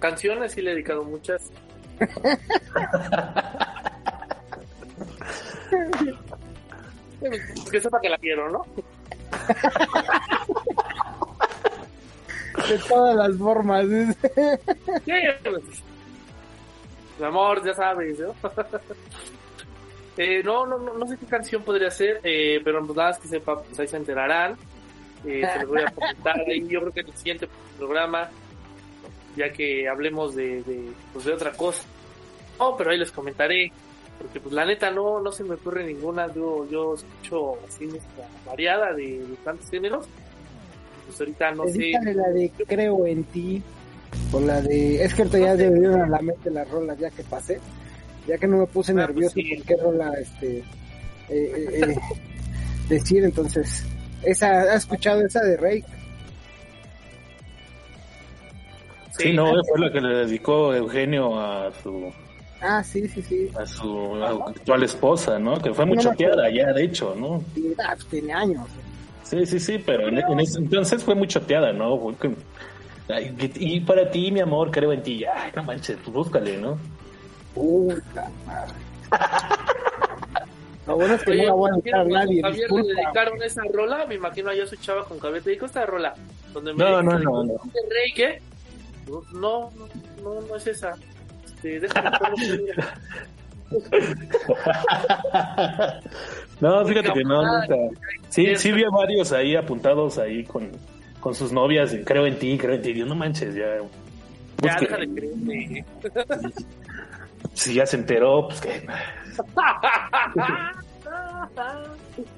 canciones 0.01 0.51
sí 0.53 0.63
le 0.63 0.71
he 0.71 0.75
dedicado 0.75 1.05
muchas. 1.05 1.53
que 7.71 7.81
sepa 7.81 8.01
que 8.01 8.09
la 8.09 8.19
quiero, 8.19 8.51
¿no? 8.51 8.67
De 12.69 12.79
todas 12.89 13.17
las 13.17 13.37
formas. 13.37 13.87
Sí, 13.87 15.13
pues, 15.43 15.63
mi 17.19 17.27
amor, 17.27 17.65
ya 17.65 17.75
sabes, 17.75 18.19
¿no? 18.19 18.35
Eh, 20.17 20.43
no, 20.45 20.65
no, 20.65 20.79
no, 20.79 21.07
sé 21.09 21.17
qué 21.19 21.27
canción 21.27 21.65
podría 21.65 21.91
ser, 21.91 22.21
eh, 22.23 22.61
pero 22.65 22.87
pues 22.87 22.97
nada 22.97 23.11
más 23.11 23.19
que 23.19 23.27
sepa, 23.27 23.61
pues 23.61 23.81
ahí 23.81 23.89
se 23.89 23.97
enterarán. 23.97 24.57
Eh, 25.27 25.43
se 25.53 25.59
los 25.61 25.69
voy 25.69 25.83
a 25.83 25.91
comentar 25.91 26.39
ahí, 26.39 26.69
yo 26.69 26.81
creo 26.83 26.93
que 26.93 27.01
en 27.01 27.07
el 27.09 27.17
siguiente 27.17 27.49
programa, 27.77 28.31
ya 29.35 29.53
que 29.53 29.89
hablemos 29.89 30.37
de, 30.37 30.63
de, 30.63 30.93
pues 31.13 31.25
de 31.25 31.33
otra 31.33 31.51
cosa. 31.53 31.83
No, 32.61 32.77
pero 32.77 32.91
ahí 32.91 32.99
les 32.99 33.11
comentaré, 33.11 33.73
porque 34.19 34.39
pues 34.39 34.55
la 34.55 34.65
neta 34.65 34.89
no, 34.93 35.21
no 35.21 35.33
se 35.33 35.43
me 35.43 35.55
ocurre 35.55 35.85
ninguna, 35.85 36.33
yo, 36.33 36.65
yo 36.71 36.95
escucho 36.95 37.59
así 37.67 37.89
variada 38.47 38.93
de, 38.93 39.19
de 39.19 39.37
tantos 39.43 39.69
géneros. 39.69 40.07
Pues 41.17 41.21
ahorita 41.21 41.53
no 41.53 41.65
sé. 41.67 41.73
Dedícale 41.79 42.15
la 42.15 42.29
de 42.31 42.51
Creo 42.67 43.07
en 43.07 43.25
ti. 43.25 43.63
O 44.33 44.41
la 44.41 44.61
de. 44.61 45.05
Es 45.05 45.15
que 45.15 45.23
ahorita 45.23 45.39
ya 45.39 45.55
me 45.55 45.71
vinieron 45.71 46.01
a 46.03 46.09
la 46.09 46.21
mente 46.21 46.51
las 46.51 46.69
rolas 46.69 46.99
ya 46.99 47.11
que 47.11 47.23
pasé. 47.23 47.61
Ya 48.27 48.37
que 48.39 48.47
no 48.49 48.59
me 48.59 48.67
puse 48.67 48.93
Ah, 48.93 48.95
pues 48.95 49.09
nervioso 49.09 49.35
sí. 49.35 49.55
por 49.57 49.65
qué 49.67 49.77
rola 49.77 50.13
este, 50.21 50.59
eh, 50.59 50.65
eh, 51.31 51.81
eh, 51.89 51.97
decir. 52.89 53.23
Entonces, 53.25 53.85
esa 54.23 54.63
¿has 54.73 54.83
escuchado 54.83 55.25
esa 55.25 55.41
de 55.43 55.57
Rey? 55.57 55.85
Sí, 59.17 59.33
no, 59.33 59.53
fue 59.69 59.79
la 59.79 59.93
que 59.93 60.01
le 60.01 60.15
dedicó 60.27 60.75
Eugenio 60.75 61.39
a 61.39 61.71
su 61.83 62.13
Ah, 62.61 62.83
sí, 62.83 63.07
sí, 63.09 63.23
sí. 63.23 63.49
a 63.57 63.67
su 63.67 64.15
actual 64.25 64.83
esposa, 64.83 65.39
¿no? 65.39 65.61
Que 65.61 65.73
fue 65.73 65.85
muy 65.85 65.97
No 65.99 66.15
ya, 66.15 66.73
de 66.73 66.83
hecho, 66.83 67.15
¿no? 67.15 67.45
Sí, 67.55 67.73
ah, 67.79 67.93
pues 67.95 68.07
tiene 68.07 68.33
años. 68.33 68.67
Sí, 69.25 69.45
sí, 69.47 69.59
sí, 69.59 69.79
pero 69.85 70.09
en, 70.09 70.19
en 70.19 70.41
ese 70.41 70.59
entonces 70.59 71.03
fue 71.03 71.15
muy 71.15 71.27
choteada, 71.27 71.73
¿no? 71.73 71.99
Ay, 73.09 73.35
y 73.57 73.81
para 73.81 74.11
ti, 74.11 74.31
mi 74.31 74.41
amor, 74.41 74.71
creo 74.71 74.93
en 74.93 75.03
ti. 75.03 75.25
Ay, 75.25 75.51
no 75.57 75.63
manches, 75.65 75.97
pues 76.05 76.15
búscale, 76.15 76.57
¿no? 76.59 76.79
Puta 77.55 78.31
madre. 78.47 78.73
Lo 80.87 80.97
bueno 80.97 81.15
es 81.15 81.23
que 81.23 81.31
Oye, 81.31 81.43
no 81.43 81.49
la 81.49 81.55
voy 81.55 81.71
a 81.71 82.05
nadie. 82.05 82.43
Javier 82.43 82.61
Disculpa. 82.69 82.89
le 82.89 82.95
dedicaron 82.95 83.43
esa 83.43 83.63
rola, 83.73 84.07
me 84.07 84.17
imagino 84.17 84.53
yo 84.53 84.67
su 84.67 84.77
chava 84.77 85.05
con 85.07 85.19
cabeza. 85.19 85.49
Dijo 85.49 85.65
esta 85.65 85.87
rola. 85.87 86.13
Donde 86.53 86.75
me 86.75 86.79
No, 86.85 86.89
dijo 87.01 87.03
no, 87.03 87.19
que 87.19 87.25
no, 87.25 87.45
no. 87.45 87.55
rey, 87.91 88.13
¿qué? 88.15 88.43
No, 89.09 89.23
no, 89.33 89.71
no, 90.23 90.41
no 90.43 90.57
es 90.57 90.67
esa. 90.67 90.95
Este, 91.47 91.81
déjame. 91.81 92.11
no, 96.61 96.85
fíjate 96.87 97.13
que 97.13 97.25
no, 97.25 97.43
nunca. 97.61 97.75
Sí, 98.29 98.55
sí 98.57 98.73
vi 98.73 98.85
a 98.85 98.91
varios 98.91 99.33
ahí 99.33 99.57
apuntados 99.57 100.19
ahí 100.19 100.45
con, 100.45 100.71
con 101.21 101.35
sus 101.35 101.53
novias, 101.53 101.93
y 101.95 102.03
creo 102.05 102.27
en 102.27 102.39
ti, 102.39 102.59
creo 102.59 102.75
en 102.75 102.83
ti. 102.83 102.93
Dios, 102.93 103.09
no 103.09 103.15
manches, 103.15 103.55
ya. 103.55 103.77
Ya, 104.63 104.77
Busque- 104.77 104.81
deja 104.81 104.97
de 104.99 105.09
creerme. 105.09 105.85
si 107.55 107.75
ya 107.75 107.87
se 107.87 107.97
enteró, 107.97 108.49
pues 108.49 108.61
que. 108.61 108.87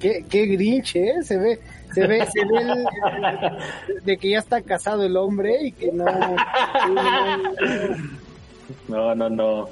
Qué, 0.00 0.24
qué 0.28 0.46
grinch, 0.46 0.96
¿eh? 0.96 1.22
Se 1.22 1.36
ve, 1.38 1.60
se 1.94 2.06
ve, 2.06 2.26
se 2.26 2.44
ve 2.46 2.58
el- 2.60 2.70
el- 2.70 2.86
de 4.04 4.16
que 4.16 4.30
ya 4.30 4.38
está 4.38 4.60
casado 4.62 5.04
el 5.04 5.16
hombre 5.16 5.56
y 5.64 5.72
que 5.72 5.92
no. 5.92 6.04
No, 8.88 9.14
no, 9.14 9.30
no. 9.30 9.68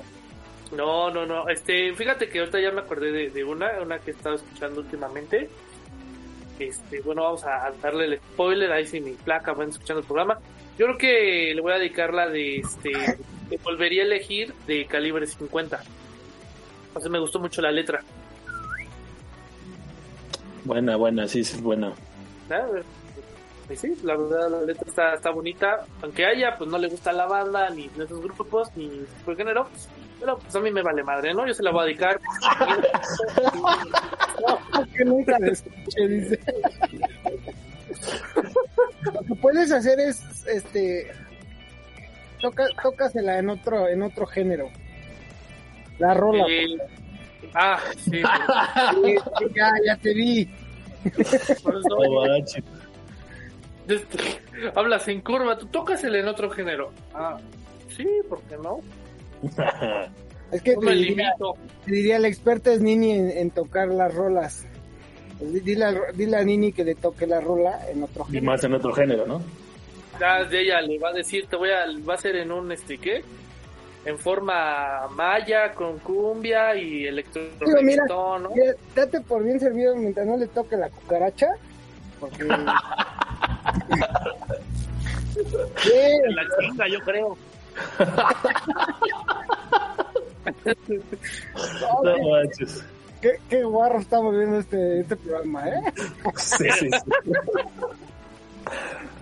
No, 0.73 1.11
no, 1.11 1.27
no. 1.27 1.49
Este, 1.49 1.95
fíjate 1.95 2.29
que 2.29 2.41
ahorita 2.41 2.61
ya 2.61 2.71
me 2.71 2.81
acordé 2.81 3.13
de, 3.13 3.31
de 3.31 3.45
una, 3.45 3.81
una 3.81 3.99
que 3.99 4.11
he 4.11 4.15
estado 4.15 4.37
escuchando 4.37 4.81
últimamente. 4.81 5.49
Este, 6.59 7.01
bueno, 7.01 7.23
vamos 7.23 7.45
a 7.45 7.73
darle 7.83 8.07
el 8.07 8.19
spoiler, 8.19 8.73
ahí 8.73 8.87
sin 8.87 9.05
mi 9.05 9.13
placa 9.13 9.53
van 9.53 9.71
escuchando 9.71 10.01
el 10.01 10.07
programa. 10.07 10.39
Yo 10.79 10.87
creo 10.87 10.99
que 10.99 11.53
le 11.55 11.61
voy 11.61 11.73
a 11.73 11.79
dedicar 11.79 12.13
la 12.13 12.29
de 12.29 12.59
este, 12.59 12.93
volvería 13.63 14.03
a 14.03 14.07
elegir 14.07 14.55
de 14.67 14.87
calibre 14.87 15.27
50. 15.27 15.81
Entonces 16.89 17.11
me 17.11 17.19
gustó 17.19 17.39
mucho 17.39 17.61
la 17.61 17.71
letra. 17.71 18.01
Buena, 20.65 20.97
buena, 20.97 21.29
sí, 21.29 21.45
sí, 21.45 21.57
es 21.57 21.63
buena. 21.63 21.93
¿verdad? 22.49 22.83
Y 23.71 23.77
sí, 23.77 23.95
la 24.03 24.17
verdad 24.17 24.51
la 24.51 24.63
letra 24.63 24.85
está, 24.87 25.15
está 25.15 25.31
bonita, 25.31 25.87
aunque 26.03 26.25
a 26.27 26.33
ella 26.33 26.55
pues 26.57 26.69
no 26.69 26.79
le 26.79 26.89
gusta 26.89 27.13
la 27.13 27.27
banda, 27.27 27.71
ni 27.71 27.91
esos 27.99 28.21
grupos, 28.21 28.69
ni 28.77 29.05
por 29.25 29.37
género, 29.37 29.69
pues 30.41 30.55
a 30.57 30.61
mí 30.61 30.71
me 30.71 30.83
vale 30.83 31.03
madre, 31.03 31.35
¿no? 31.35 31.47
Yo 31.47 31.55
se 31.55 31.63
la 31.63 31.71
voy 31.71 31.83
a 31.83 31.85
dedicar. 31.87 32.21
que 34.97 35.05
nunca 35.05 35.39
lo 35.39 35.53
escuché, 35.53 36.09
dice. 36.09 36.41
Lo 39.13 39.21
que 39.21 39.35
puedes 39.41 39.71
hacer 39.73 39.99
es, 40.01 40.23
este, 40.47 41.11
toca, 42.41 42.67
tócasela 42.83 43.39
en 43.39 43.51
otro, 43.51 43.89
en 43.89 44.03
otro 44.03 44.27
género. 44.27 44.71
La 45.99 46.15
rola. 46.15 46.45
Eh, 46.49 46.67
ah, 47.55 47.79
sí, 47.97 48.11
Sí, 48.13 48.23
sí, 48.23 49.17
ya, 49.55 49.71
ya 49.87 49.97
te 49.97 50.15
vi. 50.15 50.47
por 51.63 51.77
eso, 51.77 51.89
No 51.89 52.27
manches. 52.27 52.65
este, 53.89 54.43
hablas 54.75 55.07
en 55.09 55.21
curva, 55.21 55.57
tú 55.59 55.67
tócasela 55.67 56.19
en 56.19 56.29
otro 56.29 56.51
género. 56.51 56.93
Ah, 57.15 57.37
sí, 57.97 58.07
¿por 58.29 58.41
qué 58.43 58.57
no? 58.57 58.81
Es 60.53 60.63
que 60.63 60.77
me 60.77 60.93
diría, 60.95 61.27
limito. 61.31 61.55
te 61.85 61.93
diría, 61.93 62.19
la 62.19 62.29
experta 62.29 62.73
es 62.73 62.81
Nini 62.81 63.13
en, 63.13 63.31
en 63.31 63.51
tocar 63.51 63.89
las 63.89 64.15
rolas. 64.15 64.65
Pues 65.39 65.65
Dile, 65.65 65.85
a- 65.85 66.13
dile 66.15 66.37
a 66.37 66.45
Nini 66.45 66.73
que 66.73 66.85
le 66.85 66.95
toque 66.95 67.27
la 67.27 67.41
rola 67.41 67.81
en 67.91 68.03
otro 68.05 68.23
y 68.25 68.33
género. 68.35 68.45
más 68.47 68.63
en 68.65 68.75
otro 68.75 68.93
género, 68.93 69.27
¿no? 69.27 69.43
Ya 70.21 70.45
de 70.45 70.61
ella 70.61 70.81
le 70.81 70.99
va 70.99 71.09
a 71.09 71.13
decir, 71.13 71.47
te 71.49 71.57
voy 71.57 71.71
a, 71.71 71.87
va 72.09 72.15
a 72.15 72.19
ser 72.19 72.37
en 72.37 72.53
un, 72.53 72.71
este, 72.71 72.99
¿qué? 72.99 73.25
En 74.05 74.17
forma 74.19 75.09
maya, 75.11 75.73
con 75.75 75.99
cumbia 75.99 76.77
y 76.77 77.07
electro 77.07 77.43
¿no? 78.39 78.51
mira, 78.51 78.75
date 78.95 79.21
por 79.23 79.43
bien 79.43 79.59
servido 79.59 79.97
mientras 79.97 80.27
no 80.27 80.37
le 80.37 80.47
toque 80.47 80.77
la 80.77 80.89
cucaracha. 80.91 81.49
Porque... 82.21 82.45
Sí, 85.35 85.91
La 86.29 86.43
chinga, 86.61 86.87
yo 86.89 87.01
creo. 87.01 87.37
No 90.65 92.31
manches. 92.31 92.85
qué, 93.21 93.33
qué 93.49 93.63
guarro 93.65 93.99
estamos 94.01 94.37
viendo 94.37 94.59
este, 94.59 95.01
este 95.01 95.17
programa, 95.17 95.69
¿eh? 95.69 95.81
Sí, 96.37 96.67
sí, 96.79 96.89
sí. 96.91 97.33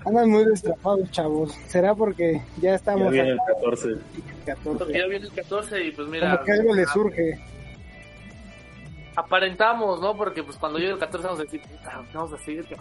Andan 0.05 0.30
muy 0.30 0.45
destrapados, 0.45 1.09
chavos. 1.12 1.53
¿Será 1.68 1.95
porque 1.95 2.43
ya 2.57 2.70
Ya 2.70 2.74
estamos 2.74 3.11
viene 3.12 3.30
el 3.30 3.38
acá 3.40 3.55
14. 3.55 3.88
en 3.88 3.93
el 3.95 3.99
Porque 4.01 4.45
14? 4.47 4.93
ya 4.99 5.07
viene 5.07 5.26
el 5.26 5.32
14 5.32 5.84
y 5.84 5.90
pues 5.93 6.09
mira, 6.09 6.32
Como 6.34 6.45
que 6.45 6.53
algo 6.53 6.74
le 6.74 6.86
surge. 6.86 7.40
aparentamos, 9.14 10.01
¿no? 10.01 10.16
Porque 10.16 10.43
pues 10.43 10.57
cuando 10.57 10.78
llegue 10.80 10.93
el 10.93 10.99
14 10.99 11.24
vamos 11.26 11.40
a 11.40 11.45
decir, 11.45 11.61
puta, 11.62 12.03
vamos 12.14 12.32
a 12.32 12.38
seguir. 12.38 12.66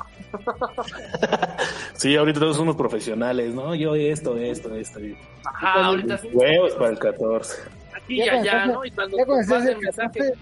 Sí, 1.93 2.15
ahorita 2.15 2.39
todos 2.39 2.57
somos 2.57 2.75
profesionales, 2.75 3.53
¿no? 3.53 3.75
Yo 3.75 3.93
esto, 3.93 4.35
esto, 4.37 4.73
esto. 4.75 4.99
y- 4.99 5.15
Ajá, 5.45 5.85
ahorita 5.85 6.17
sí, 6.17 6.29
Huevos 6.33 6.73
para 6.73 6.89
el 6.89 6.97
14. 6.97 7.57
Aquí 8.05 8.15
y 8.15 8.21
allá, 8.29 8.65
¿no? 8.67 8.85
Y 8.85 8.91
cuando 8.91 9.17
Ya 9.17 9.25
cuando 9.25 9.43
te 9.45 9.53
estás 9.55 9.69
el 9.69 9.77
mensaje, 9.79 10.19
14, 10.19 10.33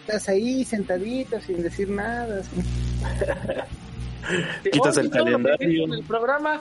estás 0.00 0.28
ahí 0.28 0.64
sentadito 0.64 1.40
sin 1.40 1.62
decir 1.62 1.88
nada. 1.90 2.40
así. 2.40 2.50
quitas 4.70 4.96
"Oye, 4.96 5.06
el 5.06 5.12
calendario". 5.12 5.84
En 5.84 5.92
el 5.92 6.04
programa, 6.04 6.60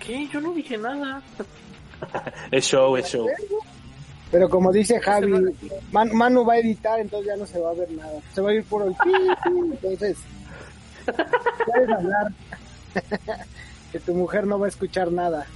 ¿qué? 0.00 0.28
Yo 0.32 0.40
no 0.40 0.52
dije 0.52 0.76
nada. 0.78 1.22
Es 2.50 2.64
show, 2.66 2.96
es 2.96 3.06
show. 3.06 3.28
Pero 4.32 4.48
como 4.48 4.72
dice 4.72 4.98
Javi, 4.98 5.30
Man- 5.92 6.10
Manu 6.12 6.44
va 6.44 6.54
a 6.54 6.58
editar, 6.58 6.98
entonces 6.98 7.28
ya 7.28 7.36
no 7.36 7.46
se 7.46 7.60
va 7.60 7.70
a 7.70 7.74
ver 7.74 7.90
nada. 7.92 8.18
Se 8.34 8.40
va 8.40 8.50
a 8.50 8.54
ir 8.54 8.64
por 8.64 8.82
el 8.86 8.94
entonces 9.72 10.16
puedes 11.06 11.88
hablar. 11.90 12.32
que 13.92 14.00
tu 14.00 14.14
mujer 14.14 14.46
no 14.46 14.58
va 14.58 14.66
a 14.66 14.68
escuchar 14.70 15.12
nada. 15.12 15.46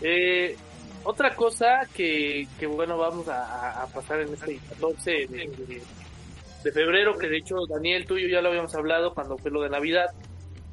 Eh, 0.00 0.56
otra 1.04 1.34
cosa 1.34 1.80
que, 1.94 2.46
que 2.58 2.66
bueno, 2.66 2.98
vamos 2.98 3.26
a, 3.28 3.86
pasar 3.92 4.20
en 4.20 4.34
este 4.34 4.58
14 4.70 5.10
de, 5.26 6.72
febrero, 6.72 7.16
que 7.16 7.28
de 7.28 7.38
hecho 7.38 7.66
Daniel, 7.66 8.04
tú 8.06 8.18
y 8.18 8.22
yo 8.22 8.28
ya 8.28 8.42
lo 8.42 8.50
habíamos 8.50 8.74
hablado 8.74 9.14
cuando 9.14 9.38
fue 9.38 9.50
lo 9.50 9.62
de 9.62 9.70
Navidad, 9.70 10.06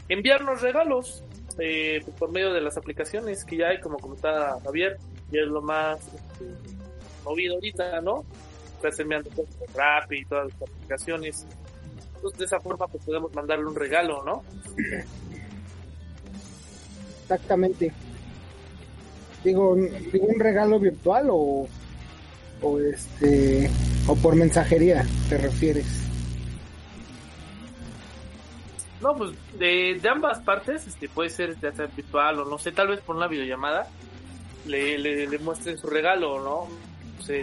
enviarnos 0.09 0.61
regalos 0.61 1.23
eh, 1.57 2.03
por 2.19 2.32
medio 2.32 2.51
de 2.51 2.59
las 2.59 2.76
aplicaciones 2.76 3.45
que 3.45 3.57
ya 3.57 3.67
hay, 3.67 3.80
como 3.80 3.97
comentaba 3.97 4.59
Javier, 4.61 4.97
ya 5.32 5.41
es 5.41 5.47
lo 5.47 5.61
más 5.61 5.99
este, 6.07 6.45
movido 7.23 7.55
ahorita, 7.55 8.01
¿no? 8.01 8.26
Estás 8.76 8.99
enviando 8.99 9.30
cosas 9.30 9.55
por 9.55 9.69
Rappi 9.73 10.17
y 10.17 10.26
todas 10.26 10.51
las 10.51 10.69
aplicaciones. 10.69 11.45
Entonces 12.15 12.39
de 12.39 12.45
esa 12.45 12.59
forma 12.59 12.88
pues 12.88 13.03
podemos 13.05 13.34
mandarle 13.34 13.65
un 13.65 13.76
regalo, 13.76 14.21
¿no? 14.23 14.43
Exactamente. 17.21 17.93
Digo, 19.45 19.75
digo 19.75 20.25
un 20.25 20.39
regalo 20.39 20.79
virtual 20.79 21.27
o, 21.29 21.67
o 22.61 22.79
este 22.79 23.69
o 24.07 24.15
por 24.15 24.35
mensajería 24.35 25.05
te 25.29 25.37
refieres. 25.37 25.85
No, 29.01 29.15
pues 29.15 29.31
de, 29.59 29.99
de 30.01 30.09
ambas 30.09 30.39
partes, 30.39 30.87
este 30.87 31.07
puede 31.07 31.29
ser 31.29 31.55
ya 31.61 31.71
sea 31.71 31.85
virtual 31.85 32.39
o 32.39 32.45
no 32.45 32.57
sé, 32.57 32.71
tal 32.71 32.87
vez 32.87 33.01
por 33.01 33.15
una 33.15 33.27
videollamada 33.27 33.87
le, 34.65 34.97
le, 34.97 35.27
le 35.27 35.37
muestren 35.39 35.77
su 35.77 35.87
regalo, 35.87 36.41
¿no? 36.41 36.67
No 37.17 37.23
sé, 37.23 37.39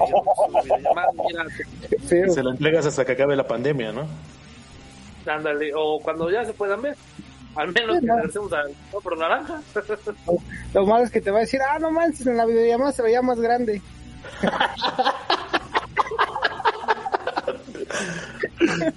Feo. 2.07 2.33
Se 2.33 2.43
lo 2.43 2.51
entregas 2.51 2.85
hasta 2.87 3.05
que 3.05 3.13
acabe 3.13 3.37
la 3.37 3.47
pandemia, 3.47 3.93
¿no? 3.93 4.07
ándale, 5.25 5.71
o 5.73 6.01
cuando 6.01 6.29
ya 6.31 6.45
se 6.45 6.53
puedan 6.53 6.83
ver. 6.83 6.97
Al 7.55 7.73
menos 7.73 7.95
que 7.97 8.01
Sí, 8.01 8.07
no. 8.07 8.17
regresemos 8.17 8.53
al 8.53 8.73
por 9.03 9.19
naranja. 9.19 9.61
Lo 10.75 10.87
malo 10.87 11.05
es 11.05 11.11
que 11.11 11.21
te 11.21 11.31
va 11.31 11.39
a 11.39 11.41
decir, 11.43 11.61
ah, 11.63 11.79
no 11.79 11.91
manches, 11.91 12.27
en 12.27 12.37
la 12.37 12.47
videollamada 12.47 12.93
se 12.93 13.03
veía 13.03 13.21
más 13.23 13.39
grande. 13.41 13.81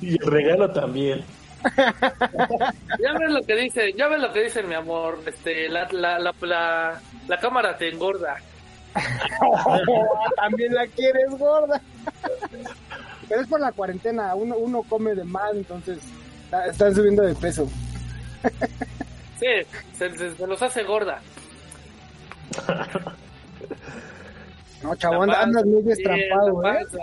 Y 0.02 0.12
el 0.22 0.32
regalo 0.32 0.72
también. 0.72 1.24
ya 1.76 3.14
ves 3.20 3.32
lo 3.32 3.42
que 3.44 3.56
dicen, 3.56 3.96
ya 3.98 4.08
ves 4.08 4.20
lo 4.20 4.32
que 4.32 4.44
dicen, 4.44 4.68
mi 4.68 4.76
amor. 4.76 5.20
Este, 5.26 5.68
la, 5.70 5.88
la, 5.92 6.20
la, 6.20 6.34
la, 6.42 7.02
la 7.28 7.38
cámara 7.40 7.78
te 7.78 7.90
engorda. 7.90 8.36
También 10.38 10.74
la 10.74 10.88
quieres 10.88 11.30
gorda. 11.38 11.82
Pero 13.28 13.42
es 13.42 13.48
por 13.48 13.60
la 13.60 13.72
cuarentena, 13.72 14.36
uno, 14.36 14.56
uno 14.58 14.84
come 14.88 15.16
de 15.16 15.24
más, 15.24 15.52
entonces 15.54 15.98
está- 16.46 16.68
están 16.68 16.96
subiendo 16.96 17.24
de 17.24 17.34
peso. 17.36 17.68
Sí, 19.40 19.48
se, 19.98 20.18
se- 20.18 20.36
se 20.36 20.48
los 20.48 20.62
hace 20.62 20.84
gorda. 20.84 21.22
No, 24.84 24.96
chavo, 24.96 25.26
La 25.26 25.42
andas, 25.42 25.66
muy 25.66 25.82
destrampado, 25.82 26.62
sí, 26.62 26.68
¿eh? 26.98 27.00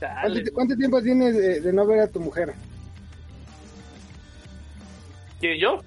Dale. 0.00 0.32
¿Cuánto, 0.34 0.52
cuánto 0.52 0.76
tiempo 0.76 1.02
tienes 1.02 1.34
de, 1.36 1.60
de 1.60 1.72
no 1.72 1.84
ver 1.86 2.00
a 2.00 2.06
tu 2.08 2.20
mujer? 2.20 2.54
¿Quién, 5.40 5.58
yo? 5.58 5.80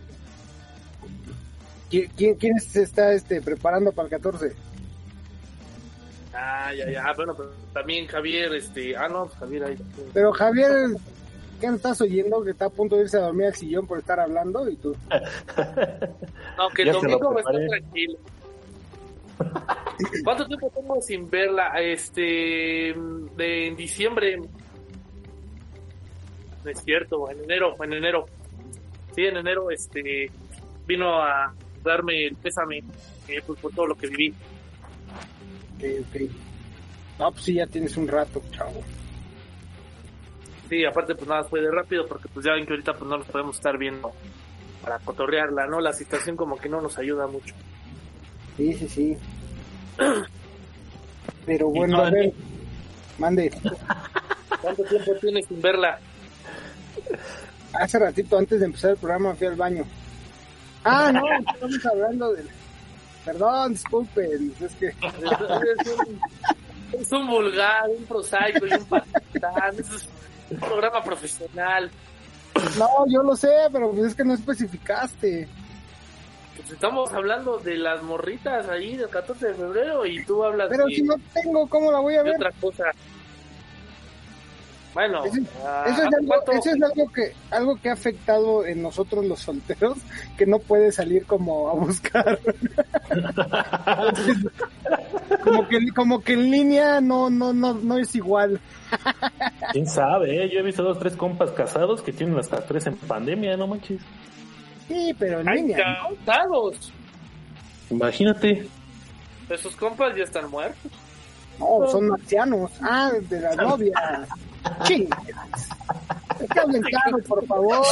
¿Qui- 1.89 2.09
¿Quién, 2.17 2.35
quién 2.35 2.59
se 2.59 2.83
está 2.83 3.13
este, 3.13 3.41
preparando 3.41 3.91
para 3.93 4.05
el 4.07 4.09
14? 4.11 4.53
Ah, 6.33 6.73
ya, 6.73 6.89
ya. 6.89 7.13
Bueno, 7.15 7.33
pero 7.35 7.51
también 7.73 8.07
Javier, 8.07 8.53
este. 8.53 8.95
Ah, 8.97 9.07
no, 9.07 9.25
pues 9.27 9.39
Javier 9.39 9.63
ahí. 9.63 9.77
Pero 10.13 10.31
Javier, 10.33 10.71
¿qué 11.61 11.67
no 11.67 11.75
estás 11.75 12.01
oyendo? 12.01 12.43
Que 12.43 12.51
está 12.51 12.65
a 12.65 12.69
punto 12.69 12.97
de 12.97 13.03
irse 13.03 13.17
a 13.17 13.21
dormir 13.21 13.45
al 13.45 13.55
sillón 13.55 13.87
por 13.87 13.99
estar 13.99 14.19
hablando 14.19 14.67
y 14.67 14.75
tú. 14.75 14.95
No, 16.57 16.69
que 16.75 16.81
el 16.81 16.91
domingo 16.91 17.37
estar 17.37 17.53
preparé. 17.53 17.67
tranquilo. 17.67 18.17
¿Cuánto 20.23 20.45
tiempo 20.47 20.71
tengo 20.75 21.01
sin 21.01 21.29
verla? 21.29 21.67
Este. 21.79 22.93
De, 23.37 23.67
en 23.67 23.75
diciembre. 23.75 24.37
No 26.63 26.69
es 26.69 26.83
cierto, 26.83 27.29
en 27.31 27.43
enero, 27.43 27.75
en 27.81 27.93
enero. 27.93 28.25
Sí, 29.15 29.25
en 29.25 29.37
enero, 29.37 29.71
este. 29.71 30.29
Vino 30.85 31.21
a 31.21 31.53
darme 31.83 32.25
el 32.27 32.35
pésame 32.35 32.79
eh, 33.27 33.41
pues, 33.45 33.59
por 33.59 33.71
todo 33.73 33.87
lo 33.87 33.95
que 33.95 34.07
viví. 34.07 34.33
Ok, 35.77 35.83
ok. 36.01 36.31
No, 37.19 37.31
pues 37.31 37.43
sí, 37.45 37.53
ya 37.53 37.67
tienes 37.67 37.95
un 37.97 38.07
rato, 38.07 38.41
chavo. 38.51 38.83
Sí, 40.71 40.85
aparte, 40.85 41.15
pues 41.15 41.27
nada, 41.27 41.43
fue 41.43 41.59
de 41.59 41.69
rápido 41.69 42.07
porque, 42.07 42.29
pues 42.29 42.45
ya 42.45 42.53
ven 42.53 42.65
que 42.65 42.71
ahorita, 42.71 42.93
pues 42.93 43.03
no 43.03 43.17
nos 43.17 43.27
podemos 43.27 43.57
estar 43.57 43.77
viendo 43.77 44.09
para 44.81 44.99
cotorrearla, 44.99 45.67
¿no? 45.67 45.81
La 45.81 45.91
situación 45.91 46.37
como 46.37 46.55
que 46.55 46.69
no 46.69 46.79
nos 46.79 46.97
ayuda 46.97 47.27
mucho. 47.27 47.53
Sí, 48.55 48.73
sí, 48.75 48.87
sí. 48.87 49.17
Pero 51.45 51.69
¿Y 51.75 51.77
bueno, 51.77 51.97
tú, 51.97 52.01
a 52.03 52.05
ver, 52.05 52.13
Dani? 52.13 52.33
mande. 53.17 53.51
¿Cuánto 54.61 54.83
tiempo 54.85 55.11
tienes 55.19 55.45
sin 55.45 55.61
verla? 55.61 55.99
Hace 57.73 57.99
ratito, 57.99 58.37
antes 58.37 58.61
de 58.61 58.67
empezar 58.67 58.91
el 58.91 58.97
programa, 58.97 59.35
fui 59.35 59.47
al 59.47 59.55
baño. 59.57 59.83
Ah, 60.85 61.11
no, 61.11 61.21
estamos 61.53 61.85
hablando 61.85 62.31
de... 62.31 62.45
Perdón, 63.25 63.73
disculpen, 63.73 64.53
es 64.61 64.73
que... 64.75 64.87
Es 64.93 65.87
un, 65.97 66.21
es 67.01 67.11
un 67.11 67.27
vulgar, 67.27 67.89
un 67.89 68.05
prosaico 68.05 68.65
y 68.65 68.71
un 68.73 68.85
patán. 68.85 69.75
Un 70.51 70.59
programa 70.59 71.03
profesional. 71.03 71.89
No, 72.77 72.87
yo 73.07 73.23
lo 73.23 73.35
sé, 73.35 73.49
pero 73.71 73.91
pues 73.91 74.07
es 74.07 74.15
que 74.15 74.23
no 74.23 74.33
especificaste. 74.33 75.47
Pues 76.57 76.71
estamos 76.71 77.11
hablando 77.13 77.57
de 77.57 77.77
las 77.77 78.03
morritas 78.03 78.67
ahí 78.67 78.97
del 78.97 79.09
14 79.09 79.47
de 79.47 79.53
febrero 79.53 80.05
y 80.05 80.23
tú 80.25 80.43
hablas 80.43 80.67
Pero 80.69 80.85
de, 80.85 80.95
si 80.95 81.01
no 81.03 81.15
tengo, 81.33 81.67
¿cómo 81.67 81.91
la 81.91 81.99
voy 81.99 82.15
a 82.15 82.23
ver? 82.23 82.35
otra 82.35 82.51
cosa. 82.59 82.83
Bueno, 84.93 85.23
Eso, 85.23 85.37
ah, 85.65 85.85
eso 85.87 86.03
es, 86.03 86.13
algo, 86.13 86.27
¿cuánto- 86.27 86.51
eso 86.51 86.69
es 86.71 86.83
algo 86.83 87.07
que 87.13 87.33
algo 87.49 87.75
que 87.77 87.89
ha 87.89 87.93
afectado 87.93 88.65
en 88.65 88.81
nosotros 88.81 89.25
los 89.25 89.39
solteros, 89.39 89.97
que 90.37 90.45
no 90.45 90.59
puede 90.59 90.91
salir 90.91 91.25
como 91.25 91.69
a 91.69 91.73
buscar. 91.73 92.37
como 95.43 95.67
que 95.67 95.77
como 95.95 96.21
que 96.21 96.33
en 96.33 96.51
línea 96.51 97.01
no 97.01 97.29
no 97.29 97.53
no 97.53 97.73
no 97.73 97.97
es 97.97 98.13
igual. 98.15 98.59
¿Quién 99.71 99.87
sabe? 99.87 100.43
eh? 100.43 100.49
Yo 100.51 100.59
he 100.59 100.63
visto 100.63 100.83
dos, 100.83 100.99
tres 100.99 101.15
compas 101.15 101.51
casados 101.51 102.01
que 102.01 102.11
tienen 102.11 102.37
hasta 102.37 102.65
tres 102.65 102.87
en 102.87 102.95
pandemia, 102.97 103.55
no 103.57 103.67
manches. 103.67 104.01
Sí, 104.87 105.15
pero 105.17 105.39
en 105.39 105.47
¡Ay, 105.47 105.57
línea. 105.61 105.77
¿no? 105.77 106.15
cansados! 106.17 106.91
Imagínate. 107.89 108.67
Esos 109.49 109.75
compas 109.75 110.15
ya 110.15 110.23
están 110.23 110.49
muertos. 110.49 110.91
No, 111.59 111.87
son 111.89 112.07
marcianos. 112.09 112.71
Ah, 112.81 113.11
de 113.29 113.39
la 113.41 113.55
novia. 113.55 113.93
Que 114.87 116.59
hablen 116.59 116.81
claro, 116.81 117.17
por 117.27 117.45
favor. 117.45 117.85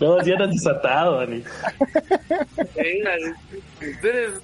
No, 0.00 0.22
ya 0.22 0.34
eran 0.34 0.50
desatado, 0.50 1.18
Dani. 1.20 1.42
Mira, 2.76 3.12
Eres 4.02 4.40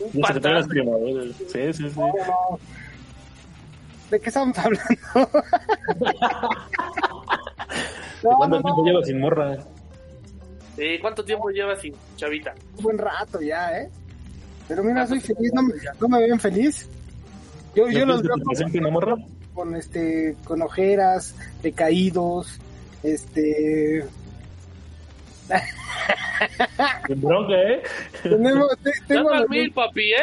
un 0.00 0.20
patán. 0.20 0.66
primaveras. 0.68 1.26
Sí, 1.36 1.72
sí, 1.72 1.90
sí. 1.90 1.98
No. 2.00 2.58
¿De 4.10 4.18
qué 4.20 4.28
estamos 4.30 4.56
hablando? 4.58 4.88
no, 8.22 8.30
¿Cuánto 8.36 8.56
no, 8.56 8.62
tiempo 8.62 8.76
no, 8.82 8.84
llevas 8.84 9.06
sin 9.06 9.20
morra? 9.20 9.56
Eh, 10.76 10.98
¿Cuánto 11.00 11.24
tiempo 11.24 11.50
llevas 11.50 11.80
sin 11.80 11.94
chavita? 12.16 12.54
buen 12.80 12.96
rato 12.98 13.40
ya, 13.40 13.78
¿eh? 13.78 13.90
Pero 14.68 14.82
mira, 14.84 15.06
soy 15.06 15.20
feliz, 15.20 15.52
no, 15.52 15.62
me- 15.62 15.74
no 16.00 16.08
me 16.08 16.20
ven 16.20 16.38
feliz. 16.40 16.88
Yo, 17.74 17.88
yo 17.88 18.00
¿No 18.06 18.14
los 18.14 18.22
veo 18.22 18.36
te 18.36 18.44
presente 18.44 18.78
una 18.78 18.90
morra? 18.90 19.16
Con 19.58 19.74
este 19.74 20.36
con 20.44 20.62
ojeras, 20.62 21.34
decaídos, 21.64 22.60
este 23.02 24.04
Sin 27.08 27.20
bronca, 27.20 27.54
¿eh? 27.54 27.82
tenemos 28.22 28.68
te- 28.84 28.92
tengo, 29.08 29.30
las, 29.30 29.48
mil, 29.48 29.72
papi, 29.72 30.12
¿eh? 30.12 30.16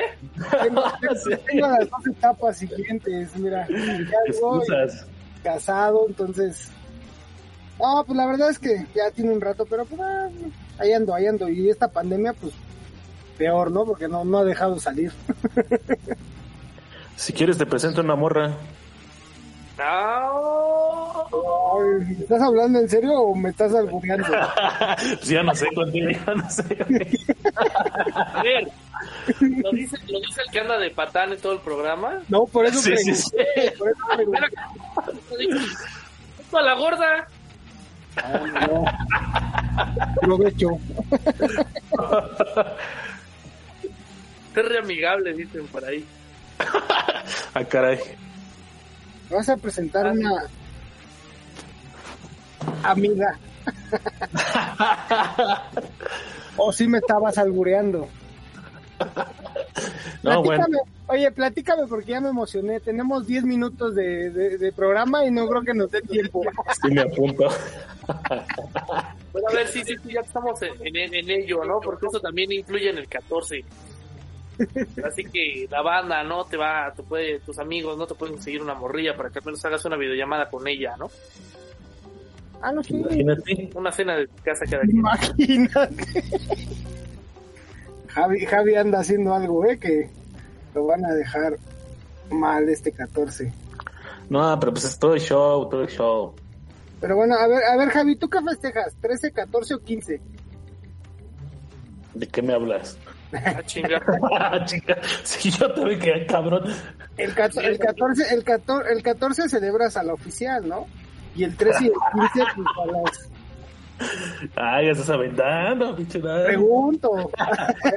tengo, 0.63 0.83
tengo- 1.01 1.37
tengo 1.45 1.67
las 1.67 1.89
dos 1.89 2.07
etapas 2.07 2.57
siguientes, 2.57 3.35
mira, 3.35 3.67
ya 3.67 4.39
voy 4.41 4.61
casado, 5.43 6.05
entonces 6.07 6.69
no, 7.77 8.05
pues 8.07 8.15
la 8.15 8.27
verdad 8.27 8.49
es 8.51 8.59
que 8.59 8.85
ya 8.95 9.11
tiene 9.13 9.33
un 9.33 9.41
rato, 9.41 9.65
pero 9.69 9.83
pues 9.83 9.99
ah, 9.99 10.29
ahí 10.77 10.93
ando, 10.93 11.13
ahí 11.13 11.25
ando, 11.27 11.49
y 11.49 11.69
esta 11.69 11.89
pandemia 11.89 12.31
pues 12.31 12.53
peor, 13.37 13.69
¿no? 13.69 13.83
Porque 13.83 14.07
no, 14.07 14.23
no 14.23 14.37
ha 14.37 14.43
dejado 14.45 14.79
salir. 14.79 15.11
Si 17.17 17.31
quieres 17.31 17.57
te 17.57 17.65
presento 17.65 18.01
una 18.01 18.15
morra. 18.17 18.57
No. 19.77 21.25
Ay, 21.25 22.17
¿Estás 22.21 22.41
hablando 22.41 22.79
en 22.79 22.89
serio 22.89 23.11
o 23.13 23.35
me 23.35 23.49
estás 23.49 23.73
albureando? 23.73 24.25
Pues 24.97 25.27
ya 25.27 25.43
no 25.43 25.53
sé 25.53 25.67
contigo, 25.75 26.09
ya 26.09 26.33
no 26.33 26.49
sé. 26.49 26.63
A 28.15 28.41
ver, 28.43 28.67
¿Lo 29.39 29.71
dice, 29.71 29.97
¿Lo 30.07 30.19
dice 30.21 30.41
el 30.45 30.51
que 30.51 30.59
anda 30.61 30.77
de 30.77 30.89
patán 30.91 31.33
en 31.33 31.39
todo 31.39 31.53
el 31.53 31.59
programa? 31.59 32.21
No, 32.29 32.45
por 32.45 32.65
eso 32.65 32.79
Sí, 32.79 32.91
pregunté, 32.91 33.15
sí, 33.15 33.23
sí. 33.23 33.35
por 33.77 33.89
eso 33.89 33.99
pregunté. 34.15 34.47
Esto 36.39 36.57
a 36.57 36.61
la 36.61 36.73
gorda. 36.75 37.27
Ah, 38.23 38.39
no. 38.67 38.85
Provecho. 40.21 40.69
Es 44.55 44.65
re 44.69 44.79
amigable, 44.79 45.33
dicen 45.33 45.67
por 45.67 45.83
ahí. 45.83 46.05
Ah, 47.53 47.63
caray. 47.65 47.99
Vas 49.29 49.49
a 49.49 49.57
presentar 49.57 50.11
una 50.11 50.43
amiga. 52.83 53.37
o 56.57 56.71
si 56.71 56.87
me 56.87 56.99
estabas 56.99 57.37
albureando. 57.37 58.07
No, 60.23 60.41
bueno. 60.43 60.65
Platícame, 60.65 60.77
Oye, 61.07 61.31
platícame 61.31 61.85
porque 61.87 62.11
ya 62.11 62.21
me 62.21 62.29
emocioné. 62.29 62.79
Tenemos 62.79 63.27
10 63.27 63.43
minutos 63.43 63.93
de, 63.93 64.31
de- 64.31 64.57
de 64.57 64.71
programa 64.71 65.23
y 65.25 65.31
no 65.31 65.47
creo 65.47 65.61
que 65.61 65.73
nos 65.73 65.91
dé 65.91 66.01
tiempo. 66.01 66.41
Sí 66.81 66.91
me 66.91 67.01
apunto. 67.01 67.47
Bueno, 69.31 69.47
a 69.49 69.53
ver, 69.53 69.67
sí, 69.67 69.83
sí, 69.85 69.93
sí, 70.03 70.13
ya 70.13 70.21
estamos 70.21 70.59
en, 70.63 70.95
en- 70.95 71.13
en 71.13 71.29
ello, 71.29 71.63
¿no? 71.65 71.79
Porque 71.79 72.07
eso 72.07 72.19
también 72.19 72.51
influye 72.51 72.89
en 72.89 72.97
el 72.97 73.07
14. 73.07 73.63
Así 75.03 75.23
que 75.25 75.67
la 75.69 75.81
banda, 75.81 76.23
¿no? 76.23 76.45
Te 76.45 76.57
va, 76.57 76.93
te 76.95 77.03
puede, 77.03 77.39
tus 77.39 77.59
amigos, 77.59 77.97
¿no? 77.97 78.07
Te 78.07 78.15
pueden 78.15 78.35
conseguir 78.35 78.61
una 78.61 78.73
morrilla 78.73 79.15
para 79.15 79.29
que 79.29 79.39
al 79.39 79.45
menos 79.45 79.63
hagas 79.65 79.83
una 79.85 79.97
videollamada 79.97 80.49
con 80.49 80.67
ella, 80.67 80.95
¿no? 80.97 81.09
Ah, 82.61 82.71
no, 82.71 82.83
sí. 82.83 82.95
Imagínate. 82.95 83.69
Una 83.75 83.91
cena 83.91 84.15
de 84.15 84.27
tu 84.27 84.43
casa 84.43 84.65
cada 84.69 84.83
quien. 84.83 84.97
Imagínate. 84.97 86.23
Javi, 88.07 88.45
Javi 88.45 88.75
anda 88.75 88.99
haciendo 88.99 89.33
algo, 89.33 89.65
¿eh? 89.65 89.77
Que 89.77 90.09
lo 90.73 90.85
van 90.85 91.05
a 91.05 91.13
dejar 91.13 91.57
mal 92.31 92.67
este 92.69 92.91
14. 92.91 93.53
No, 94.29 94.59
pero 94.59 94.73
pues 94.73 94.85
es 94.85 94.97
todo 94.97 95.13
el 95.13 95.21
show, 95.21 95.69
todo 95.69 95.81
el 95.81 95.89
show. 95.89 96.33
Pero 96.99 97.17
bueno, 97.17 97.35
a 97.35 97.47
ver, 97.47 97.63
a 97.63 97.77
ver, 97.77 97.89
Javi, 97.89 98.15
¿tú 98.15 98.29
qué 98.29 98.41
festejas? 98.41 98.95
¿13, 99.01 99.31
14 99.33 99.73
o 99.75 99.79
15? 99.79 100.21
¿De 102.15 102.27
qué 102.27 102.41
me 102.41 102.53
hablas? 102.53 102.97
Ah, 103.33 103.61
chinga. 103.65 104.01
Ah, 104.39 104.63
chica, 104.65 104.97
si 105.23 105.49
yo 105.51 105.71
te 105.73 105.83
vi 105.85 105.97
que 105.97 106.25
cabrón. 106.25 106.63
El, 107.17 107.33
cato- 107.33 107.61
el 107.61 107.77
14, 107.79 108.33
el 108.33 108.43
14, 108.43 108.91
el 108.93 109.03
14 109.03 109.49
celebras 109.49 109.97
a 109.97 110.03
la 110.03 110.13
oficial, 110.13 110.67
¿no? 110.67 110.85
Y 111.35 111.43
el 111.43 111.55
13 111.55 111.83
y 111.83 111.87
el 111.87 111.93
15 112.33 112.51
pues 112.55 112.67
a 112.81 112.91
las... 112.91 113.29
Ay, 114.57 114.85
ya 114.87 114.91
estás 114.91 115.09
aventando, 115.09 115.95
pinche. 115.95 116.19
Pregunto. 116.19 117.31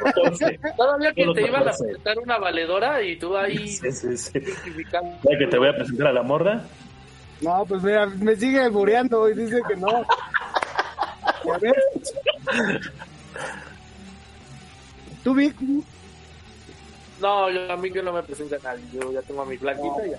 Entonces, 0.05 0.61
Todavía 0.77 1.13
que 1.13 1.25
te 1.35 1.41
iban 1.47 1.63
a 1.63 1.65
14. 1.67 1.85
presentar 1.85 2.19
una 2.21 2.39
valedora 2.39 3.03
y 3.03 3.19
tú 3.19 3.37
ahí 3.37 3.67
Sí, 3.69 3.91
sí, 3.93 4.17
sí. 4.17 4.33
Ya 4.41 5.39
que 5.39 5.47
te 5.49 5.59
voy 5.59 5.69
a 5.69 5.75
presentar 5.75 6.07
a 6.09 6.13
la 6.13 6.23
morra. 6.23 6.63
No, 7.41 7.65
pues 7.67 7.83
mira, 7.83 8.07
me 8.07 8.35
sigue 8.37 8.61
albureando 8.61 9.29
y 9.29 9.35
dice 9.35 9.61
que 9.69 9.77
no. 9.77 10.05
Y 11.45 11.51
a 11.51 11.59
ver. 11.59 11.75
Tú, 15.25 15.35
Vic, 15.35 15.55
No, 17.21 17.51
yo, 17.51 17.73
a 17.73 17.77
mí 17.77 17.91
que 17.93 18.03
no 18.03 18.13
me 18.13 18.23
presenta 18.23 18.57
nadie. 18.63 18.85
Yo 18.93 19.13
ya 19.13 19.23
tengo 19.23 19.43
a 19.43 19.47
mi 19.47 19.57
blanquita 19.57 20.07
y 20.07 20.11
ya. 20.11 20.19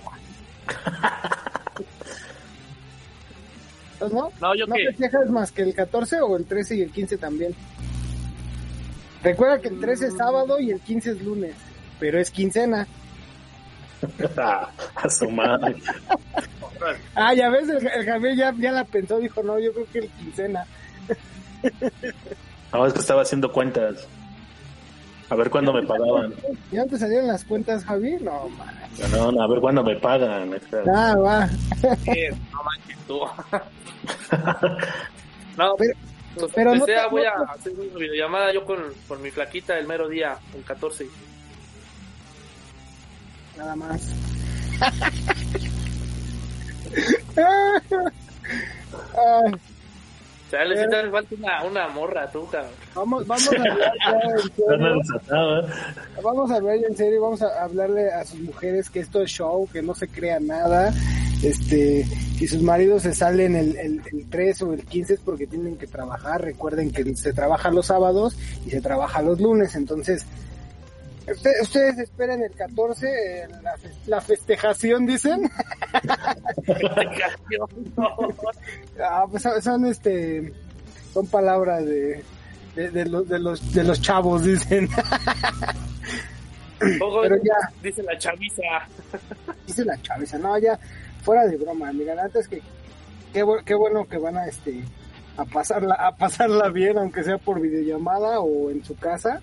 ¿no? 4.12 4.30
No, 4.40 4.54
yo 4.54 4.66
¿No 4.66 4.74
qué. 4.74 4.86
festejas 4.86 5.28
más 5.30 5.52
que 5.52 5.62
el 5.62 5.74
14 5.74 6.20
o 6.22 6.36
el 6.36 6.44
13 6.46 6.76
y 6.76 6.82
el 6.82 6.90
15 6.90 7.18
también? 7.18 7.54
Recuerda 9.22 9.60
que 9.60 9.68
el 9.68 9.78
13 9.80 10.06
es 10.06 10.16
sábado 10.16 10.58
y 10.58 10.70
el 10.70 10.80
15 10.80 11.10
es 11.10 11.22
lunes, 11.22 11.54
pero 11.98 12.18
es 12.18 12.30
quincena. 12.30 12.86
A 14.36 15.08
su 15.10 15.30
madre. 15.30 15.76
Ah, 17.14 17.34
ya 17.34 17.50
ves, 17.50 17.68
el, 17.68 17.86
el 17.86 18.06
Javier 18.06 18.34
ya, 18.36 18.54
ya 18.56 18.72
la 18.72 18.84
pensó, 18.84 19.18
dijo, 19.18 19.42
no, 19.42 19.58
yo 19.58 19.70
creo 19.74 19.86
que 19.92 19.98
el 19.98 20.08
quincena. 20.08 20.64
No, 22.72 22.86
es 22.86 22.94
que 22.94 23.00
estaba 23.00 23.20
haciendo 23.20 23.52
cuentas. 23.52 24.08
A 25.30 25.34
ver 25.36 25.48
cuándo 25.50 25.72
me 25.72 25.82
pagaban. 25.84 26.34
¿Ya 26.72 26.84
te 26.86 26.98
salieron 26.98 27.28
las 27.28 27.44
cuentas, 27.44 27.84
Javier? 27.84 28.20
No, 28.22 28.48
man. 28.50 28.68
No, 29.12 29.30
no, 29.32 29.42
a 29.42 29.46
ver 29.48 29.60
cuándo 29.60 29.82
me 29.84 29.96
pagan. 29.96 30.58
Ah, 30.94 31.14
va. 31.16 31.48
Eh, 32.06 32.30
no 32.52 32.62
manches 32.64 32.98
tú. 33.06 33.20
no, 35.56 35.74
Pero- 35.76 35.94
pues, 36.34 36.52
pero 36.54 36.74
no 36.74 36.84
sea, 36.84 37.04
te- 37.04 37.10
voy 37.10 37.22
a 37.24 37.32
hacer 37.52 37.72
una 37.72 37.98
videollamada 37.98 38.52
yo 38.52 38.64
con, 38.64 38.78
con 39.08 39.22
mi 39.22 39.30
flaquita 39.30 39.78
el 39.78 39.86
mero 39.86 40.08
día, 40.08 40.36
el 40.54 40.62
14. 40.64 41.06
Nada 43.56 43.76
más. 43.76 44.02
Ay, 49.16 49.52
O 50.50 50.52
sea, 50.52 50.64
le 50.64 50.82
sí 50.82 50.88
te 50.90 50.96
hace 50.96 51.10
falta 51.10 51.34
una, 51.38 51.64
una 51.64 51.88
morra, 51.90 52.28
tú, 52.28 52.44
cabrón. 52.50 52.72
vamos, 52.92 53.24
vamos 53.24 53.52
a 53.52 53.56
hablar 53.56 53.92
en 53.94 54.40
serio. 54.56 54.94
desataba. 54.98 55.62
Vamos 56.24 56.50
a 56.50 56.56
hablar 56.56 56.76
en 56.88 56.96
serio, 56.96 57.22
vamos 57.22 57.42
a 57.42 57.62
hablarle 57.62 58.10
a 58.10 58.24
sus 58.24 58.40
mujeres 58.40 58.90
que 58.90 58.98
esto 58.98 59.22
es 59.22 59.30
show, 59.30 59.68
que 59.72 59.80
no 59.80 59.94
se 59.94 60.08
crea 60.08 60.40
nada. 60.40 60.92
Este, 61.44 62.04
si 62.36 62.48
sus 62.48 62.62
maridos 62.62 63.02
se 63.02 63.14
salen 63.14 63.54
el, 63.54 63.76
el, 63.76 64.02
el 64.12 64.28
3 64.28 64.62
o 64.62 64.72
el 64.72 64.84
15 64.84 65.14
es 65.14 65.20
porque 65.20 65.46
tienen 65.46 65.76
que 65.78 65.86
trabajar. 65.86 66.42
Recuerden 66.42 66.90
que 66.90 67.14
se 67.14 67.32
trabaja 67.32 67.70
los 67.70 67.86
sábados 67.86 68.36
y 68.66 68.70
se 68.70 68.80
trabaja 68.80 69.22
los 69.22 69.40
lunes, 69.40 69.76
entonces 69.76 70.26
usted- 71.32 71.62
ustedes 71.62 71.98
esperen 71.98 72.42
el 72.42 72.52
14, 72.52 73.06
eh, 73.08 73.48
la, 73.62 73.76
fe- 73.76 73.90
la 74.06 74.20
festejación, 74.20 75.06
dicen. 75.06 75.50
Ah, 79.02 79.26
pues 79.30 79.42
son- 79.42 79.62
son 79.62 79.86
este 79.86 80.52
son 81.12 81.26
palabras 81.26 81.84
de 81.84 82.22
de, 82.74 82.90
de 82.90 83.06
los 83.06 83.28
de 83.28 83.38
los 83.38 83.72
de 83.74 83.84
los 83.84 84.00
chavos 84.00 84.44
dicen 84.44 84.88
Ojo, 87.00 87.20
Pero 87.22 87.36
ya. 87.36 87.72
dice 87.82 88.02
la 88.02 88.16
chaviza. 88.18 88.62
dice 89.66 89.84
la 89.84 90.00
chaviza 90.02 90.38
no 90.38 90.56
ya 90.58 90.78
fuera 91.22 91.46
de 91.46 91.56
broma 91.56 91.92
mira 91.92 92.14
la 92.14 92.24
neta 92.24 92.40
es 92.40 92.48
que 92.48 92.62
qué, 93.32 93.44
qué 93.64 93.74
bueno 93.74 94.06
que 94.06 94.18
van 94.18 94.36
a 94.36 94.46
este 94.46 94.84
a 95.36 95.44
pasarla 95.44 95.94
a 95.94 96.14
pasarla 96.16 96.68
bien 96.68 96.98
aunque 96.98 97.24
sea 97.24 97.38
por 97.38 97.60
videollamada 97.60 98.40
o 98.40 98.70
en 98.70 98.84
su 98.84 98.94
casa 98.96 99.40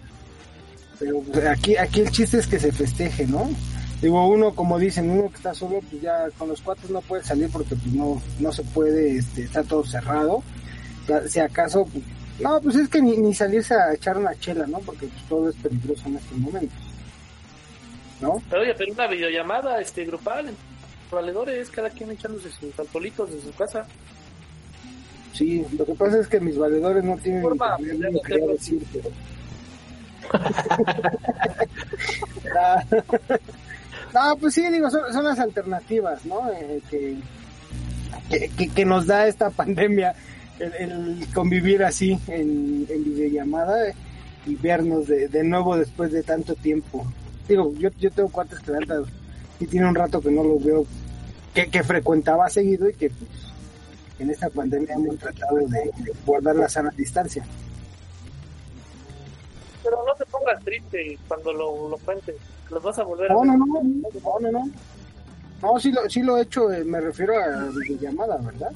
pero 0.99 1.21
pues, 1.21 1.45
aquí 1.45 1.77
aquí 1.77 2.01
el 2.01 2.11
chiste 2.11 2.39
es 2.39 2.47
que 2.47 2.59
se 2.59 2.71
festeje 2.71 3.25
no 3.27 3.49
digo 4.01 4.27
uno 4.27 4.53
como 4.53 4.77
dicen 4.79 5.09
uno 5.09 5.29
que 5.29 5.37
está 5.37 5.53
solo 5.53 5.79
pues 5.89 6.01
ya 6.01 6.29
con 6.37 6.49
los 6.49 6.61
cuatro 6.61 6.89
no 6.89 7.01
puede 7.01 7.23
salir 7.23 7.49
porque 7.49 7.75
pues 7.75 7.93
no 7.93 8.21
no 8.39 8.51
se 8.51 8.63
puede 8.63 9.17
este 9.17 9.43
está 9.43 9.63
todo 9.63 9.83
cerrado. 9.83 10.43
Si 11.27 11.39
acaso 11.39 11.85
pues, 11.85 12.03
no 12.39 12.59
pues 12.61 12.75
es 12.75 12.89
que 12.89 13.01
ni, 13.01 13.17
ni 13.17 13.33
salirse 13.33 13.73
a 13.73 13.93
echar 13.93 14.17
una 14.17 14.37
chela 14.39 14.67
no 14.67 14.79
porque 14.79 15.07
pues, 15.07 15.23
todo 15.29 15.49
es 15.49 15.55
peligroso 15.55 16.03
en 16.07 16.17
estos 16.17 16.37
momentos 16.37 16.87
no 18.21 18.41
Pero 18.49 18.61
oye, 18.61 18.73
pero 18.75 18.93
una 18.93 19.07
videollamada 19.07 19.79
este 19.79 20.05
grupal, 20.05 20.49
valedores, 21.11 21.69
cada 21.69 21.89
quien 21.89 22.11
echándose 22.11 22.49
sus 22.49 22.77
alcoholitos 22.79 23.31
de 23.31 23.41
su 23.41 23.53
casa. 23.53 23.85
Sí, 25.33 25.63
lo 25.77 25.85
que 25.85 25.93
pasa 25.93 26.19
es 26.19 26.27
que 26.27 26.39
mis 26.39 26.57
valedores 26.57 27.03
no 27.03 27.15
tienen 27.17 27.43
Forma, 27.43 27.77
internet, 27.79 28.11
no 28.11 28.21
quería 28.21 28.47
decir, 28.47 28.83
pero... 28.91 29.09
Ah, 32.55 32.83
no, 34.13 34.37
pues 34.39 34.53
sí, 34.53 34.67
digo, 34.71 34.89
son, 34.89 35.23
las 35.23 35.39
alternativas, 35.39 36.25
¿no? 36.25 36.49
Eh, 36.51 36.81
que, 38.29 38.69
que, 38.69 38.85
nos 38.85 39.05
da 39.05 39.27
esta 39.27 39.49
pandemia, 39.49 40.15
el, 40.59 41.27
convivir 41.33 41.83
así 41.83 42.19
en, 42.27 42.87
videollamada 42.87 43.93
y 44.45 44.55
vernos 44.55 45.07
de, 45.07 45.27
de 45.27 45.43
nuevo 45.43 45.77
después 45.77 46.11
de 46.11 46.23
tanto 46.23 46.55
tiempo. 46.55 47.05
Digo, 47.47 47.73
yo, 47.77 47.89
yo 47.99 48.11
tengo 48.11 48.29
cuates 48.29 48.59
que 48.59 48.71
sí 49.59 49.67
tiene 49.67 49.87
un 49.87 49.95
rato 49.95 50.21
que 50.21 50.31
no 50.31 50.43
los 50.43 50.63
veo, 50.63 50.85
que, 51.53 51.67
que 51.67 51.83
frecuentaba 51.83 52.49
seguido 52.49 52.89
y 52.89 52.93
que 52.93 53.09
pues, 53.09 53.29
en 54.19 54.29
esta 54.29 54.49
pandemia 54.49 54.95
hemos 54.95 55.17
tratado 55.17 55.57
de 55.57 55.91
guardar 56.25 56.55
la 56.55 56.69
sana 56.69 56.91
distancia. 56.95 57.45
Pero 59.89 60.03
no 60.05 60.13
te 60.15 60.25
pongas 60.25 60.61
triste 60.65 61.17
cuando 61.29 61.53
lo, 61.53 61.87
lo 61.89 61.97
cuentes. 61.99 62.35
Los 62.69 62.83
vas 62.83 62.99
a 62.99 63.03
volver 63.03 63.31
a 63.31 63.35
No, 63.35 63.39
ver. 63.41 63.47
no, 63.51 63.57
no, 63.57 63.65
no, 63.81 64.39
no, 64.41 64.51
no. 64.51 64.69
No, 65.61 65.79
sí 65.79 65.91
lo, 65.93 66.09
sí 66.09 66.21
lo 66.21 66.37
he 66.37 66.41
hecho, 66.41 66.69
eh, 66.71 66.83
me 66.83 66.99
refiero 66.99 67.33
a 67.39 67.69
videollamada, 67.69 68.35
¿verdad? 68.37 68.71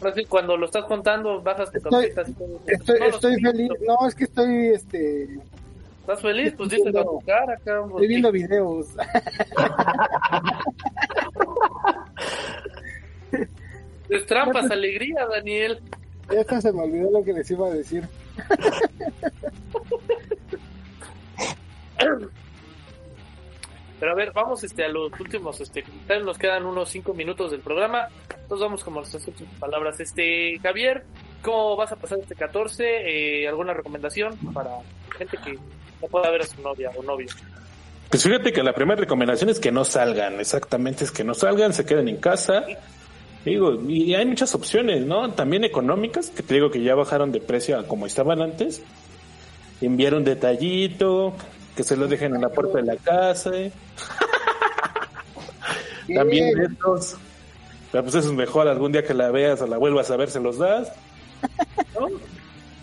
Ahora 0.00 0.14
sí, 0.14 0.24
cuando 0.26 0.56
lo 0.56 0.66
estás 0.66 0.84
contando, 0.86 1.40
bajas 1.42 1.70
tu 1.70 1.78
Estoy- 1.78 2.12
todo. 2.34 2.60
Estoy, 2.66 2.98
No, 3.00 3.06
estoy 3.06 3.40
feliz, 3.40 3.70
no. 3.86 4.08
es 4.08 4.14
que 4.16 4.24
estoy, 4.24 4.66
este, 4.68 5.38
¿Estás 6.00 6.20
feliz? 6.22 6.54
Pues 6.56 6.72
a 6.72 6.76
viendo- 6.76 7.04
tu 7.04 7.20
cara, 7.24 7.56
cabrón. 7.64 7.90
estoy 7.90 8.08
viendo 8.08 8.32
videos. 8.32 8.86
Destrampas 14.08 14.70
alegría, 14.70 15.26
Daniel. 15.26 15.80
Ya 16.32 16.40
hasta 16.40 16.60
se 16.60 16.72
me 16.72 16.82
olvidó 16.82 17.10
lo 17.10 17.24
que 17.24 17.32
les 17.32 17.50
iba 17.50 17.68
a 17.68 17.70
decir. 17.70 18.08
Pero 23.98 24.12
a 24.12 24.14
ver, 24.14 24.32
vamos 24.32 24.62
este 24.62 24.84
a 24.84 24.88
los 24.88 25.10
últimos, 25.18 25.58
este, 25.60 25.82
nos 26.22 26.36
quedan 26.36 26.66
unos 26.66 26.90
cinco 26.90 27.14
minutos 27.14 27.50
del 27.50 27.60
programa. 27.60 28.08
Entonces 28.28 28.60
vamos 28.60 28.84
con 28.84 28.94
nuestras 28.94 29.26
últimas 29.26 29.54
palabras. 29.54 29.98
Este, 30.00 30.58
Javier, 30.62 31.04
¿cómo 31.42 31.76
vas 31.76 31.92
a 31.92 31.96
pasar 31.96 32.18
este 32.18 32.34
14? 32.34 32.84
Eh, 32.84 33.48
¿Alguna 33.48 33.72
recomendación 33.72 34.36
para 34.52 34.70
gente 35.16 35.38
que 35.42 35.54
no 35.54 36.08
pueda 36.08 36.30
ver 36.30 36.42
a 36.42 36.46
su 36.46 36.60
novia 36.60 36.90
o 36.94 37.02
novio? 37.02 37.28
Pues 38.10 38.22
fíjate 38.22 38.52
que 38.52 38.62
la 38.62 38.72
primera 38.72 39.00
recomendación 39.00 39.50
es 39.50 39.58
que 39.58 39.72
no 39.72 39.84
salgan, 39.84 40.38
exactamente 40.40 41.04
es 41.04 41.10
que 41.10 41.24
no 41.24 41.34
salgan, 41.34 41.72
se 41.72 41.84
queden 41.84 42.08
en 42.08 42.18
casa. 42.18 42.64
Digo, 43.46 43.80
y 43.88 44.12
hay 44.12 44.26
muchas 44.26 44.52
opciones, 44.56 45.06
¿no? 45.06 45.30
También 45.30 45.62
económicas, 45.62 46.30
que 46.30 46.42
te 46.42 46.54
digo 46.54 46.68
que 46.68 46.82
ya 46.82 46.96
bajaron 46.96 47.30
de 47.30 47.40
precio 47.40 47.78
a 47.78 47.86
como 47.86 48.04
estaban 48.04 48.42
antes. 48.42 48.82
Enviar 49.80 50.14
un 50.14 50.24
detallito, 50.24 51.32
que 51.76 51.84
se 51.84 51.96
lo 51.96 52.08
dejen 52.08 52.34
en 52.34 52.40
la 52.40 52.48
puerta 52.48 52.78
de 52.78 52.84
la 52.84 52.96
casa. 52.96 53.52
También 56.12 56.60
estos. 56.60 57.14
Pero 57.92 58.02
pues 58.02 58.16
eso 58.16 58.30
es 58.30 58.34
mejor, 58.34 58.66
algún 58.66 58.90
día 58.90 59.04
que 59.04 59.14
la 59.14 59.30
veas 59.30 59.62
o 59.62 59.68
la 59.68 59.78
vuelvas 59.78 60.10
a 60.10 60.16
ver, 60.16 60.28
se 60.28 60.40
los 60.40 60.58
das. 60.58 60.90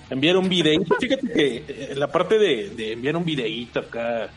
Enviar 0.09 0.37
un 0.37 0.47
videito. 0.47 0.95
Fíjate 0.97 1.29
que 1.29 1.89
en 1.91 1.99
la 1.99 2.07
parte 2.07 2.39
de, 2.39 2.69
de 2.69 2.93
enviar 2.93 3.17
un 3.17 3.25
videito 3.25 3.81
acá, 3.81 4.29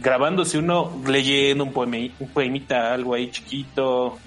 grabándose 0.00 0.56
uno 0.56 0.98
leyendo 1.06 1.64
un, 1.64 1.74
poema, 1.74 1.98
un 2.18 2.28
poemita, 2.28 2.94
algo 2.94 3.12
ahí 3.12 3.30
chiquito. 3.30 4.18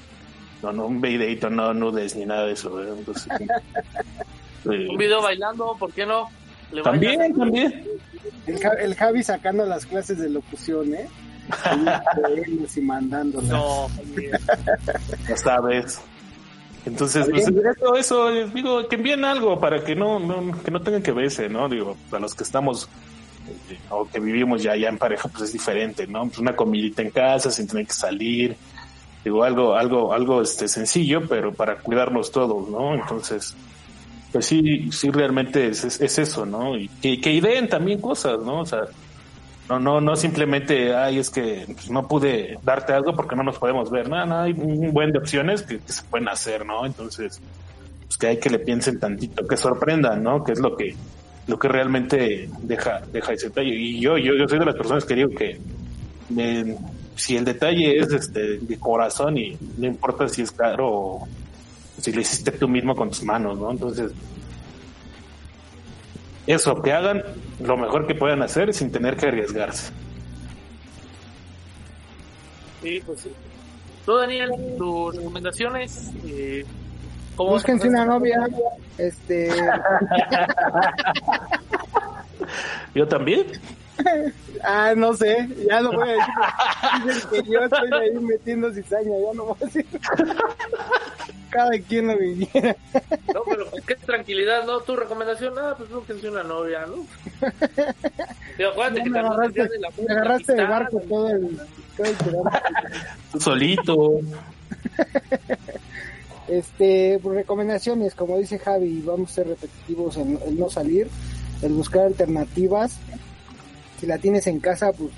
No, 0.62 0.72
no, 0.72 0.86
un 0.88 1.02
videito, 1.02 1.50
no 1.50 1.74
nudes 1.74 2.16
ni 2.16 2.26
nada 2.26 2.46
de 2.46 2.54
eso. 2.54 2.82
¿eh? 2.82 2.94
Entonces, 2.98 3.28
eh, 3.40 3.48
un 4.90 4.98
video 4.98 5.22
bailando, 5.22 5.76
¿por 5.78 5.92
qué 5.94 6.06
no? 6.06 6.30
¿Le 6.72 6.82
también, 6.82 7.34
también. 7.34 7.86
El, 8.46 8.60
el, 8.80 8.96
Javi 8.96 9.24
sacando 9.24 9.66
las 9.66 9.86
clases 9.86 10.18
de 10.20 10.30
locución, 10.30 10.94
¿eh? 10.94 11.08
y 12.76 12.82
mandando. 12.82 13.42
No, 13.42 13.88
ya 15.28 15.38
sabes. 15.38 16.02
Entonces, 16.86 17.28
pues, 17.30 17.48
eso, 17.48 17.96
eso, 17.96 18.46
digo, 18.48 18.88
que 18.88 18.96
envíen 18.96 19.26
algo 19.26 19.60
para 19.60 19.84
que 19.84 19.96
no, 19.96 20.20
no, 20.20 20.62
que 20.64 20.72
no 20.72 20.82
tengan 20.82 21.04
que 21.04 21.12
verse, 21.12 21.50
¿no? 21.50 21.68
Digo, 21.68 21.98
a 22.12 22.20
los 22.20 22.34
que 22.34 22.44
estamos 22.44 22.90
o 23.90 24.08
que 24.08 24.20
vivimos 24.20 24.64
ya, 24.64 24.76
ya 24.76 24.90
en 24.90 24.98
pareja, 24.98 25.28
pues 25.30 25.44
es 25.44 25.54
diferente, 25.54 26.08
¿no? 26.08 26.26
Pues 26.28 26.40
una 26.40 26.56
comidita 26.56 27.02
en 27.02 27.12
casa 27.12 27.52
sin 27.52 27.68
tener 27.68 27.88
que 27.88 27.94
salir, 27.94 28.56
digo, 29.28 29.44
algo, 29.44 29.76
algo, 29.76 30.14
algo 30.14 30.42
este 30.42 30.68
sencillo, 30.68 31.28
pero 31.28 31.54
para 31.54 31.78
cuidarnos 31.78 32.32
todos, 32.32 32.70
¿no? 32.70 32.96
Entonces, 32.96 33.56
pues 34.32 34.46
sí, 34.46 34.92
sí 34.92 35.10
realmente 35.10 35.68
es, 35.68 35.84
es, 35.84 36.20
eso, 36.20 36.46
¿no? 36.46 36.78
Y 36.78 36.88
que, 36.88 37.32
ideen 37.32 37.70
también 37.70 38.00
cosas, 38.00 38.40
¿no? 38.40 38.62
O 38.62 38.66
sea, 38.66 38.84
no, 39.70 39.80
no, 39.80 40.02
no 40.02 40.16
simplemente, 40.16 40.96
ay, 40.96 41.20
es 41.20 41.30
que 41.30 41.66
pues, 41.66 41.90
no 41.90 42.08
pude 42.08 42.58
darte 42.64 42.94
algo 42.94 43.16
porque 43.16 43.36
no 43.36 43.44
nos 43.44 43.58
podemos 43.58 43.90
ver. 43.90 44.10
Nada, 44.10 44.26
no, 44.26 44.40
hay 44.40 44.54
un 44.54 44.94
buen 44.94 45.12
de 45.12 45.20
opciones 45.20 45.62
que, 45.64 45.80
se 45.86 46.04
pueden 46.04 46.30
hacer, 46.30 46.66
¿no? 46.66 46.86
Entonces, 46.86 47.42
pues 48.06 48.18
que 48.18 48.28
hay 48.28 48.38
que 48.38 48.50
le 48.50 48.60
piensen 48.60 49.00
tantito, 49.00 49.46
que 49.46 49.58
sorprendan, 49.58 50.24
¿no? 50.24 50.44
Que 50.44 50.54
es 50.54 50.60
lo 50.60 50.76
que, 50.76 50.96
lo 51.48 51.60
que 51.60 51.68
realmente 51.68 52.50
deja, 52.62 53.02
deja 53.12 53.34
ese 53.34 53.48
detalle. 53.48 53.76
Y 53.76 54.00
yo, 54.00 54.18
yo, 54.18 54.36
yo 54.36 54.48
soy 54.48 54.60
de 54.60 54.66
las 54.66 54.76
personas 54.76 55.06
que 55.06 55.16
digo 55.16 55.30
que 55.30 55.60
si 57.18 57.36
el 57.36 57.44
detalle 57.44 58.00
es 58.00 58.12
este 58.12 58.60
de 58.60 58.80
corazón 58.80 59.38
y 59.38 59.58
no 59.78 59.88
importa 59.88 60.28
si 60.28 60.44
es 60.44 60.52
caro 60.52 60.88
o 60.90 61.28
si 62.00 62.12
lo 62.12 62.22
hiciste 62.22 62.52
tú 62.52 62.68
mismo 62.68 62.96
con 62.96 63.10
tus 63.10 63.24
manos, 63.24 63.58
¿no? 63.58 63.72
Entonces, 63.72 64.12
eso, 66.46 66.82
que 66.82 66.94
hagan 66.94 67.24
lo 67.60 67.76
mejor 67.76 68.08
que 68.08 68.16
puedan 68.16 68.42
hacer 68.42 68.74
sin 68.74 68.92
tener 68.92 69.18
que 69.18 69.28
arriesgarse. 69.28 69.92
Sí, 72.82 73.02
pues 73.06 73.20
sí. 73.22 73.32
Tú, 74.06 74.16
Daniel, 74.16 74.52
tus 74.78 75.16
recomendaciones. 75.16 76.12
Eh, 76.26 76.64
Búsquense 77.36 77.90
una 77.90 78.06
novia. 78.06 78.48
Este. 78.98 79.50
Yo 82.96 83.08
también. 83.08 83.48
Ah, 84.64 84.94
no 84.96 85.14
sé, 85.14 85.48
ya 85.68 85.82
no 85.82 85.92
voy 85.92 86.10
a 86.10 86.14
decir. 86.14 87.30
que 87.30 87.52
yo 87.52 87.60
estoy 87.64 87.90
ahí 87.94 88.12
metiendo 88.20 88.74
cizaña, 88.74 89.12
ya 89.20 89.34
no 89.34 89.46
voy 89.46 89.58
a 89.62 89.66
decir. 89.66 89.86
Cada 91.50 91.72
quien 91.80 92.08
lo 92.08 92.18
viviera. 92.18 92.76
No, 93.34 93.42
pero 93.50 93.68
qué 93.86 93.96
tranquilidad, 93.96 94.66
¿no? 94.66 94.80
Tu 94.82 94.96
recomendación, 94.96 95.56
nada, 95.56 95.76
pues 95.76 95.90
una 96.24 96.44
novia, 96.44 96.86
¿no? 96.86 97.06
Pero 98.58 98.72
acuérdate 98.72 99.04
que 99.04 99.10
me 99.10 99.20
agarraste, 99.20 99.64
de 99.68 99.80
la 99.80 99.90
me 99.98 100.14
agarraste 100.14 100.54
de 100.54 100.64
barco 100.66 101.00
todo 101.08 101.30
el, 101.30 101.60
todo 101.96 102.08
el 103.34 103.42
Solito. 103.42 104.20
Este, 106.48 107.20
pues, 107.22 107.36
recomendaciones, 107.36 108.16
como 108.16 108.38
dice 108.38 108.58
Javi, 108.58 109.02
vamos 109.06 109.32
a 109.32 109.36
ser 109.36 109.48
repetitivos 109.48 110.16
en, 110.18 110.40
el 110.46 110.58
no 110.58 110.70
salir, 110.70 111.10
el 111.62 111.74
buscar 111.74 112.06
alternativas. 112.06 113.00
Si 114.00 114.06
la 114.06 114.18
tienes 114.18 114.48
en 114.48 114.60
casa, 114.60 114.92
pues 114.92 115.12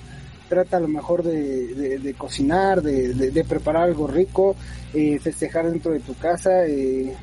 trata 0.49 0.77
a 0.77 0.79
lo 0.79 0.87
mejor 0.87 1.23
de, 1.23 1.99
de, 1.99 2.13
cocinar, 2.15 2.81
de, 2.81 3.13
de, 3.13 3.43
preparar 3.43 3.83
algo 3.83 4.07
rico, 4.07 4.55
eh, 4.93 5.19
festejar 5.19 5.69
dentro 5.69 5.91
de 5.91 5.99
tu 5.99 6.15
casa. 6.15 6.65
Eh, 6.65 7.13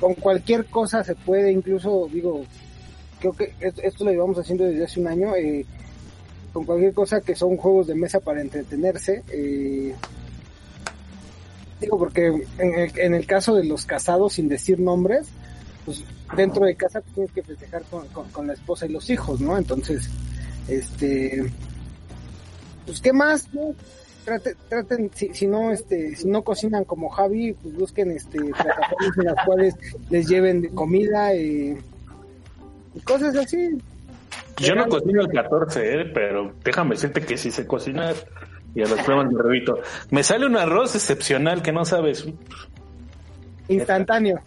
con 0.00 0.14
cualquier 0.14 0.64
cosa 0.66 1.04
se 1.04 1.14
puede, 1.14 1.52
incluso 1.52 2.08
digo, 2.10 2.44
creo 3.20 3.34
que 3.34 3.54
esto 3.60 4.04
lo 4.04 4.10
llevamos 4.10 4.38
haciendo 4.38 4.64
desde 4.64 4.84
hace 4.84 5.00
un 5.00 5.06
año, 5.06 5.36
eh, 5.36 5.64
con 6.52 6.64
cualquier 6.64 6.92
cosa 6.92 7.20
que 7.20 7.36
son 7.36 7.56
juegos 7.56 7.86
de 7.86 7.94
mesa 7.94 8.18
para 8.18 8.40
entretenerse. 8.40 9.22
Eh, 9.30 9.94
digo, 11.80 11.98
porque 11.98 12.26
en 12.58 12.74
el, 12.74 12.98
en 12.98 13.14
el 13.14 13.26
caso 13.26 13.54
de 13.54 13.64
los 13.64 13.86
casados, 13.86 14.32
sin 14.32 14.48
decir 14.48 14.80
nombres, 14.80 15.28
pues 15.84 16.04
dentro 16.36 16.66
de 16.66 16.74
casa 16.74 17.00
tienes 17.00 17.32
que 17.32 17.42
festejar 17.42 17.82
con, 17.84 18.06
con, 18.08 18.46
la 18.46 18.52
esposa 18.52 18.86
y 18.86 18.90
los 18.90 19.08
hijos, 19.10 19.40
¿no? 19.40 19.56
Entonces, 19.58 20.08
este, 20.68 21.50
pues 22.86 23.00
qué 23.00 23.12
más, 23.12 23.52
¿no? 23.52 23.74
Traten, 24.24 24.56
traten 24.68 25.10
si, 25.14 25.34
si, 25.34 25.46
no 25.48 25.72
este 25.72 26.14
si 26.14 26.28
no 26.28 26.42
cocinan 26.42 26.84
como 26.84 27.08
Javi 27.08 27.54
pues 27.54 27.74
busquen 27.74 28.12
este 28.12 28.38
plataformas 28.38 29.18
en 29.18 29.24
las 29.24 29.44
cuales 29.44 29.74
les 30.10 30.28
lleven 30.28 30.68
comida 30.76 31.34
eh, 31.34 31.76
y 32.94 33.00
cosas 33.00 33.34
así 33.34 33.70
yo 34.58 34.76
no 34.76 34.86
cocino 34.86 35.22
el 35.22 35.28
14 35.28 36.02
¿eh? 36.02 36.04
pero 36.14 36.54
déjame 36.62 36.90
decirte 36.90 37.22
que 37.22 37.36
si 37.36 37.50
se 37.50 37.66
cocina 37.66 38.12
y 38.74 38.82
a 38.82 38.88
los 38.88 39.00
pruebas 39.02 39.30
de 39.30 39.42
revito. 39.42 39.78
Me 40.10 40.22
sale 40.22 40.46
un 40.46 40.56
arroz 40.56 40.94
excepcional 40.94 41.62
que 41.62 41.72
no 41.72 41.84
sabes. 41.84 42.26
Instantáneo. 43.68 44.40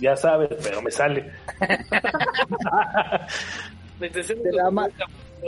Ya 0.00 0.16
sabes, 0.16 0.50
pero 0.62 0.80
me 0.82 0.90
sale. 0.90 1.32
de, 3.98 4.10
la 4.52 4.70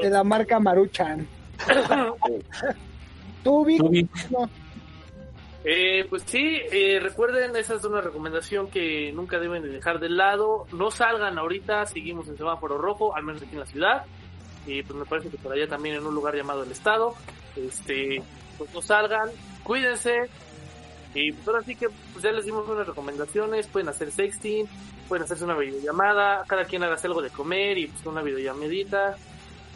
de 0.03 0.11
la 0.11 0.25
marca 0.25 0.59
Maruchan. 0.59 1.27
¿Tú, 3.45 3.67
Eh, 5.63 6.07
pues 6.09 6.23
sí, 6.27 6.59
eh, 6.73 6.99
recuerden, 7.01 7.55
esa 7.57 7.75
es 7.75 7.85
una 7.85 8.01
recomendación 8.01 8.71
que 8.71 9.13
nunca 9.13 9.39
deben 9.39 9.63
de 9.63 9.69
dejar 9.69 10.01
de 10.01 10.09
lado. 10.09 10.67
No 10.73 10.91
salgan 10.91 11.39
ahorita, 11.39 11.87
seguimos 11.87 12.29
en 12.29 12.37
semáforo 12.37 12.79
rojo, 12.79 13.15
al 13.15 13.25
menos 13.25 13.43
aquí 13.43 13.53
en 13.53 13.61
la 13.61 13.67
ciudad. 13.67 14.05
Y 14.67 14.83
pues 14.83 14.99
me 14.99 15.05
parece 15.05 15.29
que 15.29 15.39
por 15.39 15.53
allá 15.53 15.69
también 15.69 15.97
en 15.97 16.07
un 16.07 16.15
lugar 16.15 16.35
llamado 16.35 16.63
el 16.65 16.73
Estado. 16.73 17.15
Este, 17.57 18.23
pues 18.59 18.73
no 18.75 18.83
salgan, 18.83 19.29
cuídense. 19.63 20.29
Y 21.15 21.33
pues 21.33 21.47
ahora 21.49 21.63
sí 21.63 21.75
que 21.75 21.89
pues 22.13 22.23
ya 22.23 22.33
les 22.33 22.45
dimos 22.45 22.69
unas 22.69 22.87
recomendaciones, 22.87 23.67
pueden 23.67 23.89
hacer 23.89 24.13
sexting, 24.13 24.69
pueden 25.09 25.25
hacerse 25.25 25.45
una 25.45 25.57
videollamada, 25.57 26.45
cada 26.47 26.65
quien 26.65 26.85
haga 26.85 26.97
algo 27.03 27.21
de 27.21 27.31
comer 27.31 27.79
y 27.79 27.87
pues 27.89 28.07
una 28.07 28.23
videollamadita. 28.23 29.17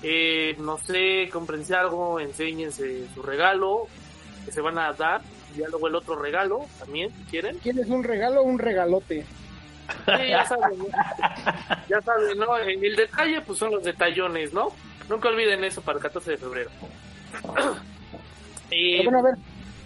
Eh, 0.02 0.54
no 0.58 0.78
sé, 0.78 1.28
comprense 1.32 1.74
algo, 1.74 2.20
enséñense 2.20 3.08
su 3.14 3.22
regalo 3.22 3.88
que 4.44 4.52
se 4.52 4.60
van 4.60 4.78
a 4.78 4.92
dar, 4.92 5.22
y 5.56 5.58
luego 5.58 5.88
el 5.88 5.94
otro 5.94 6.16
regalo 6.16 6.66
también, 6.78 7.10
si 7.16 7.24
quieren. 7.24 7.58
¿Quieres 7.58 7.88
un 7.88 8.04
regalo 8.04 8.42
o 8.42 8.44
un 8.44 8.58
regalote? 8.58 9.24
Sí, 10.04 10.28
ya 10.28 10.44
saben, 10.44 10.78
ya 11.88 12.00
saben, 12.00 12.38
¿no? 12.38 12.56
El 12.56 12.96
detalle 12.96 13.40
pues 13.40 13.58
son 13.58 13.70
los 13.70 13.84
detallones, 13.84 14.52
¿no? 14.52 14.72
Nunca 15.08 15.28
olviden 15.28 15.64
eso 15.64 15.82
para 15.82 15.98
el 15.98 16.02
14 16.02 16.32
de 16.32 16.36
febrero. 16.36 16.70
y 18.70 19.02
bueno, 19.02 19.18
a 19.18 19.22
ver. 19.22 19.34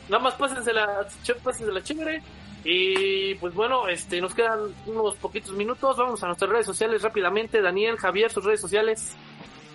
Nada 0.08 0.22
más 0.22 0.34
pásense 0.34 0.72
la, 0.72 1.06
pásense 1.42 1.72
la 1.72 1.82
chévere. 1.82 2.22
Y 2.64 3.34
pues 3.36 3.54
bueno, 3.54 3.88
este, 3.88 4.20
nos 4.20 4.34
quedan 4.34 4.60
unos 4.86 5.14
poquitos 5.16 5.52
minutos. 5.52 5.96
Vamos 5.96 6.22
a 6.22 6.26
nuestras 6.26 6.50
redes 6.50 6.66
sociales 6.66 7.02
rápidamente. 7.02 7.62
Daniel, 7.62 7.96
Javier, 7.96 8.30
sus 8.30 8.44
redes 8.44 8.60
sociales. 8.60 9.12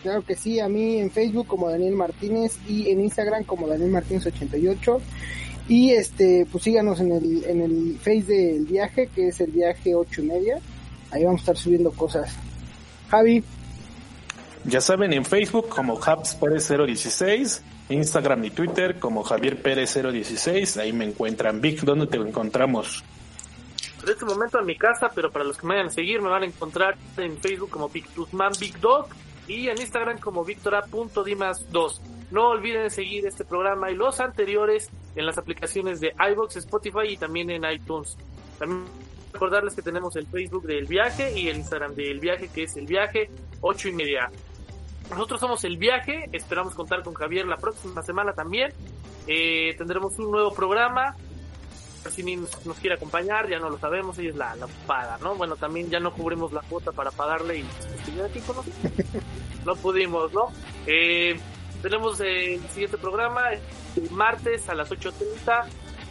Claro 0.01 0.21
que 0.21 0.35
sí, 0.35 0.59
a 0.59 0.67
mí 0.67 0.99
en 0.99 1.09
Facebook 1.09 1.47
como 1.47 1.69
Daniel 1.69 1.95
Martínez 1.95 2.57
y 2.67 2.89
en 2.89 2.99
Instagram 2.99 3.45
como 3.45 3.67
Daniel 3.67 3.89
Martínez 3.89 4.25
88. 4.27 5.01
Y 5.69 5.91
este, 5.91 6.45
pues 6.51 6.65
síganos 6.65 6.99
en 6.99 7.13
el, 7.13 7.45
en 7.45 7.61
el 7.61 7.97
Face 7.99 8.23
del 8.23 8.65
viaje, 8.65 9.07
que 9.07 9.29
es 9.29 9.39
el 9.39 9.51
viaje 9.51 9.95
8 9.95 10.21
y 10.21 10.25
media. 10.25 10.59
Ahí 11.09 11.23
vamos 11.23 11.39
a 11.39 11.43
estar 11.43 11.57
subiendo 11.57 11.91
cosas. 11.91 12.35
Javi. 13.09 13.43
Ya 14.65 14.81
saben, 14.81 15.13
en 15.13 15.25
Facebook 15.25 15.69
como 15.69 15.99
Habs 16.03 16.35
Pérez 16.35 16.69
016, 16.69 17.63
Instagram 17.89 18.45
y 18.45 18.51
Twitter 18.51 18.99
como 18.99 19.23
Javier 19.23 19.61
Pérez 19.61 19.93
016, 19.93 20.77
ahí 20.77 20.93
me 20.93 21.05
encuentran. 21.05 21.61
Vic, 21.61 21.81
¿dónde 21.81 22.07
te 22.07 22.17
encontramos? 22.17 23.03
En 24.03 24.09
este 24.09 24.25
momento 24.25 24.59
en 24.59 24.65
mi 24.65 24.77
casa, 24.77 25.09
pero 25.13 25.31
para 25.31 25.45
los 25.45 25.57
que 25.57 25.65
me 25.65 25.75
vayan 25.75 25.87
a 25.87 25.91
seguir, 25.91 26.21
me 26.21 26.29
van 26.29 26.43
a 26.43 26.45
encontrar 26.45 26.97
en 27.17 27.37
Facebook 27.37 27.69
como 27.69 27.89
Victusman 27.89 28.51
Big 28.59 28.77
Dog 28.79 29.07
y 29.47 29.67
en 29.69 29.79
Instagram 29.79 30.19
como 30.19 30.43
victora.dimas2. 30.43 31.99
No 32.31 32.49
olviden 32.49 32.89
seguir 32.89 33.25
este 33.25 33.45
programa 33.45 33.91
y 33.91 33.95
los 33.95 34.19
anteriores 34.19 34.89
en 35.15 35.25
las 35.25 35.37
aplicaciones 35.37 35.99
de 35.99 36.13
iBox, 36.31 36.57
Spotify 36.57 37.09
y 37.09 37.17
también 37.17 37.49
en 37.49 37.63
iTunes. 37.63 38.17
También 38.59 38.85
recordarles 39.31 39.73
que 39.75 39.81
tenemos 39.81 40.15
el 40.15 40.27
Facebook 40.27 40.65
del 40.65 40.85
viaje 40.85 41.37
y 41.39 41.47
el 41.49 41.57
Instagram 41.57 41.95
del 41.95 42.19
viaje 42.19 42.49
que 42.53 42.63
es 42.63 42.75
el 42.75 42.85
viaje 42.85 43.29
8 43.61 43.87
y 43.89 43.91
media. 43.93 44.31
Nosotros 45.09 45.39
somos 45.39 45.63
el 45.63 45.77
viaje, 45.77 46.29
esperamos 46.31 46.73
contar 46.73 47.03
con 47.03 47.13
Javier 47.13 47.45
la 47.45 47.57
próxima 47.57 48.01
semana 48.03 48.33
también. 48.33 48.73
Eh, 49.27 49.75
tendremos 49.77 50.17
un 50.19 50.31
nuevo 50.31 50.53
programa. 50.53 51.15
Si 52.09 52.21
ni 52.21 52.35
nos, 52.35 52.65
nos, 52.65 52.77
quiere 52.79 52.95
acompañar, 52.95 53.49
ya 53.49 53.59
no 53.59 53.69
lo 53.69 53.77
sabemos, 53.77 54.17
ella 54.19 54.29
es 54.31 54.35
la, 54.35 54.55
la 54.57 54.65
ocupada, 54.65 55.17
¿no? 55.21 55.35
Bueno, 55.35 55.55
también 55.55 55.89
ya 55.89 56.01
no 56.01 56.11
cubrimos 56.13 56.51
la 56.51 56.59
cuota 56.61 56.91
para 56.91 57.11
pagarle 57.11 57.59
y 57.59 57.65
aquí 58.19 58.41
con 58.41 58.57
no 59.65 59.75
pudimos, 59.77 60.33
¿no? 60.33 60.51
Eh, 60.85 61.39
tenemos 61.81 62.19
el 62.19 62.59
siguiente 62.69 62.97
programa 62.97 63.51
el 63.51 64.11
martes 64.11 64.67
a 64.69 64.75
las 64.75 64.89
8.30 64.89 65.65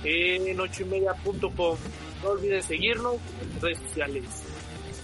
en 0.05 0.59
8ymedia.com. 0.59 1.77
No 2.23 2.29
olviden 2.31 2.63
seguirnos 2.63 3.17
en 3.41 3.61
redes 3.61 3.79
sociales. 3.79 4.25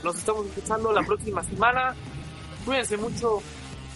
Nos 0.05 0.17
estamos 0.17 0.47
escuchando 0.47 0.93
la 0.93 1.03
próxima 1.03 1.43
semana. 1.43 1.95
Cuídense 2.65 2.97
mucho. 2.97 3.43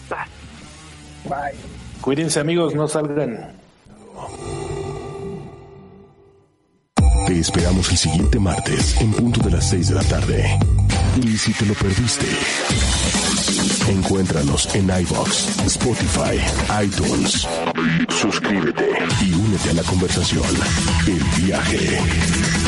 Bye. 0.09 1.57
Cuídense 2.01 2.39
amigos, 2.39 2.75
no 2.75 2.87
salgan. 2.87 3.53
Te 7.25 7.39
esperamos 7.39 7.89
el 7.89 7.97
siguiente 7.97 8.37
martes 8.39 8.99
en 8.99 9.13
punto 9.13 9.41
de 9.41 9.51
las 9.51 9.69
6 9.69 9.89
de 9.89 9.95
la 9.95 10.03
tarde. 10.03 10.59
Y 11.21 11.37
si 11.37 11.53
te 11.53 11.65
lo 11.65 11.73
perdiste, 11.75 12.25
encuéntranos 13.89 14.75
en 14.75 14.89
iBox, 14.89 15.59
Spotify, 15.65 16.37
iTunes. 16.83 17.47
Suscríbete 18.09 18.89
y 19.21 19.33
únete 19.33 19.69
a 19.69 19.73
la 19.75 19.83
conversación. 19.83 20.43
El 21.07 21.45
viaje. 21.45 22.62